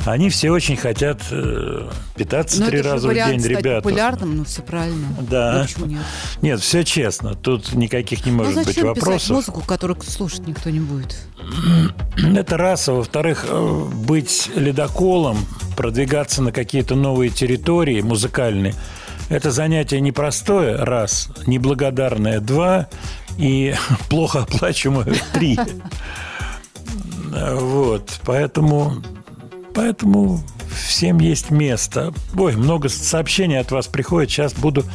[0.05, 3.81] Они все очень хотят э, питаться Но три это раза в день, стать ребята.
[3.81, 5.07] популярным, ну все правильно.
[5.21, 5.53] Да.
[5.59, 6.01] Ну, почему нет?
[6.41, 7.35] Нет, все честно.
[7.35, 9.29] Тут никаких не Ну может быть зачем писать вопросов.
[9.29, 11.15] музыку, которую слушать никто не будет?
[12.35, 12.89] Это раз.
[12.89, 15.37] А во-вторых, э, быть ледоколом,
[15.77, 18.75] продвигаться на какие-то новые территории музыкальные,
[19.29, 22.87] это занятие непростое, раз, неблагодарное, два,
[23.37, 23.73] и
[24.09, 25.57] плохо оплачиваемое, три.
[27.55, 29.01] Вот, поэтому,
[29.73, 30.39] поэтому
[30.75, 32.13] всем есть место.
[32.35, 34.85] Ой, много сообщений от вас приходит, сейчас буду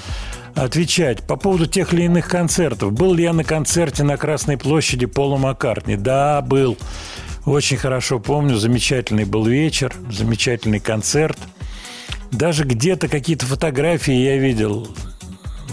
[0.54, 1.22] отвечать.
[1.26, 2.92] По поводу тех или иных концертов.
[2.92, 5.96] Был ли я на концерте на Красной площади Пола Маккартни?
[5.96, 6.76] Да, был.
[7.46, 8.56] Очень хорошо помню.
[8.56, 11.38] Замечательный был вечер, замечательный концерт.
[12.30, 14.88] Даже где-то какие-то фотографии я видел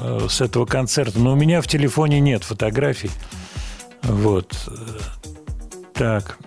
[0.01, 1.19] э, с этого концерта.
[1.19, 3.11] Но у меня в телефоне нет фотографий.
[4.03, 4.53] Вот.
[5.93, 6.37] Так.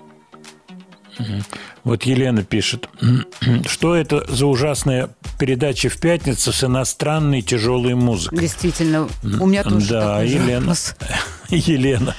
[1.84, 2.88] Вот Елена пишет.
[3.66, 8.38] Что это за ужасная передача в пятницу с иностранной тяжелой музыкой?
[8.38, 9.08] Действительно,
[9.40, 10.74] у меня тоже Да, такой Елена.
[11.48, 12.14] Елена.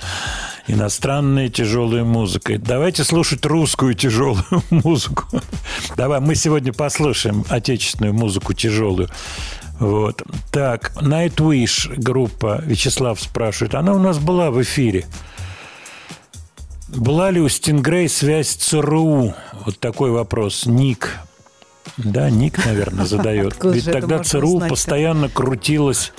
[0.67, 2.59] Иностранная тяжелая музыка.
[2.59, 5.25] Давайте слушать русскую тяжелую музыку.
[5.97, 9.09] Давай, мы сегодня послушаем отечественную музыку тяжелую.
[9.79, 10.21] Вот.
[10.51, 13.75] Так, Nightwish группа, Вячеслав спрашивает.
[13.75, 15.05] Она у нас была в эфире.
[16.95, 19.35] Была ли у Стингрей связь с ЦРУ?
[19.65, 20.65] Вот такой вопрос.
[20.65, 21.19] Ник.
[21.97, 23.53] Да, Ник, наверное, задает.
[23.53, 26.13] Откуда Ведь тогда ЦРУ постоянно крутилось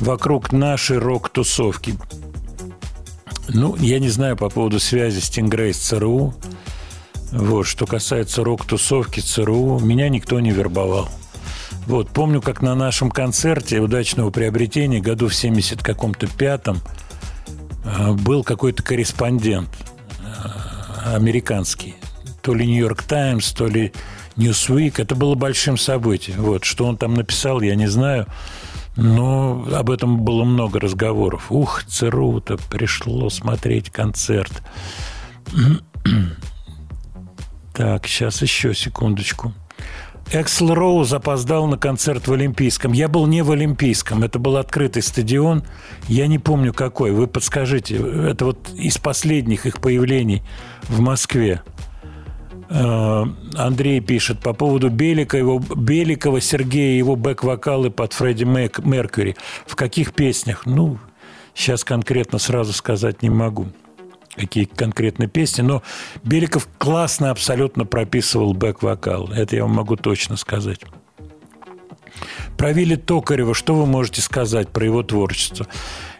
[0.00, 1.94] вокруг нашей рок-тусовки.
[3.48, 6.34] Ну, я не знаю по поводу связи Стингрей с ЦРУ.
[7.30, 11.08] Вот, что касается рок-тусовки ЦРУ, меня никто не вербовал.
[11.86, 16.80] Вот, помню, как на нашем концерте удачного приобретения году в 70 каком-то пятом
[17.84, 19.68] э, был какой-то корреспондент
[21.14, 21.94] американский.
[22.42, 23.92] То ли Нью-Йорк Таймс, то ли
[24.36, 25.00] Ньюсвик.
[25.00, 26.42] Это было большим событием.
[26.42, 28.26] Вот, что он там написал, я не знаю.
[28.96, 31.50] Но об этом было много разговоров.
[31.50, 34.52] Ух, ЦРУ-то пришло смотреть концерт.
[37.74, 39.54] Так, сейчас еще секундочку.
[40.30, 42.92] Эксел Роуз опоздал на концерт в Олимпийском.
[42.92, 44.22] Я был не в Олимпийском.
[44.22, 45.64] Это был открытый стадион.
[46.06, 47.12] Я не помню какой.
[47.12, 47.96] Вы подскажите.
[47.96, 50.42] Это вот из последних их появлений
[50.82, 51.62] в Москве.
[52.68, 53.24] Э,
[53.56, 59.34] Андрей пишет по поводу Белика, его, Беликова Сергея, его бэк-вокалы под Фредди Мэк- Меркьюри.
[59.66, 60.66] В каких песнях?
[60.66, 60.98] Ну,
[61.54, 63.68] сейчас конкретно сразу сказать не могу
[64.38, 65.82] какие конкретные песни, но
[66.22, 69.30] Беликов классно абсолютно прописывал бэк-вокал.
[69.32, 70.80] Это я вам могу точно сказать.
[72.56, 75.66] Про Вилли Токарева что вы можете сказать про его творчество?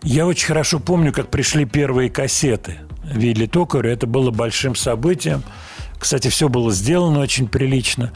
[0.03, 3.93] Я очень хорошо помню, как пришли первые кассеты Вилли Токарева.
[3.93, 5.43] Это было большим событием.
[5.99, 8.13] Кстати, все было сделано очень прилично.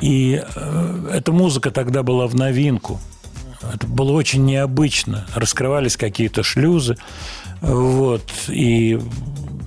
[0.00, 3.00] И э, эта музыка тогда была в новинку.
[3.62, 5.26] Это было очень необычно.
[5.34, 6.96] Раскрывались какие-то шлюзы.
[7.62, 8.30] Вот.
[8.48, 8.98] И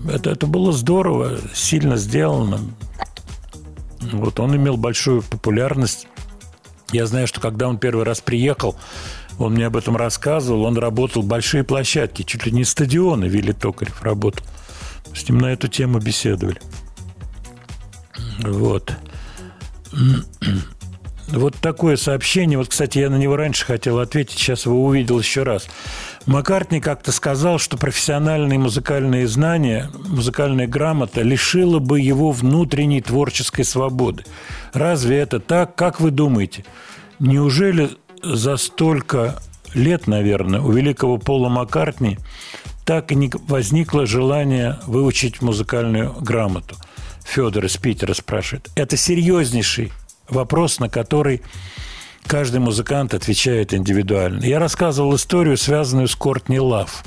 [0.08, 2.60] это, это было здорово, сильно сделано.
[4.12, 6.08] Вот он имел большую популярность.
[6.92, 8.76] Я знаю, что когда он первый раз приехал,
[9.40, 14.02] он мне об этом рассказывал, он работал большие площадки, чуть ли не стадионы Вилли Токарев
[14.04, 14.46] работал.
[15.14, 16.62] С ним на эту тему беседовали.
[18.40, 18.94] Вот.
[21.28, 22.58] Вот такое сообщение.
[22.58, 25.68] Вот, кстати, я на него раньше хотел ответить, сейчас его увидел еще раз.
[26.26, 34.24] Маккартни как-то сказал, что профессиональные музыкальные знания, музыкальная грамота лишила бы его внутренней творческой свободы.
[34.74, 35.76] Разве это так?
[35.76, 36.64] Как вы думаете?
[37.20, 37.90] Неужели
[38.22, 39.42] за столько
[39.74, 42.20] лет, наверное, у великого Пола Маккартни
[42.86, 46.76] так и не возникло желание выучить музыкальную грамоту?
[47.24, 48.70] Федор из Питера спрашивает.
[48.76, 49.92] Это серьезнейший
[50.30, 51.42] вопрос, на который
[52.28, 54.44] каждый музыкант отвечает индивидуально.
[54.44, 57.04] Я рассказывал историю, связанную с Кортни Лав.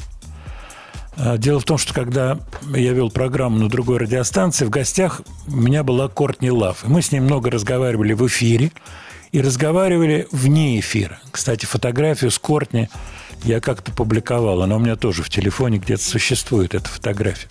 [1.39, 2.39] Дело в том, что когда
[2.75, 6.85] я вел программу на другой радиостанции, в гостях у меня была Кортни Лав.
[6.85, 8.71] Мы с ней много разговаривали в эфире
[9.33, 11.19] и разговаривали вне эфира.
[11.33, 12.89] Кстати, фотографию с Кортни
[13.43, 14.63] я как-то публиковал.
[14.63, 17.49] Она у меня тоже в телефоне где-то существует, эта фотография.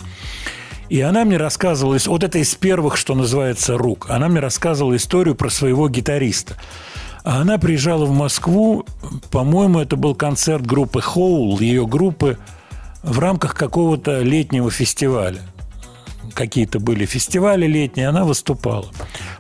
[0.89, 4.07] И она мне рассказывала, вот это из первых, что называется, рук.
[4.09, 6.55] Она мне рассказывала историю про своего гитариста.
[7.23, 8.85] А она приезжала в Москву,
[9.31, 12.37] по-моему, это был концерт группы Хоул, ее группы,
[13.03, 15.41] в рамках какого-то летнего фестиваля.
[16.33, 18.87] какие-то были фестивали летние, она выступала.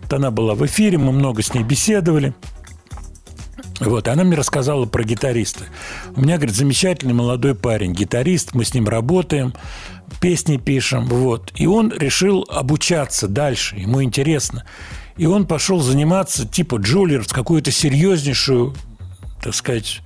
[0.01, 2.33] Вот она была в эфире, мы много с ней беседовали.
[3.79, 5.65] Вот, она мне рассказала про гитариста.
[6.15, 9.53] У меня, говорит, замечательный молодой парень, гитарист, мы с ним работаем,
[10.19, 11.51] песни пишем, вот.
[11.55, 14.65] И он решил обучаться дальше, ему интересно.
[15.15, 18.75] И он пошел заниматься типа Джулиер в какую-то серьезнейшую,
[19.41, 20.01] так сказать,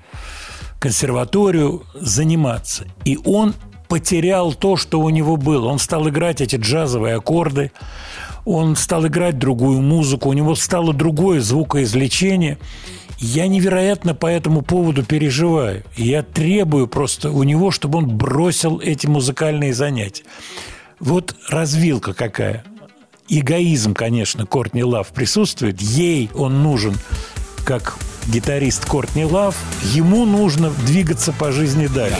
[0.80, 2.85] консерваторию заниматься.
[3.06, 3.53] И он
[3.88, 5.68] потерял то, что у него было.
[5.68, 7.72] Он стал играть эти джазовые аккорды,
[8.45, 12.57] он стал играть другую музыку, у него стало другое звукоизвлечение.
[13.23, 15.84] Я невероятно по этому поводу переживаю.
[15.95, 20.23] Я требую просто у него, чтобы он бросил эти музыкальные занятия.
[20.99, 22.64] Вот развилка какая.
[23.30, 25.80] Эгоизм, конечно, Кортни Лав присутствует.
[25.81, 26.95] Ей он нужен
[27.64, 27.95] как
[28.27, 29.56] гитарист Кортни Лав.
[29.93, 32.18] Ему нужно двигаться по жизни дальше.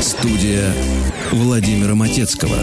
[0.00, 0.72] Студия
[1.30, 2.56] Владимира Матецкого.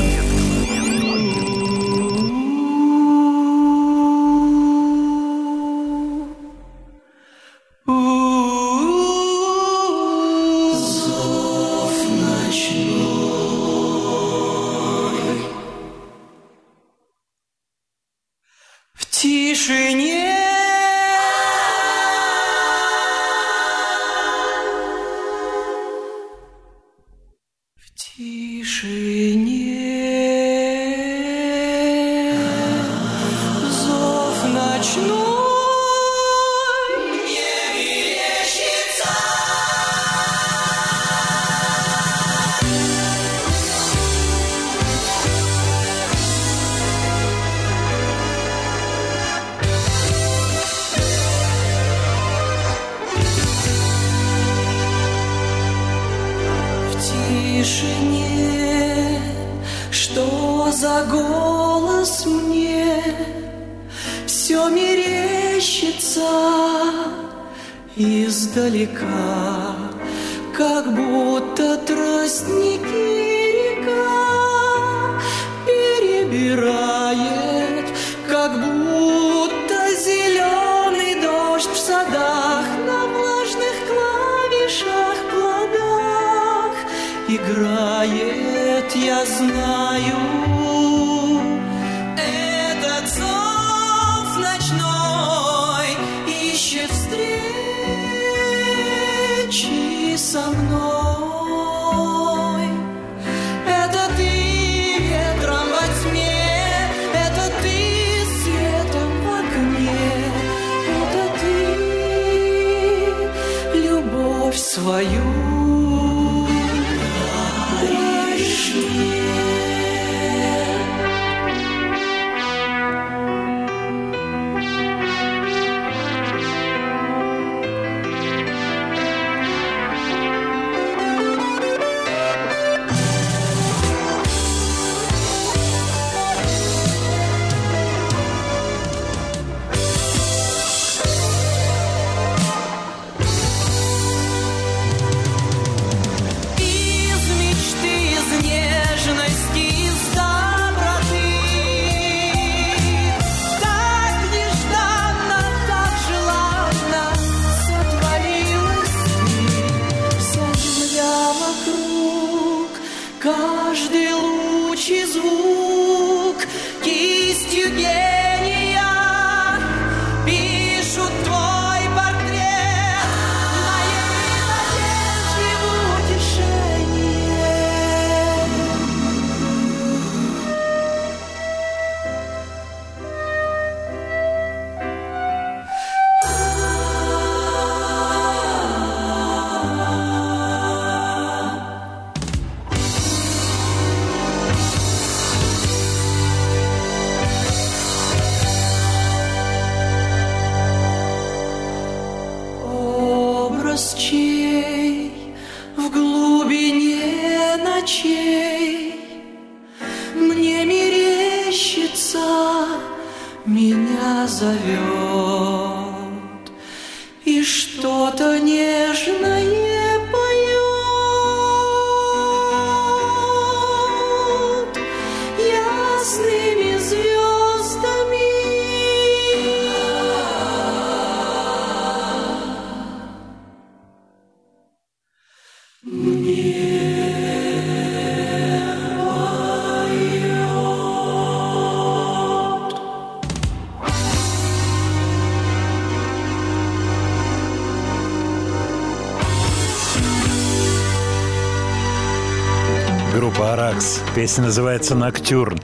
[254.30, 255.58] Песня называется «Ноктюрн».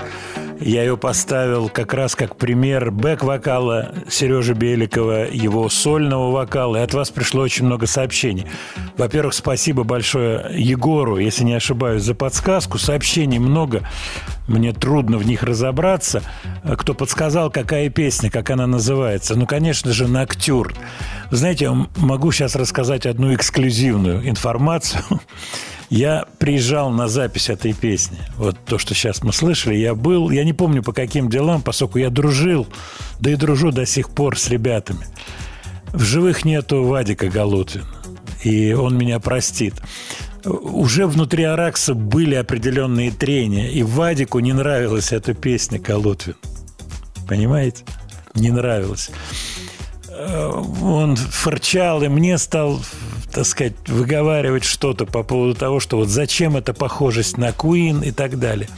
[0.60, 6.78] Я ее поставил как раз как пример бэк-вокала Сережи Беликова, его сольного вокала.
[6.78, 8.48] И от вас пришло очень много сообщений.
[8.98, 12.80] Во-первых, спасибо большое Егору, если не ошибаюсь, за подсказку.
[12.80, 13.88] Сообщений много.
[14.48, 16.24] Мне трудно в них разобраться.
[16.64, 19.36] Кто подсказал, какая песня, как она называется?
[19.36, 20.74] Ну, конечно же, «Ноктюрн».
[21.30, 25.04] Знаете, я могу сейчас рассказать одну эксклюзивную информацию.
[25.90, 28.18] Я приезжал на запись этой песни.
[28.38, 32.00] Вот то, что сейчас мы слышали, я был, я не помню по каким делам, поскольку
[32.00, 32.68] я дружил,
[33.20, 35.08] да и дружу до сих пор с ребятами.
[35.94, 37.86] В живых нету Вадика Галутвина,
[38.44, 39.76] и он меня простит.
[40.44, 46.36] Уже внутри Аракса были определенные трения, и Вадику не нравилась эта песня Галутвин.
[47.28, 47.84] Понимаете?
[48.36, 49.10] Не нравилась
[50.82, 52.80] он фырчал, и мне стал,
[53.36, 58.12] так сказать, выговаривать что-то по поводу того, что вот зачем эта похожесть на Куин и
[58.12, 58.70] так далее.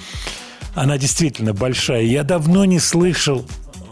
[0.74, 2.02] Она действительно большая.
[2.02, 3.46] Я давно не слышал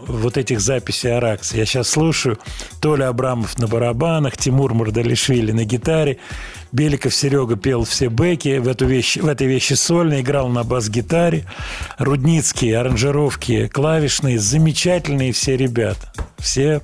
[0.08, 1.54] вот этих записей Аракс.
[1.54, 2.40] Я сейчас слушаю
[2.80, 6.18] Толя Абрамов на барабанах, Тимур Мурдалишвили на гитаре,
[6.72, 11.44] Беликов Серега пел все бэки, в, эту вещь, в этой вещи сольно, играл на бас-гитаре,
[11.98, 16.12] Рудницкие, аранжировки клавишные, замечательные все ребята.
[16.38, 16.82] Все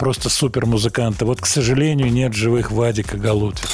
[0.00, 1.26] просто супер музыканты.
[1.26, 3.68] Вот, к сожалению, нет живых Вадика Галутвина.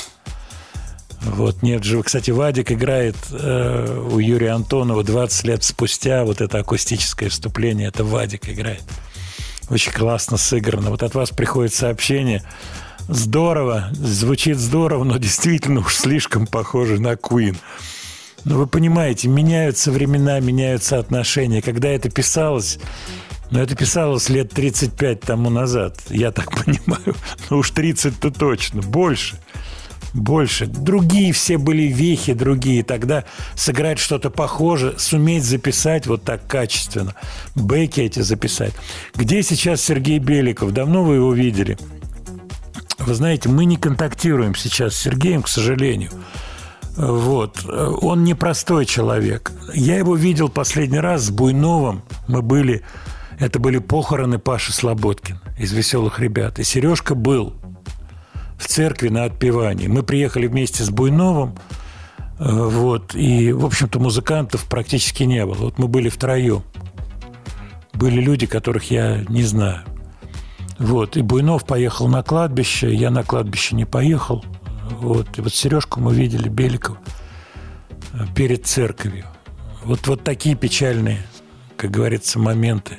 [1.20, 2.06] Вот, нет живых.
[2.06, 6.24] Кстати, Вадик играет э, у Юрия Антонова 20 лет спустя.
[6.24, 8.82] Вот это акустическое вступление, это Вадик играет.
[9.70, 10.90] Очень классно сыграно.
[10.90, 12.42] Вот от вас приходит сообщение.
[13.08, 17.56] Здорово, звучит здорово, но действительно уж слишком похоже на Queen.
[18.44, 21.62] Но вы понимаете, меняются времена, меняются отношения.
[21.62, 22.80] Когда это писалось,
[23.50, 27.14] но это писалось лет 35 тому назад, я так понимаю.
[27.50, 29.36] Ну уж 30-то точно, больше.
[30.14, 30.66] Больше.
[30.66, 32.82] Другие все были вехи, другие.
[32.82, 33.24] Тогда
[33.54, 37.14] сыграть что-то похожее, суметь записать вот так качественно.
[37.54, 38.72] Бэки эти записать.
[39.14, 40.72] Где сейчас Сергей Беликов?
[40.72, 41.76] Давно вы его видели?
[42.98, 46.10] Вы знаете, мы не контактируем сейчас с Сергеем, к сожалению.
[46.96, 47.64] Вот.
[47.66, 49.52] Он непростой человек.
[49.74, 52.02] Я его видел последний раз с Буйновым.
[52.26, 52.82] Мы были
[53.38, 56.58] это были похороны Паши Слободкина из «Веселых ребят».
[56.58, 57.54] И Сережка был
[58.58, 59.88] в церкви на отпевании.
[59.88, 61.56] Мы приехали вместе с Буйновым,
[62.38, 65.54] э, вот, и, в общем-то, музыкантов практически не было.
[65.54, 66.62] Вот мы были втроем.
[67.92, 69.82] Были люди, которых я не знаю.
[70.78, 74.44] Вот, и Буйнов поехал на кладбище, я на кладбище не поехал.
[74.90, 76.98] Вот, и вот Сережку мы видели, Беликова,
[78.12, 79.26] э, перед церковью.
[79.84, 81.22] Вот, вот такие печальные,
[81.76, 82.98] как говорится, моменты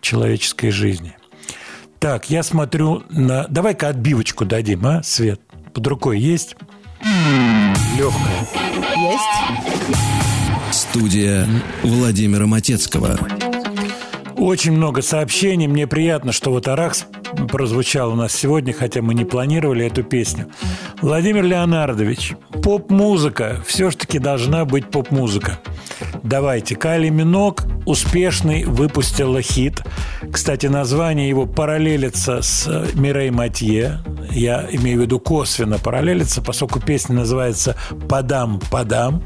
[0.00, 1.16] человеческой жизни.
[1.98, 3.46] Так, я смотрю на...
[3.48, 5.40] Давай-ка отбивочку дадим, а, Свет?
[5.74, 6.56] Под рукой есть?
[7.96, 8.48] Легкая.
[8.96, 9.70] Есть?
[10.72, 11.46] Студия
[11.82, 13.18] Владимира Матецкого.
[14.36, 15.66] Очень много сообщений.
[15.66, 17.04] Мне приятно, что вот Аракс
[17.50, 20.46] прозвучал у нас сегодня, хотя мы не планировали эту песню.
[21.00, 23.62] Владимир Леонардович, поп-музыка.
[23.66, 25.58] Все-таки должна быть поп-музыка.
[26.22, 26.76] Давайте.
[26.76, 29.82] Кайли Минок успешный выпустила хит.
[30.32, 34.00] Кстати, название его параллелится с Мирей Матье.
[34.30, 37.76] Я имею в виду косвенно параллелится, поскольку песня называется
[38.08, 39.22] «Подам, подам»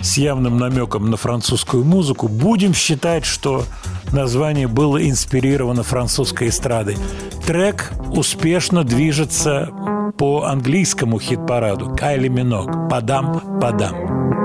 [0.00, 2.28] с явным намеком на французскую музыку.
[2.28, 3.64] Будем считать, что
[4.12, 6.96] название было инспирировано французской эстрадой.
[7.48, 9.70] Трек успешно движется
[10.18, 11.96] по английскому хит-параду.
[11.96, 12.90] Кайли Минок.
[12.90, 14.37] «Подам, подам».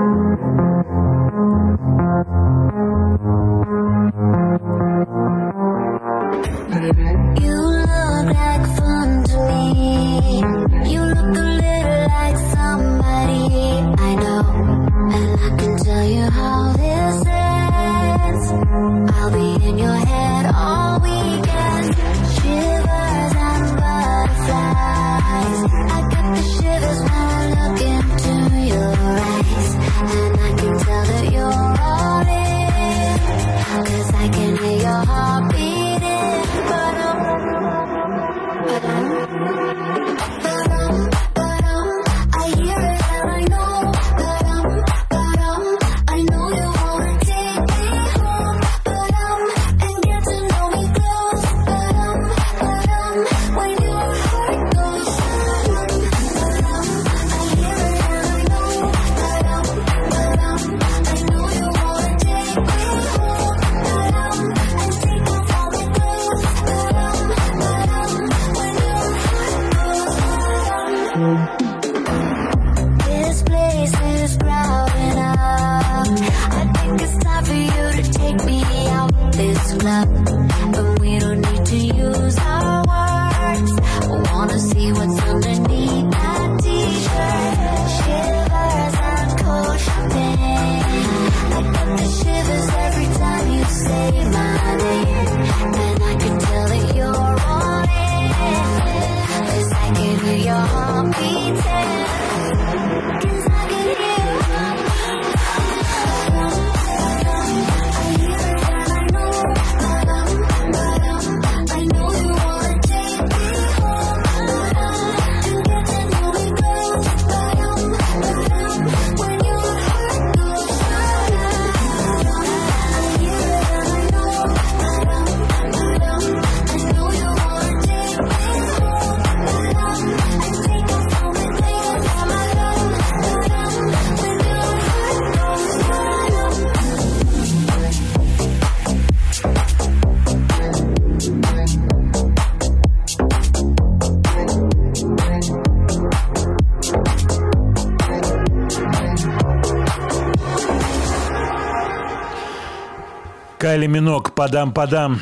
[154.44, 155.20] Минок, подам-подам.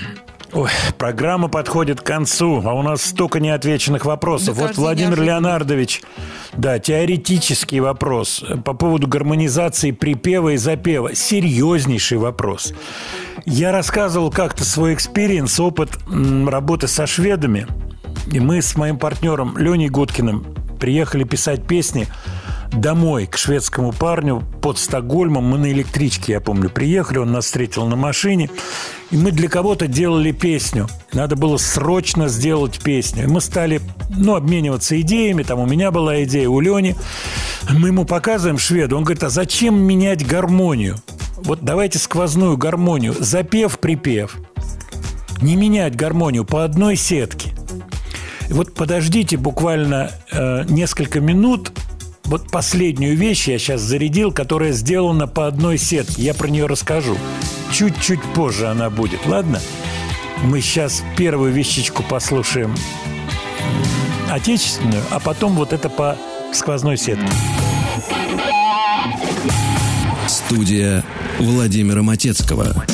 [0.52, 4.56] Ой, программа подходит к концу, а у нас столько неотвеченных вопросов.
[4.56, 5.26] Да вот Владимир неожиданно.
[5.26, 6.02] Леонардович,
[6.54, 11.14] да, теоретический вопрос по поводу гармонизации припева и запева.
[11.14, 12.74] Серьезнейший вопрос.
[13.46, 15.98] Я рассказывал как-то свой experience, опыт
[16.46, 17.66] работы со шведами.
[18.30, 20.44] И мы с моим партнером Леней Гудкиным
[20.78, 22.08] приехали писать песни
[22.72, 25.44] домой к шведскому парню под Стокгольмом.
[25.44, 28.50] Мы на электричке, я помню, приехали, он нас встретил на машине.
[29.12, 30.88] И мы для кого-то делали песню.
[31.12, 33.24] Надо было срочно сделать песню.
[33.24, 35.42] И мы стали, ну, обмениваться идеями.
[35.42, 36.96] Там у меня была идея, у Лени.
[37.68, 38.96] Мы ему показываем шведу.
[38.96, 40.96] Он говорит, а зачем менять гармонию?
[41.36, 43.14] Вот давайте сквозную гармонию.
[43.18, 44.38] Запев, припев.
[45.42, 47.50] Не менять гармонию по одной сетке.
[48.48, 51.70] И вот подождите буквально э, несколько минут.
[52.24, 56.22] Вот последнюю вещь я сейчас зарядил, которая сделана по одной сетке.
[56.22, 57.18] Я про нее расскажу.
[57.72, 59.58] Чуть-чуть позже она будет, ладно?
[60.44, 62.74] Мы сейчас первую вещичку послушаем
[64.30, 66.16] отечественную, а потом вот это по
[66.52, 67.26] сквозной сетке.
[70.28, 71.02] Студия
[71.38, 72.84] Владимира Матецкого.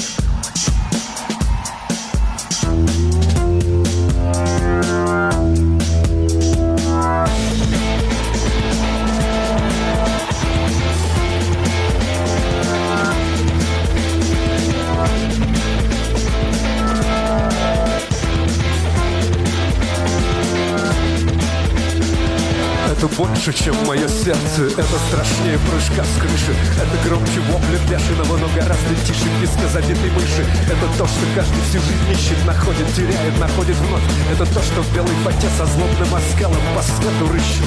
[23.08, 24.66] Это больше, чем мое сердце.
[24.66, 26.54] Это страшнее прыжка с крыши.
[26.76, 30.44] Это громче вопля бешеного, но гораздо тише писка забитой мыши.
[30.66, 34.02] Это то, что каждый всю жизнь ищет, находит, теряет, находит вновь.
[34.32, 37.64] Это то, что в белой фате со злобным оскалом по свету рыщет.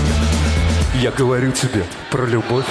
[0.95, 2.65] Я говорю тебе про любовь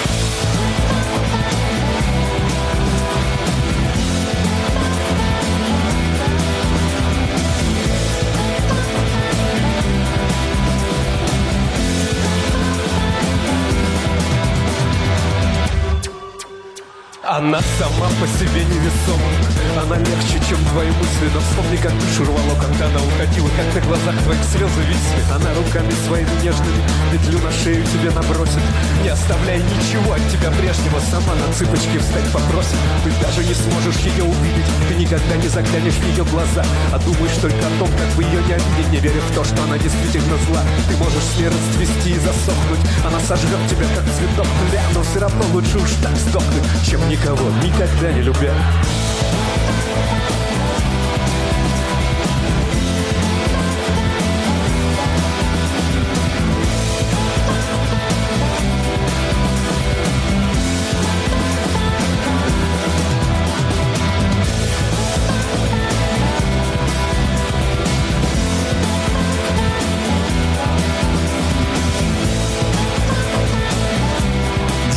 [17.30, 19.30] Она сама по себе невесома.
[19.78, 21.30] Она легче, чем твои мысли.
[21.32, 25.22] Но вспомни, как душу рвало, когда она уходила Как на глазах твоих слезы висли.
[25.30, 26.82] Она руками своими нежными
[27.12, 28.58] Петлю на шею тебе набросит.
[29.04, 30.98] Не оставляй ничего от тебя прежнего.
[31.06, 32.82] Сама на цыпочки встать попросит.
[33.06, 34.66] Ты даже не сможешь ее увидеть.
[34.90, 36.66] Ты никогда не заглянешь в ее глаза.
[36.90, 38.90] А думаешь только о том, как бы ее не обидеть.
[38.90, 40.66] Не веря в то, что она действительно зла.
[40.90, 42.82] Ты можешь с ней расцвести и засохнуть.
[43.06, 44.50] Она сожрет тебя, как цветок.
[44.66, 48.54] Нуля Но все равно лучше уж так сдохнуть Чем никого никогда не любя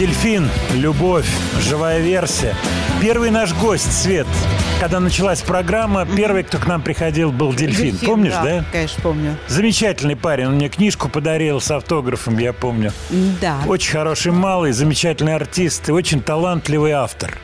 [0.03, 1.25] Дельфин, любовь,
[1.61, 2.53] живая версия.
[3.01, 4.27] Первый наш гость, Свет.
[4.81, 7.97] Когда началась программа, первый, кто к нам приходил, был Дельфин.
[7.99, 8.65] Помнишь, да?
[8.69, 9.37] Конечно, помню.
[9.47, 10.47] Замечательный парень.
[10.47, 12.91] Он мне книжку подарил с автографом, я помню.
[13.39, 13.59] Да.
[13.65, 17.37] Очень хороший малый, замечательный артист и очень талантливый автор.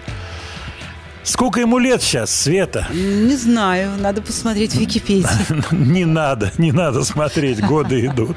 [1.30, 2.88] Сколько ему лет сейчас, Света?
[2.92, 5.28] Не знаю, надо посмотреть в Википедии.
[5.72, 8.36] Не надо, не надо смотреть, годы идут.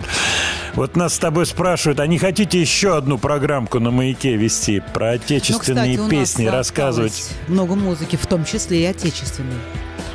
[0.74, 5.06] Вот нас с тобой спрашивают, а не хотите еще одну программку на «Маяке» вести про
[5.08, 7.30] Ну, отечественные кстати, у песни, рассказывать?
[7.48, 9.56] Много музыки, в том числе и отечественной.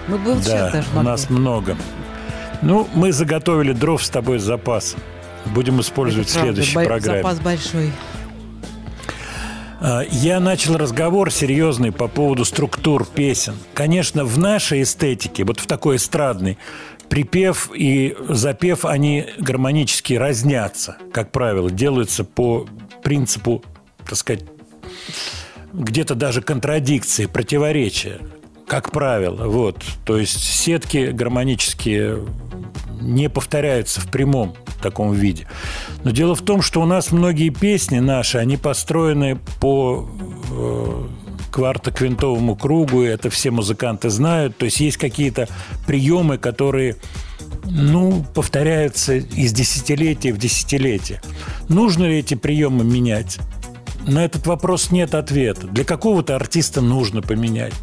[0.08, 1.10] Мы бы вот Да, даже у могли.
[1.12, 1.76] нас много.
[2.62, 4.99] Ну, мы заготовили дров с тобой с запасом.
[5.45, 7.22] Будем использовать в Правда, следующей бо- программе.
[7.24, 7.91] Запас большой.
[9.80, 13.56] А, Я начал разговор серьезный по поводу структур песен.
[13.74, 16.58] Конечно, в нашей эстетике, вот в такой эстрадной,
[17.10, 22.68] припев и запев, они гармонически разнятся, как правило, делаются по
[23.04, 23.64] принципу,
[24.06, 24.44] так сказать,
[25.74, 28.20] где-то даже контрадикции, противоречия,
[28.68, 29.48] как правило.
[29.48, 29.84] Вот.
[30.06, 32.26] То есть сетки гармонические
[33.02, 35.48] не повторяются в прямом таком виде.
[36.04, 40.08] Но дело в том, что у нас многие песни наши, они построены по
[40.52, 41.08] э,
[41.52, 44.58] квартоквинтовому кругу, и это все музыканты знают.
[44.58, 45.48] То есть есть какие-то
[45.86, 46.98] приемы, которые
[47.66, 51.22] ну, повторяются из десятилетия в десятилетие.
[51.70, 53.40] Нужно ли эти приемы менять?
[54.06, 55.68] На этот вопрос нет ответа.
[55.68, 57.74] Для какого-то артиста нужно поменять,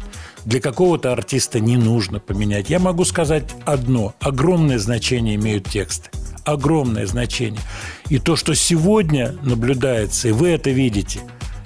[0.45, 2.69] для какого-то артиста не нужно поменять.
[2.69, 4.13] Я могу сказать одно.
[4.19, 6.09] Огромное значение имеют тексты.
[6.45, 7.61] Огромное значение.
[8.09, 11.19] И то, что сегодня наблюдается, и вы это видите,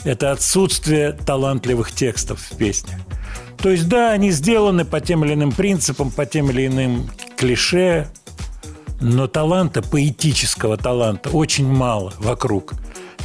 [0.05, 2.99] это отсутствие талантливых текстов в песнях.
[3.57, 8.07] То есть, да, они сделаны по тем или иным принципам, по тем или иным клише,
[9.01, 12.73] но таланта, поэтического таланта очень мало вокруг.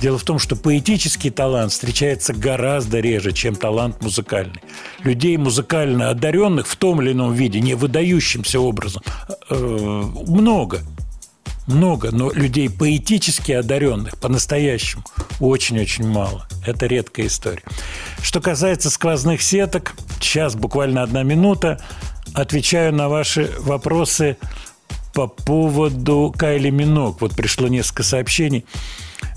[0.01, 4.61] Дело в том, что поэтический талант встречается гораздо реже, чем талант музыкальный.
[5.03, 9.03] Людей музыкально одаренных в том или ином виде, не выдающимся образом,
[9.51, 9.55] э,
[10.27, 10.81] много.
[11.67, 15.05] Много, но людей поэтически одаренных по-настоящему
[15.41, 16.47] очень-очень мало.
[16.67, 17.63] Это редкая история.
[18.23, 21.81] Что касается сквозных сеток, сейчас буквально одна минута.
[22.35, 24.37] Отвечаю на ваши вопросы
[25.15, 27.21] по поводу Кайли Минок.
[27.21, 28.67] Вот пришло несколько сообщений.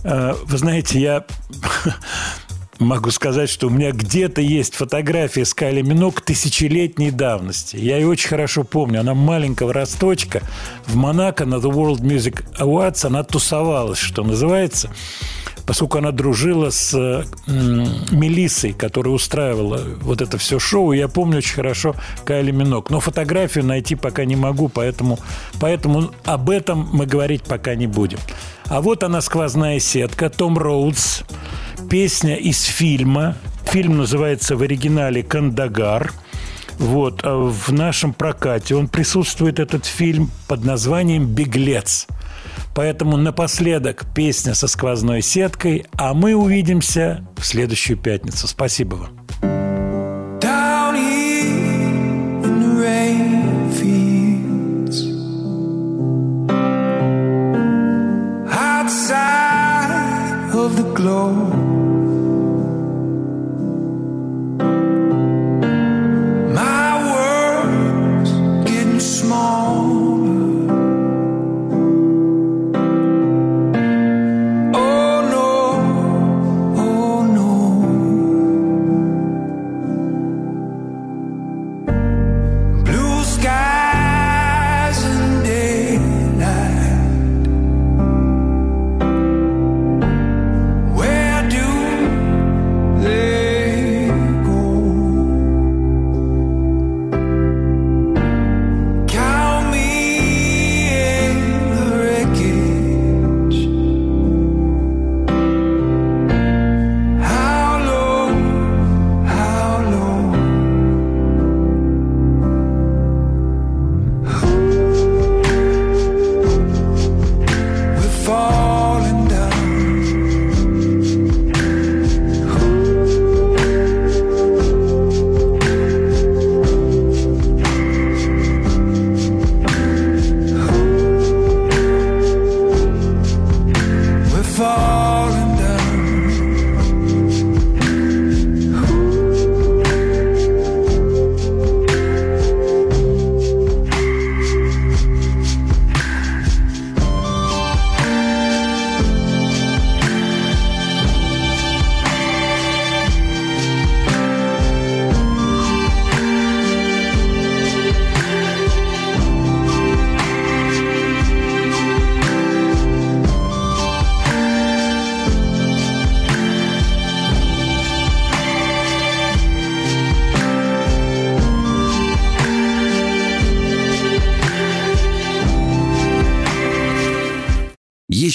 [0.03, 1.25] Э, Вы знаете, я
[2.79, 7.77] могу сказать, что у меня где-то есть фотография с Кайли Минок тысячелетней давности.
[7.77, 8.99] Я ее очень хорошо помню.
[8.99, 10.41] Она маленького росточка
[10.85, 13.05] в Монако на The World Music Awards.
[13.05, 14.91] Она тусовалась, что называется
[15.67, 21.55] поскольку она дружила с э, Мелиссой, которая устраивала вот это все шоу, я помню очень
[21.55, 22.89] хорошо Кайли Минок.
[22.89, 25.19] Но фотографию найти пока не могу, поэтому,
[25.59, 28.17] поэтому об этом мы говорить пока не будем.
[28.65, 31.23] А вот она сквозная сетка, Том Роудс,
[31.89, 33.35] песня из фильма.
[33.65, 36.13] Фильм называется в оригинале «Кандагар».
[36.79, 42.07] Вот, а в нашем прокате он присутствует, этот фильм, под названием «Беглец».
[42.77, 48.47] Поэтому напоследок песня со сквозной сеткой, а мы увидимся в следующую пятницу.
[48.47, 50.39] Спасибо вам.
[50.39, 50.67] Down